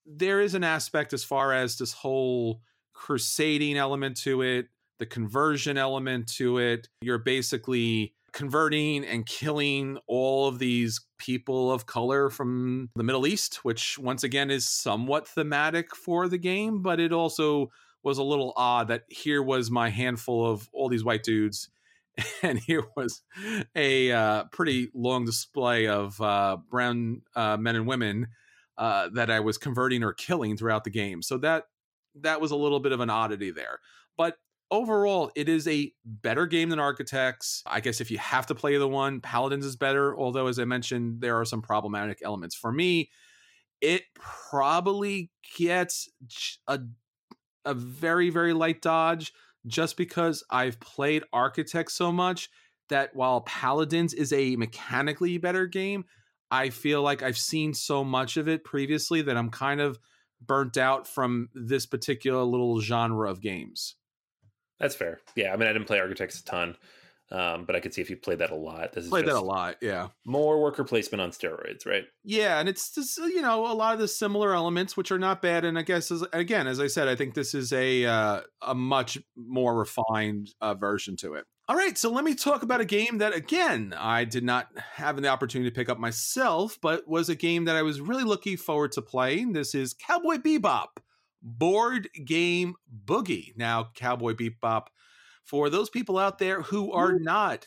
there 0.06 0.40
is 0.40 0.56
an 0.56 0.64
aspect 0.64 1.12
as 1.12 1.26
far 1.26 1.52
as 1.52 1.78
this 1.78 1.92
whole 1.92 2.62
crusading 2.94 3.76
element 3.76 4.16
to 4.22 4.42
it, 4.44 4.68
the 5.00 5.06
conversion 5.06 5.78
element 5.78 6.32
to 6.36 6.58
it. 6.58 6.88
You're 7.02 7.18
basically 7.18 8.16
converting 8.32 9.04
and 9.04 9.26
killing 9.26 9.98
all 10.08 10.48
of 10.48 10.58
these 10.58 11.02
people 11.18 11.70
of 11.70 11.86
color 11.86 12.30
from 12.30 12.90
the 12.96 13.04
Middle 13.04 13.28
East, 13.28 13.66
which 13.66 14.00
once 14.00 14.24
again 14.24 14.50
is 14.50 14.66
somewhat 14.66 15.28
thematic 15.28 15.94
for 15.94 16.30
the 16.30 16.38
game, 16.38 16.82
but 16.82 17.02
it 17.02 17.12
also 17.12 17.72
was 18.06 18.20
a 18.20 18.24
little 18.24 18.54
odd 18.56 18.88
that 18.88 19.04
here 19.10 19.44
was 19.44 19.70
my 19.70 19.90
handful 19.90 20.50
of 20.50 20.70
all 20.72 20.88
these 20.88 21.04
white 21.04 21.24
dudes 21.24 21.70
and 22.44 22.60
here 22.60 22.84
was 22.96 23.22
a 23.76 24.12
uh, 24.12 24.44
pretty 24.46 24.90
long 24.94 25.26
display 25.26 25.88
of 25.88 26.20
uh, 26.22 26.58
brown 26.70 27.22
uh, 27.36 27.58
men 27.58 27.76
and 27.76 27.88
women 27.88 28.28
uh, 28.78 29.10
that 29.14 29.30
I 29.30 29.40
was 29.40 29.58
converting 29.58 30.04
or 30.04 30.14
killing 30.14 30.56
throughout 30.56 30.84
the 30.84 30.90
game. 30.90 31.22
So 31.22 31.38
that 31.40 31.66
that 32.22 32.40
was 32.40 32.52
a 32.52 32.56
little 32.56 32.80
bit 32.80 32.94
of 32.94 33.02
an 33.02 33.10
oddity 33.10 33.52
there. 33.52 33.80
But 34.18 34.38
overall, 34.72 35.32
it 35.36 35.50
is 35.50 35.68
a 35.68 35.92
better 36.06 36.46
game 36.46 36.70
than 36.70 36.80
Architects. 36.80 37.64
I 37.66 37.82
guess 37.82 38.00
if 38.00 38.10
you 38.10 38.18
have 38.20 38.46
to 38.48 38.56
play 38.56 38.78
the 38.78 38.88
one, 38.88 39.20
Paladins 39.20 39.66
is 39.66 39.76
better. 39.76 40.18
Although, 40.18 40.48
as 40.48 40.60
I 40.60 40.66
mentioned, 40.66 41.22
there 41.22 41.38
are 41.40 41.46
some 41.46 41.62
problematic 41.62 42.20
elements. 42.24 42.56
For 42.56 42.72
me, 42.72 43.10
it 43.82 44.04
probably 44.14 45.32
gets 45.58 46.10
a 46.68 46.80
a 47.66 47.74
very 47.74 48.30
very 48.30 48.54
light 48.54 48.82
dodge 48.82 49.34
just 49.68 49.98
because 49.98 50.44
I've 50.50 50.80
played 50.80 51.24
Architects 51.34 51.96
so 51.96 52.12
much 52.12 52.50
that 52.90 53.16
while 53.16 53.42
Paladins 53.42 54.14
is 54.14 54.32
a 54.32 54.56
mechanically 54.56 55.38
better 55.38 55.66
game, 55.66 56.06
I 56.52 56.70
feel 56.70 57.02
like 57.02 57.24
I've 57.24 57.38
seen 57.38 57.74
so 57.74 58.04
much 58.04 58.38
of 58.38 58.48
it 58.48 58.64
previously 58.64 59.24
that 59.24 59.38
I'm 59.38 59.50
kind 59.50 59.82
of 59.82 60.00
burnt 60.40 60.78
out 60.78 61.08
from 61.08 61.50
this 61.54 61.86
particular 61.86 62.44
little 62.44 62.80
genre 62.80 63.30
of 63.30 63.42
games. 63.42 63.96
That's 64.80 64.96
fair. 64.96 65.20
Yeah, 65.36 65.54
I 65.54 65.58
mean, 65.58 65.68
I 65.68 65.74
didn't 65.74 65.88
play 65.88 66.00
Architects 66.00 66.40
a 66.40 66.46
ton, 66.46 66.76
um, 67.32 67.66
but 67.66 67.76
I 67.76 67.80
could 67.80 67.94
see 67.94 68.02
if 68.02 68.10
you 68.10 68.18
played 68.18 68.40
that 68.40 68.52
a 68.52 68.56
lot. 68.56 68.94
This 68.94 69.06
is 69.06 69.10
played 69.10 69.26
that 69.26 69.36
a 69.36 69.40
lot. 69.40 69.78
Yeah, 69.82 70.10
more 70.26 70.62
worker 70.62 70.84
placement 70.84 71.22
on 71.22 71.32
steroids, 71.32 71.86
right? 71.86 72.04
Yeah, 72.24 72.60
and 72.60 72.70
it's 72.70 72.94
just 72.94 73.18
you 73.18 73.42
know 73.42 73.66
a 73.66 73.74
lot 73.74 73.94
of 73.94 74.00
the 74.00 74.08
similar 74.08 74.54
elements, 74.54 74.96
which 74.96 75.12
are 75.12 75.20
not 75.20 75.42
bad. 75.42 75.66
And 75.66 75.78
I 75.78 75.82
guess 75.82 76.12
as, 76.12 76.24
again, 76.34 76.68
as 76.68 76.80
I 76.80 76.88
said, 76.88 77.08
I 77.08 77.16
think 77.16 77.34
this 77.34 77.54
is 77.54 77.74
a 77.74 78.06
uh, 78.06 78.42
a 78.62 78.76
much 78.76 79.18
more 79.36 79.76
refined 79.78 80.50
uh, 80.62 80.76
version 80.76 81.16
to 81.18 81.34
it. 81.34 81.46
All 81.68 81.76
right, 81.76 81.98
so 81.98 82.12
let 82.12 82.24
me 82.24 82.36
talk 82.36 82.62
about 82.62 82.80
a 82.80 82.86
game 82.86 83.18
that, 83.18 83.34
again, 83.34 83.96
I 83.98 84.24
did 84.24 84.44
not 84.44 84.68
have 84.78 85.20
the 85.20 85.30
opportunity 85.30 85.72
to 85.72 85.76
pick 85.76 85.90
up 85.90 85.98
myself, 85.98 86.78
but 86.80 87.08
was 87.08 87.28
a 87.28 87.34
game 87.36 87.66
that 87.66 87.76
I 87.76 87.82
was 87.82 88.00
really 88.00 88.24
looking 88.24 88.56
forward 88.56 88.92
to 88.92 89.02
playing. 89.02 89.54
This 89.54 89.74
is 89.74 89.96
Cowboy 89.96 90.36
Bebop 90.36 90.90
Board 91.42 92.08
Game 92.24 92.76
Boogie. 93.06 93.58
Now, 93.58 93.90
Cowboy 93.96 94.34
Bebop, 94.34 94.90
for 95.46 95.70
those 95.70 95.90
people 95.90 96.18
out 96.18 96.40
there 96.40 96.62
who 96.62 96.92
are 96.92 97.14
not 97.14 97.66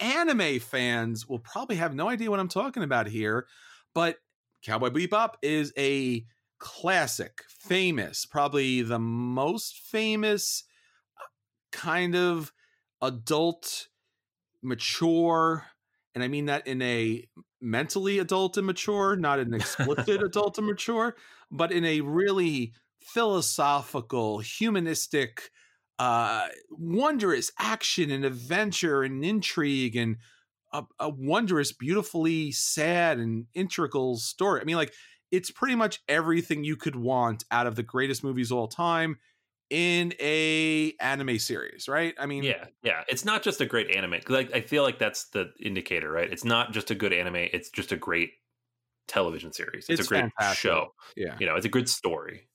anime 0.00 0.58
fans, 0.58 1.28
will 1.28 1.38
probably 1.38 1.76
have 1.76 1.94
no 1.94 2.08
idea 2.08 2.30
what 2.30 2.40
I'm 2.40 2.48
talking 2.48 2.82
about 2.82 3.06
here, 3.06 3.46
but 3.94 4.16
Cowboy 4.62 4.88
Bebop 4.88 5.34
is 5.42 5.72
a 5.78 6.24
classic, 6.58 7.42
famous, 7.48 8.26
probably 8.26 8.82
the 8.82 8.98
most 8.98 9.78
famous 9.78 10.64
uh, 11.18 11.24
kind 11.72 12.16
of 12.16 12.52
adult, 13.02 13.88
mature, 14.62 15.66
and 16.14 16.24
I 16.24 16.28
mean 16.28 16.46
that 16.46 16.66
in 16.66 16.82
a 16.82 17.24
mentally 17.60 18.18
adult 18.18 18.56
and 18.56 18.66
mature, 18.66 19.16
not 19.16 19.38
an 19.38 19.54
explicit 19.54 20.22
adult 20.22 20.58
and 20.58 20.66
mature, 20.66 21.16
but 21.50 21.72
in 21.72 21.84
a 21.84 22.00
really 22.00 22.72
philosophical, 23.00 24.38
humanistic, 24.38 25.50
uh, 26.00 26.48
wondrous 26.70 27.52
action 27.58 28.10
and 28.10 28.24
adventure 28.24 29.02
and 29.02 29.22
intrigue 29.22 29.94
and 29.94 30.16
a, 30.72 30.82
a, 30.98 31.10
wondrous, 31.10 31.72
beautifully 31.72 32.52
sad 32.52 33.18
and 33.18 33.44
integral 33.52 34.16
story. 34.16 34.62
I 34.62 34.64
mean, 34.64 34.76
like 34.76 34.94
it's 35.30 35.50
pretty 35.50 35.74
much 35.74 36.00
everything 36.08 36.64
you 36.64 36.74
could 36.74 36.96
want 36.96 37.44
out 37.50 37.66
of 37.66 37.76
the 37.76 37.82
greatest 37.82 38.24
movies 38.24 38.50
of 38.50 38.56
all 38.56 38.66
time 38.66 39.18
in 39.68 40.14
a 40.18 40.94
anime 41.00 41.38
series, 41.38 41.86
right? 41.86 42.14
I 42.18 42.24
mean, 42.24 42.44
yeah, 42.44 42.64
yeah. 42.82 43.04
It's 43.06 43.26
not 43.26 43.42
just 43.42 43.60
a 43.60 43.66
great 43.66 43.94
anime. 43.94 44.20
Like 44.26 44.54
I 44.54 44.62
feel 44.62 44.84
like 44.84 44.98
that's 44.98 45.26
the 45.26 45.52
indicator, 45.60 46.10
right? 46.10 46.32
It's 46.32 46.44
not 46.44 46.72
just 46.72 46.90
a 46.90 46.94
good 46.94 47.12
anime. 47.12 47.36
It's 47.36 47.68
just 47.68 47.92
a 47.92 47.96
great 47.96 48.30
television 49.06 49.52
series. 49.52 49.84
It's, 49.90 50.00
it's 50.00 50.06
a 50.06 50.08
great 50.08 50.30
fantastic. 50.38 50.58
show. 50.58 50.94
Yeah, 51.14 51.36
you 51.38 51.46
know, 51.46 51.56
it's 51.56 51.66
a 51.66 51.70
good 51.70 51.90
story. 51.90 52.48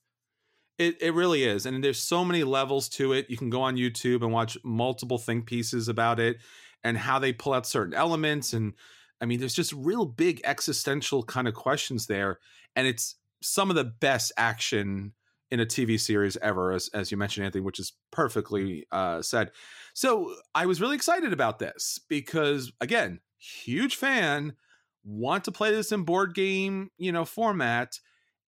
It 0.78 1.00
it 1.00 1.14
really 1.14 1.44
is, 1.44 1.64
and 1.66 1.82
there's 1.82 2.00
so 2.00 2.24
many 2.24 2.44
levels 2.44 2.88
to 2.90 3.12
it. 3.12 3.30
You 3.30 3.36
can 3.36 3.50
go 3.50 3.62
on 3.62 3.76
YouTube 3.76 4.22
and 4.22 4.32
watch 4.32 4.58
multiple 4.62 5.18
think 5.18 5.46
pieces 5.46 5.88
about 5.88 6.20
it 6.20 6.36
and 6.84 6.98
how 6.98 7.18
they 7.18 7.32
pull 7.32 7.54
out 7.54 7.66
certain 7.66 7.94
elements. 7.94 8.52
And 8.52 8.74
I 9.20 9.24
mean, 9.24 9.40
there's 9.40 9.54
just 9.54 9.72
real 9.72 10.04
big 10.04 10.40
existential 10.44 11.22
kind 11.22 11.48
of 11.48 11.54
questions 11.54 12.06
there, 12.06 12.40
and 12.74 12.86
it's 12.86 13.16
some 13.42 13.70
of 13.70 13.76
the 13.76 13.84
best 13.84 14.32
action 14.36 15.12
in 15.50 15.60
a 15.60 15.66
TV 15.66 15.98
series 15.98 16.36
ever, 16.38 16.72
as, 16.72 16.88
as 16.92 17.10
you 17.10 17.16
mentioned, 17.16 17.46
Anthony, 17.46 17.62
which 17.62 17.78
is 17.78 17.92
perfectly 18.10 18.86
uh, 18.90 19.22
said. 19.22 19.52
So 19.94 20.34
I 20.54 20.66
was 20.66 20.80
really 20.80 20.96
excited 20.96 21.32
about 21.32 21.58
this 21.58 22.00
because, 22.08 22.72
again, 22.80 23.20
huge 23.38 23.96
fan, 23.96 24.54
want 25.04 25.44
to 25.44 25.52
play 25.52 25.70
this 25.70 25.92
in 25.92 26.02
board 26.02 26.34
game, 26.34 26.90
you 26.98 27.12
know, 27.12 27.24
format. 27.24 28.00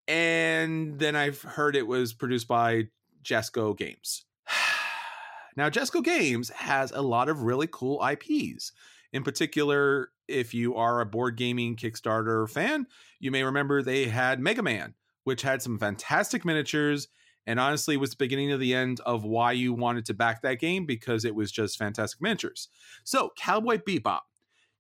And 0.09 0.99
then 0.99 1.17
I've 1.17 1.43
heard 1.43 1.77
it 1.77 1.87
was 1.87 2.13
produced 2.13 2.49
by 2.49 2.85
Jasco 3.25 3.77
Games. 3.77 4.25
now, 5.57 5.69
Jasco 5.69 6.03
Games 6.03 6.51
has 6.51 6.93
a 6.93 7.03
lot 7.03 7.29
of 7.29 7.43
really 7.43 7.69
cool 7.71 8.05
IPs. 8.07 8.73
In 9.13 9.23
particular, 9.23 10.11
if 10.29 10.55
you 10.55 10.77
are 10.77 11.01
a 11.01 11.07
board 11.07 11.37
gaming 11.37 11.77
Kickstarter 11.77 12.49
fan, 12.49 12.87
you 13.19 13.31
may 13.31 13.43
remember 13.43 13.83
they 13.83 14.07
had 14.07 14.41
Mega 14.41 14.63
Man 14.63 14.95
which 15.27 15.43
had 15.43 15.61
some 15.61 15.77
fantastic 15.77 16.45
miniatures 16.45 17.09
and 17.49 17.59
honestly 17.59 17.97
was 17.97 18.11
the 18.11 18.17
beginning 18.17 18.53
of 18.53 18.61
the 18.61 18.73
end 18.73 19.01
of 19.01 19.25
why 19.25 19.51
you 19.51 19.73
wanted 19.73 20.07
to 20.07 20.15
back 20.15 20.41
that 20.41 20.61
game 20.61 20.87
because 20.87 21.25
it 21.25 21.35
was 21.35 21.51
just 21.51 21.77
fantastic 21.77 22.23
miniatures. 22.23 22.69
So, 23.03 23.33
Cowboy 23.37 23.79
Bebop. 23.79 24.21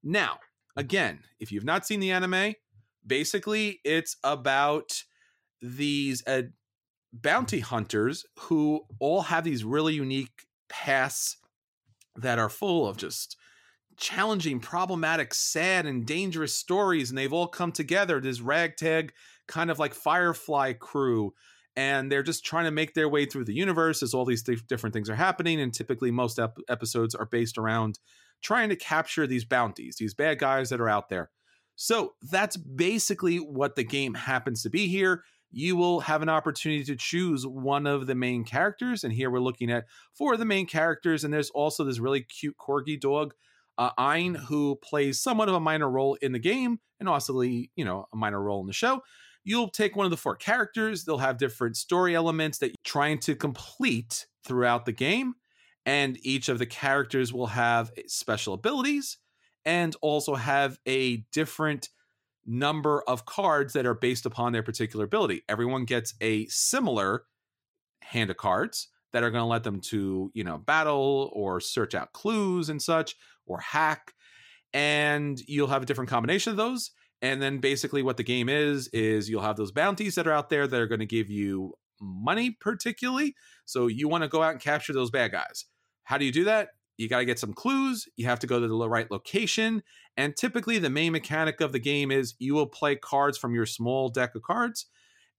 Now, 0.04 0.38
again, 0.76 1.18
if 1.40 1.50
you've 1.50 1.64
not 1.64 1.84
seen 1.84 1.98
the 1.98 2.12
anime, 2.12 2.54
basically 3.04 3.80
it's 3.84 4.18
about 4.22 5.02
these 5.66 6.22
uh, 6.26 6.42
bounty 7.12 7.60
hunters 7.60 8.24
who 8.38 8.82
all 9.00 9.22
have 9.22 9.44
these 9.44 9.64
really 9.64 9.94
unique 9.94 10.46
paths 10.68 11.38
that 12.16 12.38
are 12.38 12.48
full 12.48 12.86
of 12.86 12.96
just 12.96 13.36
challenging, 13.96 14.60
problematic, 14.60 15.32
sad, 15.34 15.86
and 15.86 16.06
dangerous 16.06 16.54
stories, 16.54 17.10
and 17.10 17.18
they've 17.18 17.32
all 17.32 17.48
come 17.48 17.72
together. 17.72 18.20
This 18.20 18.40
ragtag 18.40 19.12
kind 19.48 19.70
of 19.70 19.78
like 19.78 19.94
Firefly 19.94 20.74
crew, 20.74 21.32
and 21.74 22.10
they're 22.10 22.22
just 22.22 22.44
trying 22.44 22.64
to 22.64 22.70
make 22.70 22.94
their 22.94 23.08
way 23.08 23.26
through 23.26 23.44
the 23.44 23.54
universe 23.54 24.02
as 24.02 24.14
all 24.14 24.24
these 24.24 24.42
th- 24.42 24.66
different 24.66 24.92
things 24.92 25.10
are 25.10 25.14
happening. 25.16 25.60
And 25.60 25.72
typically, 25.72 26.10
most 26.10 26.38
ep- 26.38 26.58
episodes 26.68 27.14
are 27.14 27.26
based 27.26 27.58
around 27.58 27.98
trying 28.42 28.68
to 28.68 28.76
capture 28.76 29.26
these 29.26 29.44
bounties, 29.44 29.96
these 29.96 30.14
bad 30.14 30.38
guys 30.38 30.68
that 30.68 30.80
are 30.80 30.88
out 30.88 31.08
there. 31.08 31.30
So 31.76 32.14
that's 32.22 32.56
basically 32.56 33.36
what 33.36 33.76
the 33.76 33.84
game 33.84 34.14
happens 34.14 34.62
to 34.62 34.70
be 34.70 34.88
here. 34.88 35.24
You 35.50 35.76
will 35.76 36.00
have 36.00 36.22
an 36.22 36.28
opportunity 36.28 36.84
to 36.84 36.96
choose 36.96 37.46
one 37.46 37.86
of 37.86 38.06
the 38.06 38.14
main 38.14 38.44
characters. 38.44 39.04
And 39.04 39.12
here 39.12 39.30
we're 39.30 39.40
looking 39.40 39.70
at 39.70 39.86
four 40.12 40.34
of 40.34 40.38
the 40.38 40.44
main 40.44 40.66
characters. 40.66 41.24
And 41.24 41.32
there's 41.32 41.50
also 41.50 41.84
this 41.84 41.98
really 41.98 42.22
cute 42.22 42.56
corgi 42.58 43.00
dog 43.00 43.34
uh, 43.78 43.90
Ein, 43.98 44.34
who 44.34 44.76
plays 44.82 45.20
somewhat 45.20 45.48
of 45.48 45.54
a 45.54 45.60
minor 45.60 45.88
role 45.88 46.16
in 46.20 46.32
the 46.32 46.38
game 46.38 46.80
and 46.98 47.08
also, 47.08 47.40
you 47.40 47.68
know, 47.76 48.06
a 48.12 48.16
minor 48.16 48.42
role 48.42 48.60
in 48.60 48.66
the 48.66 48.72
show. 48.72 49.02
You'll 49.44 49.68
take 49.68 49.94
one 49.94 50.06
of 50.06 50.10
the 50.10 50.16
four 50.16 50.34
characters. 50.34 51.04
They'll 51.04 51.18
have 51.18 51.38
different 51.38 51.76
story 51.76 52.16
elements 52.16 52.58
that 52.58 52.68
you're 52.68 52.74
trying 52.84 53.18
to 53.20 53.36
complete 53.36 54.26
throughout 54.44 54.86
the 54.86 54.92
game. 54.92 55.34
And 55.84 56.18
each 56.22 56.48
of 56.48 56.58
the 56.58 56.66
characters 56.66 57.32
will 57.32 57.46
have 57.46 57.92
special 58.08 58.54
abilities 58.54 59.18
and 59.64 59.94
also 60.00 60.34
have 60.34 60.78
a 60.86 61.18
different 61.32 61.90
number 62.46 63.02
of 63.02 63.26
cards 63.26 63.72
that 63.72 63.86
are 63.86 63.94
based 63.94 64.26
upon 64.26 64.52
their 64.52 64.62
particular 64.62 65.04
ability. 65.04 65.42
Everyone 65.48 65.84
gets 65.84 66.14
a 66.20 66.46
similar 66.46 67.24
hand 68.02 68.30
of 68.30 68.36
cards 68.36 68.88
that 69.12 69.22
are 69.22 69.30
going 69.30 69.42
to 69.42 69.46
let 69.46 69.64
them 69.64 69.80
to, 69.80 70.30
you 70.34 70.44
know, 70.44 70.58
battle 70.58 71.30
or 71.32 71.60
search 71.60 71.94
out 71.94 72.12
clues 72.12 72.68
and 72.68 72.80
such 72.80 73.16
or 73.46 73.58
hack. 73.58 74.12
And 74.72 75.40
you'll 75.46 75.68
have 75.68 75.82
a 75.82 75.86
different 75.86 76.10
combination 76.10 76.50
of 76.50 76.56
those. 76.56 76.90
And 77.22 77.40
then 77.40 77.58
basically 77.58 78.02
what 78.02 78.18
the 78.18 78.22
game 78.22 78.48
is 78.48 78.88
is 78.88 79.28
you'll 79.28 79.42
have 79.42 79.56
those 79.56 79.72
bounties 79.72 80.14
that 80.16 80.26
are 80.26 80.32
out 80.32 80.50
there 80.50 80.66
that 80.66 80.80
are 80.80 80.86
going 80.86 81.00
to 81.00 81.06
give 81.06 81.30
you 81.30 81.74
money 82.00 82.50
particularly. 82.50 83.34
So 83.64 83.86
you 83.86 84.08
want 84.08 84.22
to 84.22 84.28
go 84.28 84.42
out 84.42 84.52
and 84.52 84.60
capture 84.60 84.92
those 84.92 85.10
bad 85.10 85.32
guys. 85.32 85.64
How 86.04 86.18
do 86.18 86.24
you 86.24 86.32
do 86.32 86.44
that? 86.44 86.68
You 86.96 87.08
got 87.08 87.18
to 87.18 87.24
get 87.24 87.38
some 87.38 87.52
clues. 87.52 88.06
You 88.16 88.26
have 88.26 88.38
to 88.40 88.46
go 88.46 88.60
to 88.60 88.66
the 88.66 88.88
right 88.88 89.10
location. 89.10 89.82
And 90.16 90.36
typically, 90.36 90.78
the 90.78 90.90
main 90.90 91.12
mechanic 91.12 91.60
of 91.60 91.72
the 91.72 91.78
game 91.78 92.10
is 92.10 92.34
you 92.38 92.54
will 92.54 92.66
play 92.66 92.96
cards 92.96 93.36
from 93.36 93.54
your 93.54 93.66
small 93.66 94.08
deck 94.08 94.34
of 94.34 94.42
cards 94.42 94.86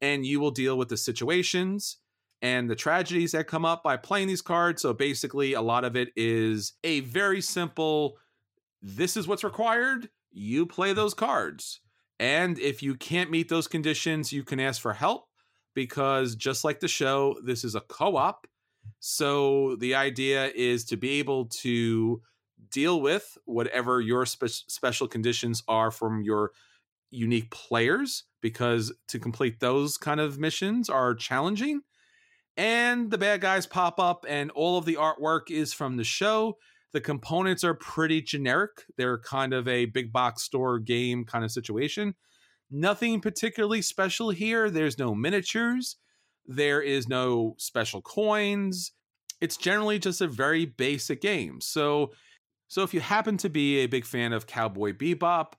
and 0.02 0.26
you 0.26 0.40
will 0.40 0.52
deal 0.52 0.78
with 0.78 0.90
the 0.90 0.98
situations 0.98 1.98
and 2.42 2.70
the 2.70 2.76
tragedies 2.76 3.32
that 3.32 3.48
come 3.48 3.66
up 3.66 3.84
by 3.84 3.98
playing 3.98 4.28
these 4.28 4.42
cards. 4.42 4.82
So 4.84 4.94
basically, 4.94 5.54
a 5.54 5.62
lot 5.62 5.84
of 5.84 5.96
it 5.96 6.10
is 6.16 6.74
a 6.84 7.00
very 7.02 7.42
simple 7.42 8.18
this 8.82 9.18
is 9.18 9.28
what's 9.28 9.44
required. 9.44 10.10
You 10.32 10.66
play 10.66 10.94
those 10.94 11.14
cards. 11.14 11.82
And 12.20 12.58
if 12.60 12.82
you 12.82 12.96
can't 12.96 13.32
meet 13.32 13.50
those 13.50 13.68
conditions, 13.68 14.32
you 14.32 14.44
can 14.44 14.60
ask 14.60 14.82
for 14.82 14.94
help 14.94 15.26
because 15.76 16.36
just 16.36 16.64
like 16.64 16.80
the 16.80 16.88
show, 16.88 17.36
this 17.44 17.64
is 17.64 17.76
a 17.76 17.82
co 17.82 18.18
op. 18.18 18.48
So 19.00 19.76
the 19.80 19.96
idea 19.96 20.52
is 20.56 20.86
to 20.86 20.98
be 20.98 21.20
able 21.20 21.46
to 21.62 22.22
deal 22.72 23.02
with 23.02 23.38
whatever 23.46 24.02
your 24.02 24.26
spe- 24.26 24.48
special 24.48 25.08
conditions 25.08 25.64
are 25.68 25.92
from 25.92 26.22
your 26.22 26.52
unique 27.10 27.52
players 27.52 28.26
because 28.42 28.94
to 29.08 29.20
complete 29.20 29.60
those 29.60 29.98
kind 29.98 30.20
of 30.20 30.38
missions 30.38 30.90
are 30.90 31.16
challenging 31.16 31.82
and 32.58 33.12
the 33.12 33.20
bad 33.20 33.42
guys 33.42 33.68
pop 33.68 34.00
up 34.00 34.26
and 34.28 34.50
all 34.52 34.78
of 34.78 34.86
the 34.86 34.96
artwork 34.96 35.52
is 35.52 35.74
from 35.74 35.96
the 35.96 36.04
show. 36.04 36.58
The 36.92 37.02
components 37.02 37.64
are 37.64 37.76
pretty 37.76 38.22
generic. 38.22 38.72
They're 38.98 39.20
kind 39.20 39.54
of 39.54 39.68
a 39.68 39.86
big 39.86 40.12
box 40.12 40.44
store 40.44 40.80
game 40.80 41.24
kind 41.24 41.46
of 41.46 41.52
situation. 41.52 42.16
Nothing 42.72 43.22
particularly 43.22 43.84
special 43.84 44.32
here. 44.32 44.72
There's 44.72 44.98
no 44.98 45.14
miniatures 45.14 45.98
there 46.48 46.82
is 46.82 47.08
no 47.08 47.56
special 47.58 48.02
coins 48.02 48.92
it's 49.40 49.58
generally 49.58 50.00
just 50.00 50.22
a 50.22 50.28
very 50.28 50.66
basic 50.66 51.22
game 51.22 51.60
so 51.62 52.12
so 52.70 52.84
if 52.84 52.94
you 52.94 53.00
happen 53.00 53.38
to 53.38 53.50
be 53.50 53.80
a 53.80 53.88
big 53.88 54.06
fan 54.06 54.34
of 54.34 54.48
cowboy 54.48 54.94
bebop 54.94 55.54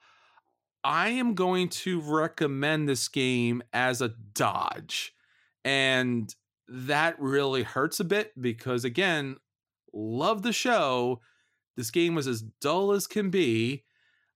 i 0.85 1.09
am 1.09 1.35
going 1.35 1.69
to 1.69 2.01
recommend 2.01 2.89
this 2.89 3.09
game 3.09 3.63
as 3.73 4.01
a 4.01 4.15
dodge 4.35 5.15
and 5.65 6.35
that 6.69 7.19
really 7.19 7.63
hurts 7.63 8.01
a 8.01 8.05
bit 8.05 8.33
because 8.41 8.85
again, 8.85 9.37
love 9.93 10.43
the 10.43 10.53
show. 10.53 11.21
This 11.77 11.91
game 11.91 12.15
was 12.15 12.27
as 12.27 12.43
dull 12.61 12.93
as 12.93 13.07
can 13.07 13.31
be. 13.31 13.85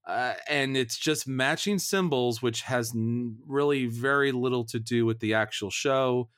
Uh, 0.06 0.34
and 0.48 0.76
it's 0.76 0.98
just 0.98 1.28
matching 1.28 1.78
symbols, 1.78 2.42
which 2.42 2.62
has 2.62 2.92
n- 2.94 3.36
really 3.46 3.86
very 3.86 4.32
little 4.32 4.64
to 4.64 4.80
do 4.80 5.06
with 5.06 5.20
the 5.20 5.34
actual 5.34 5.70
show 5.70 6.28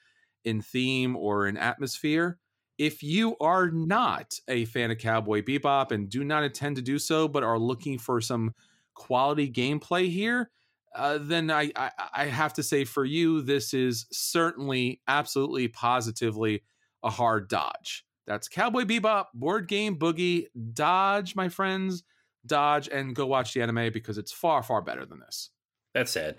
in 0.45 0.61
theme 0.61 1.17
or 1.17 1.47
in 1.47 1.57
atmosphere. 1.57 2.39
If 2.77 3.03
you 3.03 3.37
are 3.41 3.71
not 3.71 4.35
a 4.49 4.65
fan 4.65 4.91
of 4.91 4.99
Cowboy 4.99 5.43
Bebop 5.43 5.93
and 5.93 6.09
do 6.09 6.25
not 6.25 6.43
intend 6.43 6.77
to 6.77 6.83
do 6.83 6.99
so, 6.99 7.29
but 7.29 7.45
are 7.45 7.59
looking 7.59 7.99
for 7.99 8.21
some 8.21 8.53
quality 8.95 9.51
gameplay 9.51 10.11
here, 10.11 10.51
uh, 10.95 11.19
then 11.21 11.51
I, 11.51 11.71
I, 11.77 11.91
I 12.13 12.25
have 12.27 12.55
to 12.55 12.63
say 12.63 12.85
for 12.85 13.05
you, 13.05 13.43
this 13.43 13.75
is 13.75 14.07
certainly, 14.13 15.01
absolutely, 15.07 15.69
positively 15.69 16.63
a 17.03 17.11
hard 17.11 17.49
dodge. 17.49 18.05
That's 18.27 18.49
Cowboy 18.49 18.85
Bebop, 18.85 19.27
Board 19.35 19.69
Game 19.69 19.97
Boogie, 19.97 20.47
Dodge, 20.73 21.37
my 21.37 21.49
friends, 21.49 22.05
Dodge, 22.47 22.89
and 22.89 23.15
go 23.15 23.27
watch 23.27 23.55
the 23.55 23.63
anime 23.63 23.93
because 23.93 24.19
it's 24.19 24.33
far, 24.33 24.63
far 24.63 24.83
better 24.83 25.05
than 25.05 25.21
this. 25.21 25.51
That's 25.95 26.13
sad. 26.13 26.39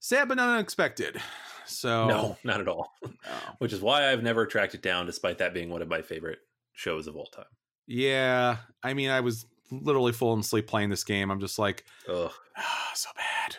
Sad 0.00 0.28
but 0.28 0.36
not 0.36 0.50
unexpected. 0.50 1.20
So 1.66 2.06
no, 2.06 2.38
not 2.44 2.60
at 2.60 2.68
all. 2.68 2.92
No. 3.02 3.12
Which 3.58 3.72
is 3.72 3.80
why 3.80 4.10
I've 4.10 4.22
never 4.22 4.46
tracked 4.46 4.74
it 4.74 4.82
down, 4.82 5.06
despite 5.06 5.38
that 5.38 5.52
being 5.52 5.68
one 5.68 5.82
of 5.82 5.88
my 5.88 6.00
favorite 6.02 6.38
shows 6.72 7.06
of 7.08 7.16
all 7.16 7.26
time. 7.26 7.44
Yeah, 7.86 8.58
I 8.82 8.94
mean, 8.94 9.10
I 9.10 9.20
was 9.20 9.46
literally 9.70 10.12
falling 10.12 10.40
asleep 10.40 10.66
playing 10.68 10.90
this 10.90 11.02
game. 11.04 11.30
I'm 11.30 11.40
just 11.40 11.58
like, 11.58 11.84
Ugh. 12.08 12.30
Oh, 12.58 12.88
so 12.94 13.10
bad. 13.16 13.56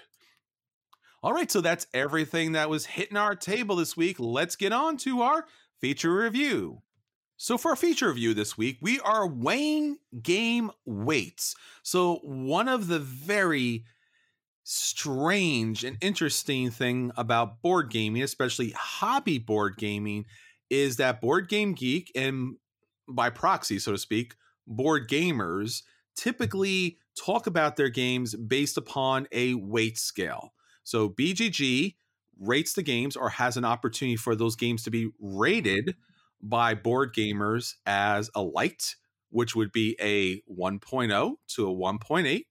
All 1.24 1.34
right, 1.34 1.52
so 1.52 1.60
that's 1.62 1.88
everything 1.94 2.54
that 2.54 2.70
was 2.70 2.86
hitting 2.86 3.18
our 3.18 3.36
table 3.36 3.76
this 3.76 3.98
week. 3.98 4.18
Let's 4.20 4.56
get 4.56 4.72
on 4.72 4.98
to 4.98 5.22
our 5.22 5.46
feature 5.82 6.14
review. 6.16 6.82
So, 7.38 7.58
for 7.58 7.70
our 7.70 7.76
feature 7.76 8.08
review 8.08 8.34
this 8.34 8.58
week, 8.58 8.78
we 8.82 9.00
are 9.02 9.28
weighing 9.28 9.98
game 10.22 10.72
weights. 10.86 11.56
So, 11.84 12.16
one 12.24 12.68
of 12.68 12.88
the 12.88 13.00
very 13.00 13.84
strange 14.70 15.86
and 15.86 15.96
interesting 16.02 16.70
thing 16.70 17.12
about 17.16 17.62
board 17.62 17.90
gaming, 17.90 18.22
especially 18.22 18.72
hobby 18.72 19.40
board 19.40 19.78
gaming, 19.78 20.26
is 20.70 20.98
that 20.98 21.22
Board 21.22 21.48
Game 21.48 21.74
Geek 21.74 22.12
and 22.16 22.58
by 23.08 23.30
proxy, 23.30 23.80
so 23.80 23.94
to 23.94 23.98
speak, 23.98 24.36
board 24.68 25.08
gamers 25.08 25.84
typically 26.18 26.98
talk 27.18 27.48
about 27.48 27.78
their 27.78 27.88
games 27.88 28.36
based 28.36 28.78
upon 28.78 29.26
a 29.32 29.54
weight 29.54 29.98
scale. 29.98 30.54
So 30.84 31.10
BGG 31.10 31.96
rates 32.38 32.74
the 32.74 32.84
games 32.84 33.16
or 33.16 33.30
has 33.30 33.56
an 33.56 33.64
opportunity 33.64 34.18
for 34.18 34.36
those 34.36 34.58
games 34.58 34.84
to 34.84 34.92
be 34.92 35.10
rated 35.22 35.96
by 36.42 36.76
board 36.76 37.16
gamers 37.16 37.76
as 37.86 38.30
a 38.36 38.42
light, 38.42 38.96
which 39.30 39.56
would 39.56 39.72
be 39.72 39.96
a 40.02 40.42
1.0 40.52 41.36
to 41.48 41.70
a 41.70 41.74
1.8 41.74 42.44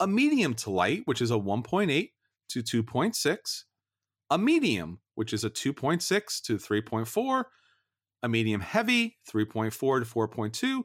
a 0.00 0.06
medium 0.06 0.54
to 0.54 0.70
light, 0.70 1.02
which 1.06 1.20
is 1.20 1.30
a 1.30 1.34
1.8 1.34 2.10
to 2.50 2.62
2.6, 2.62 3.64
a 4.30 4.38
medium, 4.38 5.00
which 5.14 5.32
is 5.32 5.44
a 5.44 5.50
2.6 5.50 6.42
to 6.42 6.56
3.4, 6.56 7.44
a 8.22 8.28
medium 8.28 8.60
heavy, 8.60 9.16
3.4 9.32 9.70
to 9.70 9.78
4.2, 9.80 10.82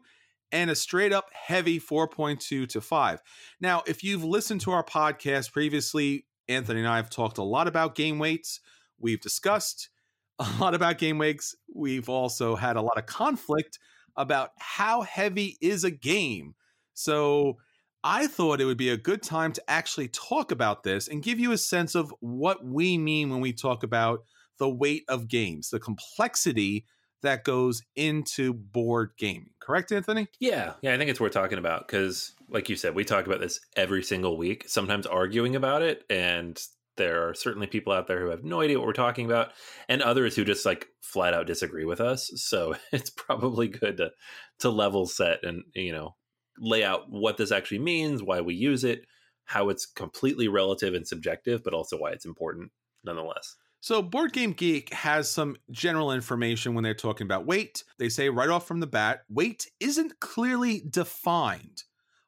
and 0.51 0.69
a 0.69 0.75
straight 0.75 1.11
up 1.11 1.29
heavy 1.33 1.79
4.2 1.79 2.67
to 2.69 2.81
5. 2.81 3.21
Now, 3.59 3.83
if 3.87 4.03
you've 4.03 4.23
listened 4.23 4.61
to 4.61 4.71
our 4.71 4.83
podcast 4.83 5.51
previously, 5.51 6.25
Anthony 6.47 6.79
and 6.79 6.87
I 6.87 6.97
have 6.97 7.09
talked 7.09 7.37
a 7.37 7.43
lot 7.43 7.67
about 7.67 7.95
game 7.95 8.19
weights. 8.19 8.59
We've 8.99 9.21
discussed 9.21 9.89
a 10.39 10.47
lot 10.59 10.75
about 10.75 10.97
game 10.97 11.17
weights. 11.17 11.55
We've 11.73 12.09
also 12.09 12.55
had 12.55 12.75
a 12.75 12.81
lot 12.81 12.97
of 12.97 13.05
conflict 13.05 13.79
about 14.15 14.51
how 14.57 15.01
heavy 15.01 15.57
is 15.59 15.83
a 15.83 15.91
game. 15.91 16.53
So, 16.93 17.57
I 18.03 18.27
thought 18.27 18.59
it 18.59 18.65
would 18.65 18.77
be 18.77 18.89
a 18.89 18.97
good 18.97 19.23
time 19.23 19.53
to 19.53 19.69
actually 19.69 20.09
talk 20.09 20.51
about 20.51 20.83
this 20.83 21.07
and 21.07 21.23
give 21.23 21.39
you 21.39 21.51
a 21.51 21.57
sense 21.57 21.95
of 21.95 22.13
what 22.19 22.65
we 22.65 22.97
mean 22.97 23.29
when 23.29 23.39
we 23.39 23.53
talk 23.53 23.83
about 23.83 24.25
the 24.59 24.69
weight 24.69 25.03
of 25.07 25.27
games, 25.27 25.69
the 25.69 25.79
complexity 25.79 26.85
that 27.21 27.45
goes 27.45 27.81
into 27.95 28.53
board 28.53 29.11
gaming. 29.17 29.51
Correct, 29.61 29.91
Anthony? 29.91 30.27
Yeah. 30.39 30.73
Yeah, 30.81 30.93
I 30.93 30.97
think 30.97 31.09
it's 31.09 31.19
worth 31.21 31.31
talking 31.31 31.57
about 31.57 31.87
because, 31.87 32.33
like 32.49 32.69
you 32.69 32.75
said, 32.75 32.93
we 32.93 33.05
talk 33.05 33.25
about 33.25 33.39
this 33.39 33.59
every 33.75 34.03
single 34.03 34.37
week, 34.37 34.65
sometimes 34.67 35.07
arguing 35.07 35.55
about 35.55 35.81
it. 35.81 36.03
And 36.09 36.61
there 36.97 37.27
are 37.27 37.33
certainly 37.33 37.67
people 37.67 37.93
out 37.93 38.07
there 38.07 38.19
who 38.19 38.29
have 38.29 38.43
no 38.43 38.61
idea 38.61 38.77
what 38.77 38.85
we're 38.85 38.93
talking 38.93 39.25
about, 39.25 39.51
and 39.87 40.01
others 40.01 40.35
who 40.35 40.43
just 40.43 40.65
like 40.65 40.87
flat 41.01 41.33
out 41.33 41.47
disagree 41.47 41.85
with 41.85 42.01
us. 42.01 42.29
So 42.35 42.75
it's 42.91 43.09
probably 43.09 43.69
good 43.69 43.97
to 43.97 44.11
to 44.59 44.69
level 44.69 45.05
set 45.07 45.43
and 45.43 45.63
you 45.73 45.93
know 45.93 46.15
lay 46.59 46.83
out 46.83 47.09
what 47.09 47.37
this 47.37 47.51
actually 47.51 47.79
means, 47.79 48.23
why 48.23 48.41
we 48.41 48.55
use 48.55 48.83
it, 48.83 49.05
how 49.45 49.69
it's 49.69 49.85
completely 49.85 50.47
relative 50.47 50.93
and 50.93 51.07
subjective, 51.07 51.63
but 51.63 51.73
also 51.73 51.97
why 51.97 52.11
it's 52.11 52.25
important 52.25 52.71
nonetheless. 53.03 53.55
So, 53.83 54.01
Board 54.01 54.31
Game 54.31 54.53
Geek 54.53 54.93
has 54.93 55.29
some 55.29 55.57
general 55.69 56.13
information 56.13 56.73
when 56.73 56.85
they're 56.85 56.93
talking 56.93 57.27
about 57.27 57.45
weight. 57.45 57.83
They 57.99 58.07
say 58.07 58.29
right 58.29 58.47
off 58.47 58.65
from 58.65 58.79
the 58.79 58.87
bat, 58.87 59.23
weight 59.27 59.69
isn't 59.81 60.21
clearly 60.21 60.83
defined. 60.89 61.83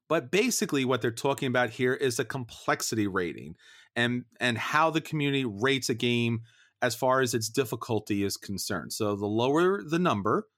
But 0.09 0.31
basically, 0.31 0.83
what 0.83 1.01
they're 1.01 1.11
talking 1.11 1.47
about 1.47 1.69
here 1.69 1.93
is 1.93 2.19
a 2.19 2.25
complexity 2.25 3.07
rating 3.07 3.55
and, 3.95 4.25
and 4.41 4.57
how 4.57 4.89
the 4.89 4.99
community 4.99 5.45
rates 5.45 5.87
a 5.87 5.93
game 5.93 6.41
as 6.81 6.93
far 6.93 7.21
as 7.21 7.33
its 7.33 7.47
difficulty 7.47 8.23
is 8.23 8.35
concerned. 8.35 8.91
So, 8.91 9.15
the 9.15 9.25
lower 9.25 9.81
the 9.81 9.97
number, 9.97 10.49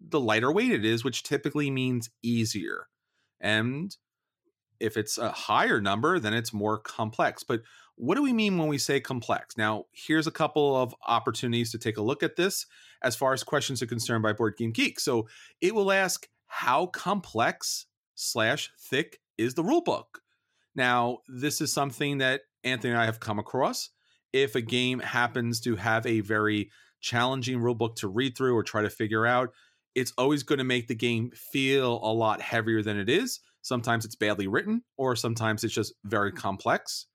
the 0.00 0.20
lighter 0.20 0.50
weight 0.50 0.72
it 0.72 0.86
is, 0.86 1.04
which 1.04 1.22
typically 1.22 1.70
means 1.70 2.08
easier. 2.22 2.86
And 3.40 3.96
if 4.80 4.96
it's 4.96 5.18
a 5.18 5.30
higher 5.30 5.80
number, 5.80 6.18
then 6.18 6.34
it's 6.34 6.52
more 6.52 6.78
complex. 6.78 7.42
But 7.42 7.62
what 7.96 8.16
do 8.16 8.22
we 8.22 8.32
mean 8.32 8.58
when 8.58 8.68
we 8.68 8.78
say 8.78 9.00
complex? 9.00 9.56
Now, 9.56 9.84
here's 9.92 10.26
a 10.26 10.32
couple 10.32 10.76
of 10.76 10.94
opportunities 11.06 11.70
to 11.72 11.78
take 11.78 11.96
a 11.96 12.02
look 12.02 12.22
at 12.22 12.36
this 12.36 12.66
as 13.02 13.16
far 13.16 13.32
as 13.32 13.42
questions 13.42 13.82
are 13.82 13.86
concerned 13.86 14.22
by 14.22 14.32
Board 14.32 14.56
Game 14.56 14.72
Geek. 14.72 15.00
So 15.00 15.28
it 15.60 15.74
will 15.74 15.90
ask, 15.90 16.28
how 16.46 16.86
complex 16.86 17.86
slash 18.14 18.70
thick 18.78 19.20
is 19.38 19.54
the 19.54 19.64
rule 19.64 19.80
book? 19.80 20.20
Now, 20.74 21.18
this 21.26 21.60
is 21.60 21.72
something 21.72 22.18
that 22.18 22.42
Anthony 22.64 22.92
and 22.92 23.00
I 23.00 23.06
have 23.06 23.20
come 23.20 23.38
across. 23.38 23.90
If 24.32 24.54
a 24.54 24.60
game 24.60 24.98
happens 24.98 25.60
to 25.60 25.76
have 25.76 26.04
a 26.06 26.20
very 26.20 26.70
challenging 27.00 27.60
rule 27.60 27.74
book 27.74 27.96
to 27.96 28.08
read 28.08 28.36
through 28.36 28.54
or 28.54 28.62
try 28.62 28.82
to 28.82 28.90
figure 28.90 29.26
out, 29.26 29.50
it's 29.96 30.12
always 30.18 30.42
going 30.42 30.58
to 30.58 30.64
make 30.64 30.86
the 30.86 30.94
game 30.94 31.30
feel 31.34 31.98
a 32.02 32.12
lot 32.12 32.42
heavier 32.42 32.82
than 32.82 32.98
it 32.98 33.08
is. 33.08 33.40
Sometimes 33.62 34.04
it's 34.04 34.14
badly 34.14 34.46
written, 34.46 34.82
or 34.98 35.16
sometimes 35.16 35.64
it's 35.64 35.74
just 35.74 35.94
very 36.04 36.30
mm. 36.30 36.36
complex. 36.36 37.06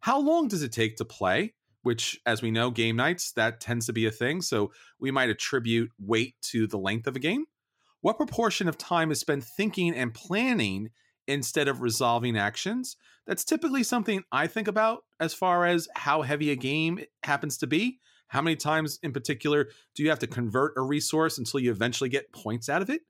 How 0.00 0.18
long 0.18 0.48
does 0.48 0.62
it 0.62 0.72
take 0.72 0.96
to 0.96 1.04
play? 1.04 1.54
Which, 1.82 2.18
as 2.24 2.40
we 2.40 2.50
know, 2.50 2.70
game 2.70 2.96
nights, 2.96 3.32
that 3.32 3.60
tends 3.60 3.86
to 3.86 3.92
be 3.92 4.06
a 4.06 4.10
thing. 4.10 4.40
So 4.40 4.72
we 4.98 5.10
might 5.10 5.28
attribute 5.28 5.90
weight 6.00 6.34
to 6.50 6.66
the 6.66 6.78
length 6.78 7.06
of 7.06 7.16
a 7.16 7.20
game. 7.20 7.44
What 8.00 8.16
proportion 8.16 8.66
of 8.66 8.78
time 8.78 9.12
is 9.12 9.20
spent 9.20 9.44
thinking 9.44 9.94
and 9.94 10.14
planning 10.14 10.88
instead 11.28 11.68
of 11.68 11.82
resolving 11.82 12.36
actions? 12.36 12.96
That's 13.26 13.44
typically 13.44 13.82
something 13.82 14.22
I 14.32 14.46
think 14.46 14.68
about 14.68 15.00
as 15.20 15.34
far 15.34 15.66
as 15.66 15.86
how 15.94 16.22
heavy 16.22 16.50
a 16.50 16.56
game 16.56 17.00
happens 17.24 17.58
to 17.58 17.66
be. 17.66 18.00
How 18.32 18.40
many 18.40 18.56
times 18.56 18.98
in 19.02 19.12
particular 19.12 19.68
do 19.94 20.02
you 20.02 20.08
have 20.08 20.20
to 20.20 20.26
convert 20.26 20.72
a 20.78 20.80
resource 20.80 21.36
until 21.36 21.60
you 21.60 21.70
eventually 21.70 22.08
get 22.08 22.32
points 22.32 22.70
out 22.70 22.80
of 22.80 22.88
it? 22.88 23.02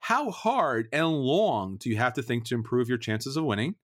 How 0.00 0.32
hard 0.32 0.88
and 0.92 1.06
long 1.06 1.76
do 1.76 1.88
you 1.88 1.96
have 1.98 2.14
to 2.14 2.22
think 2.22 2.46
to 2.46 2.56
improve 2.56 2.88
your 2.88 2.98
chances 2.98 3.36
of 3.36 3.44
winning? 3.44 3.76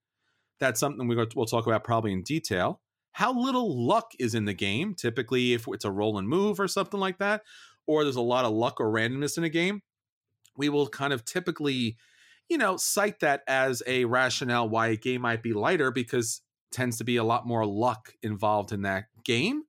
That's 0.59 0.77
something 0.77 1.07
we'll 1.07 1.45
talk 1.45 1.67
about 1.67 1.85
probably 1.85 2.11
in 2.11 2.21
detail. 2.21 2.81
How 3.13 3.31
little 3.31 3.87
luck 3.87 4.11
is 4.19 4.35
in 4.35 4.43
the 4.43 4.53
game, 4.53 4.93
typically, 4.93 5.53
if 5.53 5.69
it's 5.69 5.85
a 5.85 5.91
roll 5.91 6.17
and 6.17 6.27
move 6.27 6.59
or 6.59 6.67
something 6.67 6.99
like 6.99 7.19
that, 7.19 7.43
or 7.85 8.03
there's 8.03 8.17
a 8.17 8.21
lot 8.21 8.43
of 8.43 8.51
luck 8.51 8.81
or 8.81 8.91
randomness 8.91 9.37
in 9.37 9.45
a 9.45 9.49
game, 9.49 9.83
we 10.57 10.67
will 10.67 10.89
kind 10.89 11.13
of 11.13 11.23
typically, 11.23 11.95
you 12.49 12.57
know, 12.57 12.75
cite 12.75 13.21
that 13.21 13.43
as 13.47 13.81
a 13.87 14.03
rationale 14.03 14.67
why 14.67 14.87
a 14.87 14.97
game 14.97 15.21
might 15.21 15.41
be 15.41 15.53
lighter 15.53 15.91
because 15.91 16.41
tends 16.73 16.97
to 16.97 17.05
be 17.05 17.15
a 17.15 17.23
lot 17.23 17.47
more 17.47 17.65
luck 17.65 18.11
involved 18.21 18.73
in 18.73 18.81
that 18.81 19.05
game. 19.23 19.63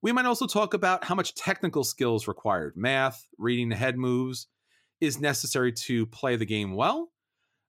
We 0.00 0.12
might 0.12 0.26
also 0.26 0.46
talk 0.46 0.74
about 0.74 1.04
how 1.04 1.14
much 1.14 1.34
technical 1.34 1.82
skills 1.82 2.28
required, 2.28 2.74
math, 2.76 3.26
reading 3.36 3.72
ahead 3.72 3.96
moves, 3.96 4.46
is 5.00 5.20
necessary 5.20 5.72
to 5.72 6.06
play 6.06 6.36
the 6.36 6.46
game 6.46 6.74
well. 6.74 7.10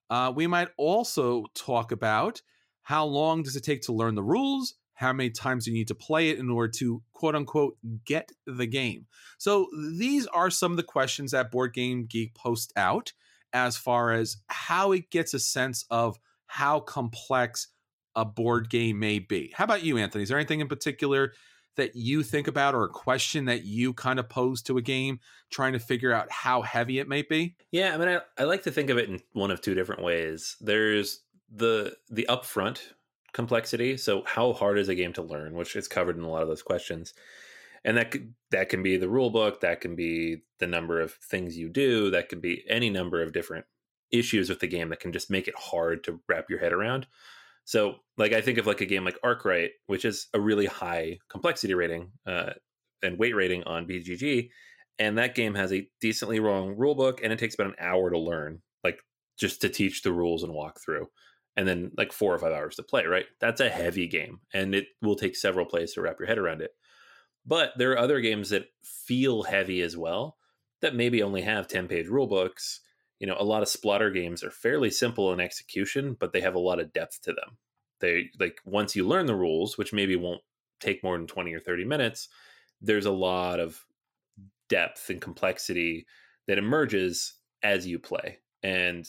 Uh, 0.10 0.32
we 0.36 0.48
might 0.48 0.70
also 0.78 1.46
talk 1.56 1.92
about 1.92 2.42
how 2.84 3.06
long 3.06 3.44
does 3.44 3.56
it 3.56 3.64
take 3.64 3.82
to 3.84 3.94
learn 3.94 4.16
the 4.16 4.24
rules, 4.24 4.76
how 4.94 5.14
many 5.14 5.30
times 5.30 5.66
you 5.66 5.74
need 5.74 5.88
to 5.88 5.96
play 5.96 6.30
it 6.30 6.40
in 6.40 6.50
order 6.50 6.72
to 6.78 7.02
quote 7.14 7.36
unquote 7.36 7.78
get 8.06 8.32
the 8.46 8.66
game. 8.66 9.06
So 9.38 9.68
these 9.98 10.28
are 10.28 10.50
some 10.50 10.72
of 10.72 10.78
the 10.78 10.84
questions 10.84 11.32
that 11.32 11.52
Board 11.52 11.74
Game 11.74 12.06
Geek 12.06 12.36
posts 12.36 12.74
out 12.76 13.14
as 13.54 13.78
far 13.78 14.12
as 14.12 14.38
how 14.48 14.92
it 14.92 15.10
gets 15.10 15.34
a 15.34 15.40
sense 15.40 15.86
of 15.90 16.20
how 16.48 16.80
complex 16.80 17.68
a 18.16 18.26
board 18.26 18.70
game 18.70 19.00
may 19.00 19.20
be. 19.20 19.54
How 19.56 19.64
about 19.64 19.84
you, 19.84 19.98
Anthony? 19.98 20.24
Is 20.24 20.30
there 20.30 20.38
anything 20.38 20.60
in 20.60 20.68
particular 20.68 21.34
that 21.80 21.96
you 21.96 22.24
think 22.24 22.48
about 22.48 22.76
or 22.76 22.84
a 22.84 22.90
question 22.90 23.46
that 23.46 23.64
you 23.64 23.94
kind 23.94 24.20
of 24.20 24.30
pose 24.30 24.62
to 24.64 24.78
a 24.78 24.82
game 24.82 25.20
trying 25.50 25.74
to 25.74 25.80
figure 25.80 26.14
out 26.14 26.32
how 26.32 26.62
heavy 26.62 27.00
it 27.00 27.08
may 27.08 27.22
be? 27.22 27.56
Yeah 27.72 27.94
i 27.94 27.98
mean 27.98 28.08
I, 28.10 28.20
I 28.38 28.44
like 28.44 28.64
to 28.64 28.72
think 28.72 28.90
of 28.90 28.98
it 28.98 29.10
in 29.10 29.20
one 29.34 29.52
of 29.52 29.62
two 29.62 29.74
different 29.74 30.04
ways. 30.04 30.56
There's 30.62 31.22
the 31.54 31.96
the 32.10 32.28
upfront 32.30 32.80
complexity 33.32 33.96
so 33.98 34.24
how 34.26 34.54
hard 34.54 34.80
is 34.80 34.90
a 34.90 34.96
game 34.96 35.14
to 35.14 35.22
learn 35.22 35.54
which 35.54 35.76
is 35.76 35.88
covered 35.88 36.18
in 36.18 36.24
a 36.24 36.30
lot 36.30 36.42
of 36.42 36.48
those 36.48 36.64
questions. 36.64 37.14
And 37.86 37.98
that 37.98 38.16
that 38.52 38.70
can 38.70 38.84
be 38.84 38.98
the 38.98 39.10
rule 39.10 39.30
book 39.30 39.62
that 39.62 39.82
can 39.82 39.96
be 39.96 40.44
the 40.60 40.68
number 40.68 41.00
of 41.00 41.14
things 41.14 41.58
you 41.58 41.70
do 41.70 42.12
that 42.12 42.30
can 42.30 42.40
be 42.40 42.64
any 42.70 42.90
number 42.90 43.22
of 43.22 43.34
different 43.34 43.66
issues 44.12 44.50
with 44.50 44.60
the 44.60 44.68
game 44.68 44.90
that 44.90 45.00
can 45.00 45.14
just 45.14 45.30
make 45.30 45.48
it 45.48 45.56
hard 45.58 46.04
to 46.04 46.20
wrap 46.28 46.50
your 46.50 46.60
head 46.60 46.74
around 46.74 47.08
so, 47.70 47.98
like, 48.18 48.34
I 48.34 48.42
think 48.42 48.58
of 48.58 48.66
like 48.66 48.82
a 48.82 48.86
game 48.88 49.06
like 49.06 49.20
Arkwright, 49.24 49.74
which 49.86 50.04
is 50.04 50.26
a 50.34 50.40
really 50.40 50.66
high 50.66 51.20
complexity 51.30 51.76
rating 51.76 52.14
uh, 52.26 52.54
and 53.04 53.20
weight 53.20 53.36
rating 53.36 53.64
on 53.66 53.86
BGG, 53.86 54.50
and 54.98 55.20
that 55.20 55.36
game 55.36 55.54
has 55.54 55.72
a 55.72 55.88
decently 56.02 56.40
long 56.40 56.76
rule 56.76 56.96
book, 56.96 57.20
and 57.24 57.32
it 57.32 57.38
takes 57.38 57.54
about 57.54 57.68
an 57.68 57.76
hour 57.80 58.10
to 58.10 58.18
learn, 58.18 58.64
like 58.84 58.98
just 59.40 59.62
to 59.62 59.70
teach 59.70 60.02
the 60.02 60.12
rules 60.12 60.42
and 60.42 60.52
walk 60.52 60.80
through, 60.84 61.10
and 61.56 61.68
then 61.68 61.92
like 61.96 62.12
four 62.12 62.34
or 62.34 62.40
five 62.40 62.54
hours 62.54 62.76
to 62.78 62.82
play. 62.82 63.06
Right? 63.06 63.28
That's 63.40 63.62
a 63.62 63.70
heavy 63.70 64.08
game, 64.08 64.40
and 64.52 64.74
it 64.74 64.88
will 65.04 65.16
take 65.16 65.36
several 65.36 65.68
plays 65.68 65.94
to 65.94 66.02
wrap 66.02 66.16
your 66.20 66.28
head 66.28 66.40
around 66.40 66.64
it. 66.64 66.72
But 67.46 67.74
there 67.78 67.92
are 67.92 68.00
other 68.00 68.20
games 68.20 68.50
that 68.50 68.66
feel 68.82 69.44
heavy 69.44 69.82
as 69.82 69.96
well, 69.96 70.38
that 70.82 70.96
maybe 70.96 71.22
only 71.22 71.44
have 71.44 71.68
ten 71.68 71.88
page 71.88 72.08
rule 72.08 72.26
books 72.26 72.82
you 73.20 73.28
know, 73.28 73.36
a 73.38 73.44
lot 73.44 73.62
of 73.62 73.68
Splotter 73.68 74.14
games 74.14 74.44
are 74.44 74.52
fairly 74.52 74.90
simple 74.90 75.32
in 75.34 75.40
execution, 75.40 76.16
but 76.20 76.34
they 76.34 76.42
have 76.42 76.56
a 76.56 76.60
lot 76.60 76.80
of 76.80 76.94
depth 76.94 77.22
to 77.24 77.34
them. 77.34 77.58
They 78.00 78.30
like 78.40 78.60
once 78.66 78.96
you 78.96 79.06
learn 79.06 79.26
the 79.26 79.36
rules, 79.36 79.78
which 79.78 79.94
maybe 79.94 80.16
won't 80.16 80.42
take 80.80 81.04
more 81.04 81.18
than 81.18 81.28
20 81.28 81.54
or 81.54 81.60
30 81.60 81.84
minutes, 81.84 82.30
there's 82.82 83.06
a 83.06 83.12
lot 83.12 83.60
of 83.60 83.86
depth 84.70 85.10
and 85.10 85.20
complexity 85.20 86.06
that 86.48 86.58
emerges 86.58 87.36
as 87.62 87.86
you 87.86 88.00
play. 88.00 88.40
And 88.64 89.06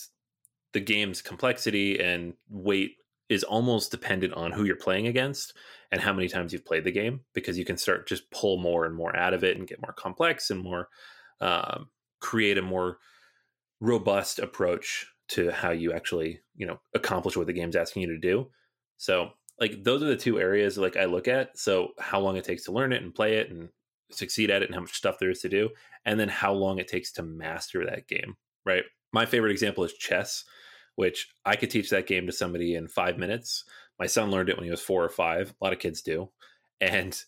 the 0.72 0.80
game's 0.80 1.22
complexity 1.22 2.00
and 2.00 2.34
weight 2.48 2.96
is 3.28 3.44
almost 3.44 3.92
dependent 3.92 4.34
on 4.34 4.50
who 4.50 4.64
you're 4.64 4.76
playing 4.76 5.06
against 5.06 5.54
and 5.92 6.00
how 6.00 6.12
many 6.12 6.28
times 6.28 6.52
you've 6.52 6.64
played 6.64 6.84
the 6.84 6.90
game 6.90 7.20
because 7.32 7.56
you 7.56 7.64
can 7.64 7.76
start 7.76 8.08
just 8.08 8.28
pull 8.32 8.58
more 8.58 8.84
and 8.84 8.94
more 8.94 9.14
out 9.16 9.34
of 9.34 9.44
it 9.44 9.56
and 9.56 9.68
get 9.68 9.80
more 9.80 9.92
complex 9.92 10.50
and 10.50 10.60
more 10.60 10.88
um, 11.40 11.88
create 12.20 12.58
a 12.58 12.62
more 12.62 12.98
robust 13.80 14.38
approach 14.38 15.06
to 15.28 15.50
how 15.50 15.70
you 15.70 15.92
actually 15.92 16.40
you 16.56 16.66
know 16.66 16.80
accomplish 16.94 17.36
what 17.36 17.46
the 17.46 17.52
game's 17.52 17.76
asking 17.76 18.02
you 18.02 18.08
to 18.08 18.18
do. 18.18 18.48
So 18.96 19.30
like 19.58 19.82
those 19.84 20.02
are 20.02 20.06
the 20.06 20.16
two 20.16 20.40
areas 20.40 20.78
like 20.78 20.96
i 20.96 21.04
look 21.04 21.28
at. 21.28 21.58
So 21.58 21.90
how 21.98 22.20
long 22.20 22.36
it 22.36 22.44
takes 22.44 22.64
to 22.64 22.72
learn 22.72 22.92
it 22.92 23.02
and 23.02 23.14
play 23.14 23.36
it 23.36 23.50
and 23.50 23.68
succeed 24.10 24.50
at 24.50 24.62
it 24.62 24.66
and 24.66 24.74
how 24.74 24.80
much 24.80 24.96
stuff 24.96 25.18
there 25.20 25.30
is 25.30 25.40
to 25.40 25.48
do 25.48 25.68
and 26.04 26.18
then 26.18 26.28
how 26.28 26.52
long 26.52 26.78
it 26.78 26.88
takes 26.88 27.12
to 27.12 27.22
master 27.22 27.84
that 27.86 28.08
game 28.08 28.36
right? 28.66 28.82
My 29.12 29.26
favorite 29.26 29.52
example 29.52 29.84
is 29.84 29.92
chess 29.94 30.44
which 30.96 31.28
i 31.46 31.56
could 31.56 31.70
teach 31.70 31.88
that 31.90 32.06
game 32.06 32.26
to 32.26 32.32
somebody 32.32 32.74
in 32.74 32.88
five 32.88 33.18
minutes. 33.18 33.64
My 33.98 34.06
son 34.06 34.30
learned 34.30 34.48
it 34.48 34.56
when 34.56 34.64
he 34.64 34.70
was 34.70 34.80
four 34.80 35.04
or 35.04 35.08
five. 35.08 35.50
A 35.50 35.64
lot 35.64 35.72
of 35.72 35.78
kids 35.78 36.02
do. 36.02 36.30
And 36.80 37.18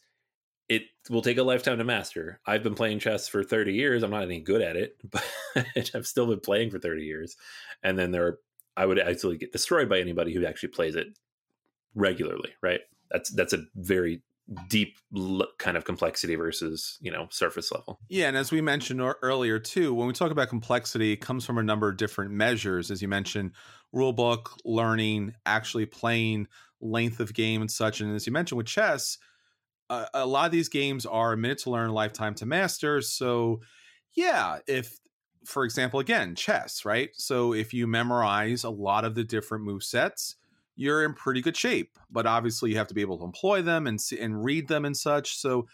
it 0.75 0.83
will 1.11 1.23
take 1.23 1.39
a 1.39 1.43
lifetime 1.43 1.79
to 1.79 1.85
master. 1.85 2.41
I've 2.47 2.63
been 2.63 2.75
playing 2.75 3.01
chess 3.01 3.29
for 3.29 3.43
30 3.43 3.75
years. 3.75 4.03
I'm 4.03 4.11
not 4.11 4.23
any 4.23 4.41
good 4.41 4.63
at 4.63 4.77
it 4.77 4.97
but 5.11 5.25
i've 5.95 6.07
still 6.07 6.27
been 6.27 6.41
playing 6.41 6.71
for 6.71 6.79
30 6.79 7.03
years. 7.03 7.37
And 7.83 7.99
then 7.99 8.11
there 8.11 8.27
are, 8.27 8.39
i 8.77 8.87
would 8.87 8.99
actually 8.99 9.37
get 9.37 9.53
destroyed 9.53 9.89
by 9.89 10.01
anybody 10.01 10.33
who 10.33 10.47
actually 10.47 10.71
plays 10.71 10.97
it 10.97 11.09
regularly 11.95 12.51
right? 12.63 12.81
That's 13.11 13.31
that's 13.31 13.53
a 13.53 13.65
very 13.75 14.23
deep 14.69 14.99
kind 15.59 15.77
of 15.77 15.85
complexity 15.85 16.35
versus 16.35 16.99
you 17.01 17.11
know 17.11 17.27
surface 17.31 17.71
level. 17.73 18.01
Yeah, 18.09 18.29
and 18.29 18.37
as 18.37 18.51
we 18.51 18.61
mentioned 18.61 19.01
earlier 19.23 19.59
too, 19.59 19.95
when 19.95 20.07
we 20.07 20.13
talk 20.13 20.31
about 20.31 20.49
complexity, 20.49 21.13
it 21.13 21.19
comes 21.19 21.45
from 21.45 21.59
a 21.59 21.63
number 21.63 21.89
of 21.89 21.97
different 21.97 22.33
measures. 22.33 22.91
As 22.91 23.03
you 23.03 23.09
mentioned, 23.09 23.53
rule 23.93 24.13
book, 24.13 24.57
learning, 24.65 25.35
actually 25.47 25.87
playing, 25.87 26.49
length 26.81 27.21
of 27.21 27.35
game, 27.35 27.61
and 27.61 27.71
such. 27.71 28.01
And 28.01 28.15
as 28.15 28.27
you 28.27 28.33
mentioned 28.33 28.57
with 28.57 28.67
chess, 28.67 29.19
a 30.15 30.27
lot 30.27 30.47
of 30.47 30.53
these 30.53 30.69
games 30.69 31.07
are 31.07 31.33
a 31.33 31.37
minute 31.37 31.59
to 31.59 31.71
learn, 31.71 31.91
lifetime 31.91 32.35
to 32.37 32.47
master. 32.47 33.01
So, 33.01 33.61
yeah, 34.15 34.59
if 34.67 34.99
for 35.45 35.65
example, 35.65 36.01
again, 36.01 36.35
chess, 36.35 36.85
right? 36.85 37.11
So 37.15 37.53
if 37.53 37.75
you 37.75 37.87
memorize 37.87 38.65
a 38.65 38.71
lot 38.71 39.05
of 39.05 39.15
the 39.15 39.25
different 39.25 39.65
move 39.65 39.83
sets, 39.83 40.37
you're 40.77 41.05
in 41.05 41.15
pretty 41.15 41.41
good 41.41 41.57
shape. 41.57 41.99
But 42.11 42.27
obviously, 42.27 42.71
you 42.71 42.77
have 42.77 42.87
to 42.89 42.95
be 42.95 43.01
able 43.01 43.19
to 43.19 43.25
employ 43.25 43.63
them 43.63 43.87
and 43.87 44.01
see, 44.01 44.19
and 44.19 44.45
read 44.45 44.69
them 44.69 44.85
and 44.85 44.97
such. 44.97 45.37
So 45.37 45.67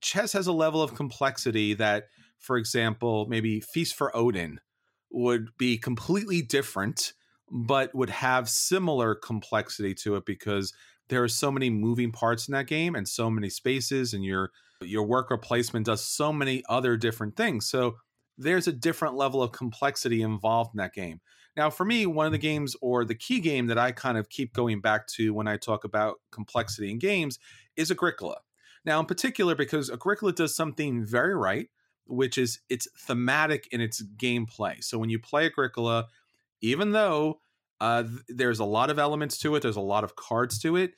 chess 0.00 0.32
has 0.32 0.46
a 0.46 0.52
level 0.52 0.82
of 0.82 0.94
complexity 0.94 1.74
that, 1.74 2.04
for 2.38 2.56
example, 2.56 3.26
maybe 3.28 3.60
Feast 3.60 3.94
for 3.94 4.14
Odin 4.16 4.60
would 5.10 5.48
be 5.58 5.78
completely 5.78 6.42
different, 6.42 7.12
but 7.50 7.94
would 7.94 8.10
have 8.10 8.48
similar 8.48 9.14
complexity 9.14 9.94
to 9.94 10.16
it 10.16 10.26
because 10.26 10.72
there 11.08 11.22
are 11.22 11.28
so 11.28 11.50
many 11.50 11.70
moving 11.70 12.12
parts 12.12 12.48
in 12.48 12.52
that 12.52 12.66
game 12.66 12.94
and 12.94 13.08
so 13.08 13.30
many 13.30 13.50
spaces, 13.50 14.14
and 14.14 14.24
your 14.24 14.50
your 14.80 15.04
worker 15.04 15.36
placement 15.36 15.86
does 15.86 16.04
so 16.04 16.32
many 16.32 16.62
other 16.68 16.96
different 16.96 17.36
things. 17.36 17.68
So 17.68 17.96
there's 18.36 18.68
a 18.68 18.72
different 18.72 19.16
level 19.16 19.42
of 19.42 19.50
complexity 19.50 20.22
involved 20.22 20.70
in 20.74 20.78
that 20.78 20.94
game. 20.94 21.20
Now, 21.56 21.70
for 21.70 21.84
me, 21.84 22.06
one 22.06 22.26
of 22.26 22.32
the 22.32 22.38
mm-hmm. 22.38 22.42
games 22.42 22.76
or 22.80 23.04
the 23.04 23.16
key 23.16 23.40
game 23.40 23.66
that 23.66 23.78
I 23.78 23.90
kind 23.90 24.16
of 24.16 24.28
keep 24.28 24.52
going 24.52 24.80
back 24.80 25.08
to 25.08 25.34
when 25.34 25.48
I 25.48 25.56
talk 25.56 25.82
about 25.82 26.20
complexity 26.30 26.90
in 26.90 26.98
games 27.00 27.40
is 27.76 27.90
Agricola. 27.90 28.36
Now, 28.84 29.00
in 29.00 29.06
particular, 29.06 29.56
because 29.56 29.90
Agricola 29.90 30.32
does 30.32 30.54
something 30.54 31.04
very 31.04 31.34
right, 31.34 31.68
which 32.06 32.38
is 32.38 32.60
it's 32.68 32.86
thematic 32.96 33.68
in 33.72 33.80
its 33.80 34.02
gameplay. 34.16 34.82
So 34.84 34.98
when 34.98 35.10
you 35.10 35.18
play 35.18 35.46
Agricola, 35.46 36.06
even 36.60 36.92
though 36.92 37.40
uh, 37.80 38.02
th- 38.02 38.22
there's 38.28 38.58
a 38.58 38.64
lot 38.64 38.90
of 38.90 38.98
elements 38.98 39.38
to 39.38 39.54
it, 39.54 39.62
there's 39.62 39.76
a 39.76 39.80
lot 39.80 40.04
of 40.04 40.16
cards 40.16 40.58
to 40.60 40.76
it, 40.76 40.92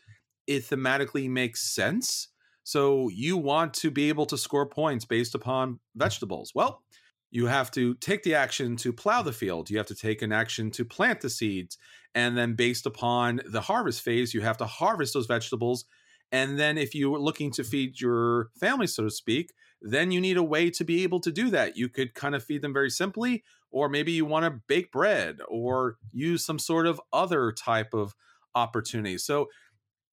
it 0.46 0.64
thematically 0.64 1.28
makes 1.28 1.74
sense. 1.74 2.28
So 2.62 3.08
you 3.08 3.36
want 3.36 3.74
to 3.74 3.90
be 3.90 4.08
able 4.08 4.26
to 4.26 4.38
score 4.38 4.66
points 4.66 5.04
based 5.04 5.34
upon 5.34 5.80
vegetables. 5.96 6.52
Well, 6.54 6.82
you 7.30 7.46
have 7.46 7.70
to 7.72 7.94
take 7.94 8.22
the 8.22 8.34
action 8.34 8.76
to 8.76 8.92
plow 8.92 9.22
the 9.22 9.32
field. 9.32 9.70
You 9.70 9.78
have 9.78 9.86
to 9.86 9.94
take 9.94 10.22
an 10.22 10.32
action 10.32 10.70
to 10.72 10.84
plant 10.84 11.20
the 11.20 11.30
seeds. 11.30 11.78
And 12.14 12.36
then, 12.36 12.54
based 12.54 12.86
upon 12.86 13.40
the 13.46 13.60
harvest 13.60 14.02
phase, 14.02 14.34
you 14.34 14.40
have 14.40 14.56
to 14.58 14.66
harvest 14.66 15.14
those 15.14 15.26
vegetables. 15.26 15.84
And 16.32 16.58
then, 16.58 16.76
if 16.76 16.94
you're 16.94 17.18
looking 17.18 17.52
to 17.52 17.64
feed 17.64 18.00
your 18.00 18.50
family, 18.58 18.88
so 18.88 19.04
to 19.04 19.10
speak, 19.10 19.52
then 19.80 20.10
you 20.10 20.20
need 20.20 20.36
a 20.36 20.42
way 20.42 20.70
to 20.70 20.84
be 20.84 21.02
able 21.04 21.20
to 21.20 21.30
do 21.30 21.50
that. 21.50 21.76
You 21.76 21.88
could 21.88 22.14
kind 22.14 22.34
of 22.34 22.44
feed 22.44 22.62
them 22.62 22.72
very 22.72 22.90
simply, 22.90 23.44
or 23.70 23.88
maybe 23.88 24.12
you 24.12 24.24
want 24.24 24.44
to 24.44 24.60
bake 24.68 24.92
bread 24.92 25.38
or 25.48 25.96
use 26.12 26.44
some 26.44 26.58
sort 26.58 26.86
of 26.86 27.00
other 27.12 27.52
type 27.52 27.94
of 27.94 28.14
opportunity. 28.54 29.18
So, 29.18 29.48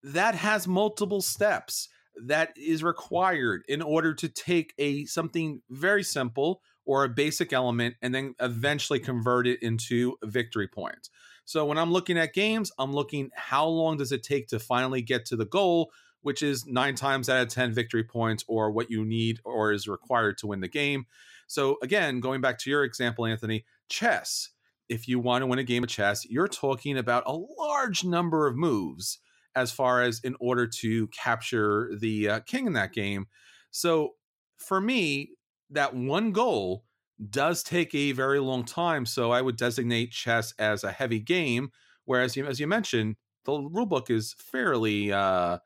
that 0.04 0.36
has 0.36 0.68
multiple 0.68 1.22
steps 1.22 1.90
that 2.26 2.54
is 2.56 2.84
required 2.84 3.64
in 3.68 3.82
order 3.82 4.14
to 4.14 4.30
take 4.30 4.74
a 4.78 5.06
something 5.06 5.62
very 5.70 6.04
simple 6.04 6.62
or 6.86 7.04
a 7.04 7.10
basic 7.10 7.52
element 7.52 7.96
and 8.02 8.16
then 8.16 8.34
eventually 8.40 9.00
convert 9.00 9.46
it 9.46 9.62
into 9.62 10.16
victory 10.24 10.68
points. 10.68 11.10
So 11.46 11.66
when 11.66 11.78
I'm 11.78 11.92
looking 11.92 12.18
at 12.18 12.34
games, 12.34 12.72
I'm 12.80 12.94
looking 12.94 13.30
how 13.36 13.68
long 13.68 13.98
does 13.98 14.12
it 14.12 14.24
take 14.24 14.48
to 14.48 14.60
finally 14.60 15.02
get 15.02 15.26
to 15.26 15.36
the 15.36 15.46
goal, 15.46 15.92
which 16.22 16.42
is 16.42 16.66
9 16.66 16.96
times 16.96 17.30
out 17.30 17.42
of 17.42 17.50
10 17.50 17.74
victory 17.74 18.04
points 18.04 18.44
or 18.48 18.72
what 18.72 18.90
you 18.90 19.06
need 19.06 19.40
or 19.44 19.72
is 19.72 19.88
required 19.88 20.38
to 20.40 20.48
win 20.48 20.62
the 20.62 20.68
game. 20.68 21.06
So 21.48 21.78
again, 21.82 22.20
going 22.20 22.42
back 22.42 22.60
to 22.60 22.70
your 22.70 22.84
example 22.84 23.26
Anthony, 23.26 23.66
chess. 23.90 24.50
If 24.90 25.08
you 25.08 25.20
want 25.20 25.42
to 25.42 25.48
win 25.48 25.60
a 25.60 25.64
game 25.64 25.84
of 25.84 25.90
chess, 25.90 26.26
you're 26.30 26.48
talking 26.48 26.98
about 26.98 27.24
a 27.26 27.34
large 27.34 28.04
number 28.04 28.48
of 28.48 28.56
moves 28.56 29.20
as 29.56 29.72
far 29.72 30.02
as 30.02 30.22
in 30.24 30.36
order 30.40 30.68
to 30.68 31.08
capture 31.08 31.92
the 32.00 32.30
uh, 32.30 32.40
king 32.42 32.68
in 32.68 32.74
that 32.74 32.94
game. 32.94 33.26
So 33.72 34.12
for 34.58 34.80
me, 34.80 35.32
that 35.72 35.96
one 35.96 36.32
goal 36.32 36.86
does 37.30 37.64
take 37.64 37.94
a 37.96 38.12
very 38.12 38.40
long 38.40 38.64
time. 38.64 39.06
So 39.06 39.32
I 39.32 39.42
would 39.42 39.58
designate 39.58 40.12
chess 40.12 40.54
as 40.60 40.84
a 40.84 40.92
heavy 40.92 41.20
game, 41.20 41.72
whereas 42.06 42.38
as 42.38 42.60
you 42.60 42.68
mentioned, 42.68 43.16
the 43.46 43.54
rulebook 43.54 44.10
is 44.10 44.36
fairly 44.38 45.12
uh, 45.12 45.58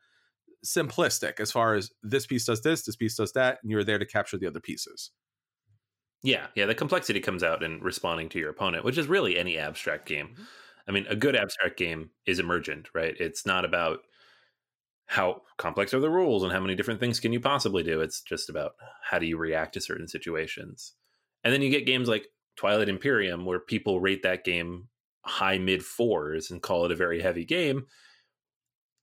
simplistic 0.66 1.40
as 1.40 1.52
far 1.52 1.76
as 1.76 1.92
this 2.02 2.26
piece 2.26 2.46
does 2.46 2.62
this, 2.62 2.84
this 2.84 2.96
piece 2.96 3.16
does 3.16 3.34
that, 3.34 3.60
and 3.62 3.72
you're 3.72 3.84
there 3.84 4.00
to 4.00 4.06
capture 4.06 4.38
the 4.38 4.48
other 4.48 4.60
pieces. 4.60 5.12
Yeah 6.24 6.48
yeah 6.56 6.66
the 6.66 6.76
complexity 6.76 7.20
comes 7.20 7.44
out 7.44 7.64
in 7.64 7.80
responding 7.82 8.30
to 8.30 8.40
your 8.40 8.50
opponent 8.50 8.84
which 8.86 8.98
is 8.98 9.08
really 9.08 9.38
any 9.38 9.58
abstract 9.58 10.06
game. 10.08 10.36
Mhm. 10.40 10.48
i 10.88 10.92
mean 10.92 11.06
a 11.10 11.16
good 11.16 11.36
abstract 11.36 11.78
game 11.78 12.12
is 12.26 12.40
emergent 12.40 12.90
right? 12.94 13.16
It's 13.20 13.46
not 13.46 13.66
about 13.66 14.02
how 15.08 15.42
complex 15.58 15.94
are 15.94 16.00
the 16.00 16.10
rules 16.10 16.44
and 16.44 16.52
how 16.52 16.60
many 16.60 16.76
different 16.76 17.00
things 17.00 17.20
can 17.20 17.34
you 17.34 17.40
possibly 17.40 17.84
do. 17.84 18.00
It's 18.02 18.22
just 18.22 18.50
about 18.50 18.76
how 19.04 19.20
do 19.20 19.26
you 19.26 19.38
react 19.38 19.74
to 19.74 19.82
certain 19.82 20.08
situations. 20.08 20.94
And 21.44 21.54
then 21.54 21.62
you 21.62 21.70
get 21.70 21.86
games 21.86 22.08
like 22.08 22.28
twilight 22.56 22.88
imperium 22.90 23.46
where 23.46 23.60
people 23.60 24.00
rate 24.00 24.24
that 24.24 24.44
game 24.46 24.88
high 25.26 25.58
mid 25.58 25.84
fours 25.84 26.50
and 26.50 26.62
call 26.62 26.86
it 26.86 26.92
a 26.92 26.96
very 26.96 27.22
heavy 27.22 27.46
game 27.46 27.88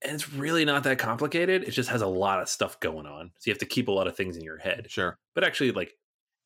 and 0.01 0.13
it's 0.13 0.31
really 0.33 0.63
not 0.63 0.83
that 0.83 0.97
complicated. 0.97 1.63
It 1.63 1.71
just 1.71 1.89
has 1.89 2.01
a 2.01 2.07
lot 2.07 2.41
of 2.41 2.47
stuff 2.47 2.79
going 2.79 3.05
on. 3.05 3.31
So 3.39 3.49
you 3.49 3.53
have 3.53 3.59
to 3.59 3.65
keep 3.65 3.89
a 3.89 3.91
lot 3.91 4.07
of 4.07 4.15
things 4.15 4.37
in 4.37 4.43
your 4.43 4.57
head. 4.57 4.87
Sure. 4.89 5.17
but 5.35 5.43
actually 5.43 5.71
like 5.71 5.93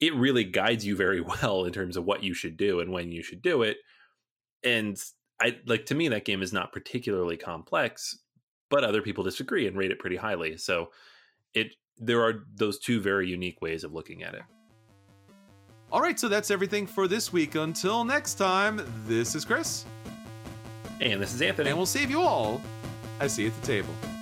it 0.03 0.13
really 0.15 0.43
guides 0.43 0.85
you 0.85 0.95
very 0.95 1.21
well 1.41 1.63
in 1.65 1.71
terms 1.71 1.95
of 1.97 2.05
what 2.05 2.23
you 2.23 2.33
should 2.33 2.57
do 2.57 2.79
and 2.79 2.91
when 2.91 3.11
you 3.11 3.23
should 3.23 3.41
do 3.41 3.61
it 3.61 3.77
and 4.63 5.01
i 5.41 5.57
like 5.65 5.85
to 5.85 5.95
me 5.95 6.07
that 6.07 6.25
game 6.25 6.41
is 6.41 6.53
not 6.53 6.71
particularly 6.71 7.37
complex 7.37 8.19
but 8.69 8.83
other 8.83 9.01
people 9.01 9.23
disagree 9.23 9.67
and 9.67 9.77
rate 9.77 9.91
it 9.91 9.99
pretty 9.99 10.17
highly 10.17 10.57
so 10.57 10.89
it 11.53 11.75
there 11.97 12.21
are 12.21 12.45
those 12.55 12.79
two 12.79 12.99
very 12.99 13.29
unique 13.29 13.61
ways 13.61 13.83
of 13.83 13.93
looking 13.93 14.23
at 14.23 14.33
it 14.33 14.41
All 15.91 16.01
right, 16.01 16.19
so 16.19 16.27
that's 16.27 16.49
everything 16.49 16.87
for 16.87 17.07
this 17.07 17.31
week. 17.31 17.53
Until 17.53 18.03
next 18.03 18.33
time, 18.33 18.81
this 19.05 19.35
is 19.35 19.45
Chris, 19.45 19.85
and 20.99 21.21
this 21.21 21.35
is 21.35 21.41
anthony 21.43 21.69
and 21.69 21.77
we'll 21.77 21.85
save 21.85 22.09
you 22.09 22.19
all. 22.19 22.61
I 23.19 23.27
see 23.27 23.43
you 23.43 23.49
at 23.49 23.61
the 23.61 23.67
table. 23.67 24.12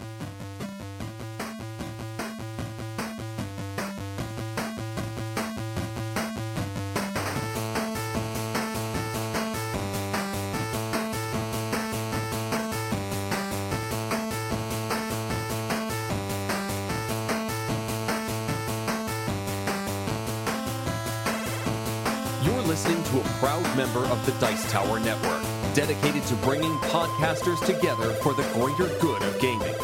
Tower 24.72 25.02
Network, 25.02 25.44
dedicated 25.74 26.24
to 26.28 26.36
bringing 26.36 26.72
podcasters 26.78 27.60
together 27.66 28.14
for 28.24 28.34
the 28.34 28.44
greater 28.54 28.88
good 29.02 29.22
of 29.22 29.38
gaming. 29.38 29.76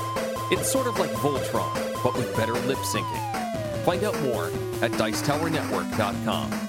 It's 0.50 0.72
sort 0.72 0.88
of 0.88 0.98
like 0.98 1.10
Voltron, 1.12 2.02
but 2.02 2.16
with 2.16 2.34
better 2.38 2.54
lip 2.54 2.78
syncing. 2.78 3.84
Find 3.84 4.06
out 4.06 4.18
more 4.22 4.46
at 4.82 4.92
Dicetowernetwork.com. 4.92 6.67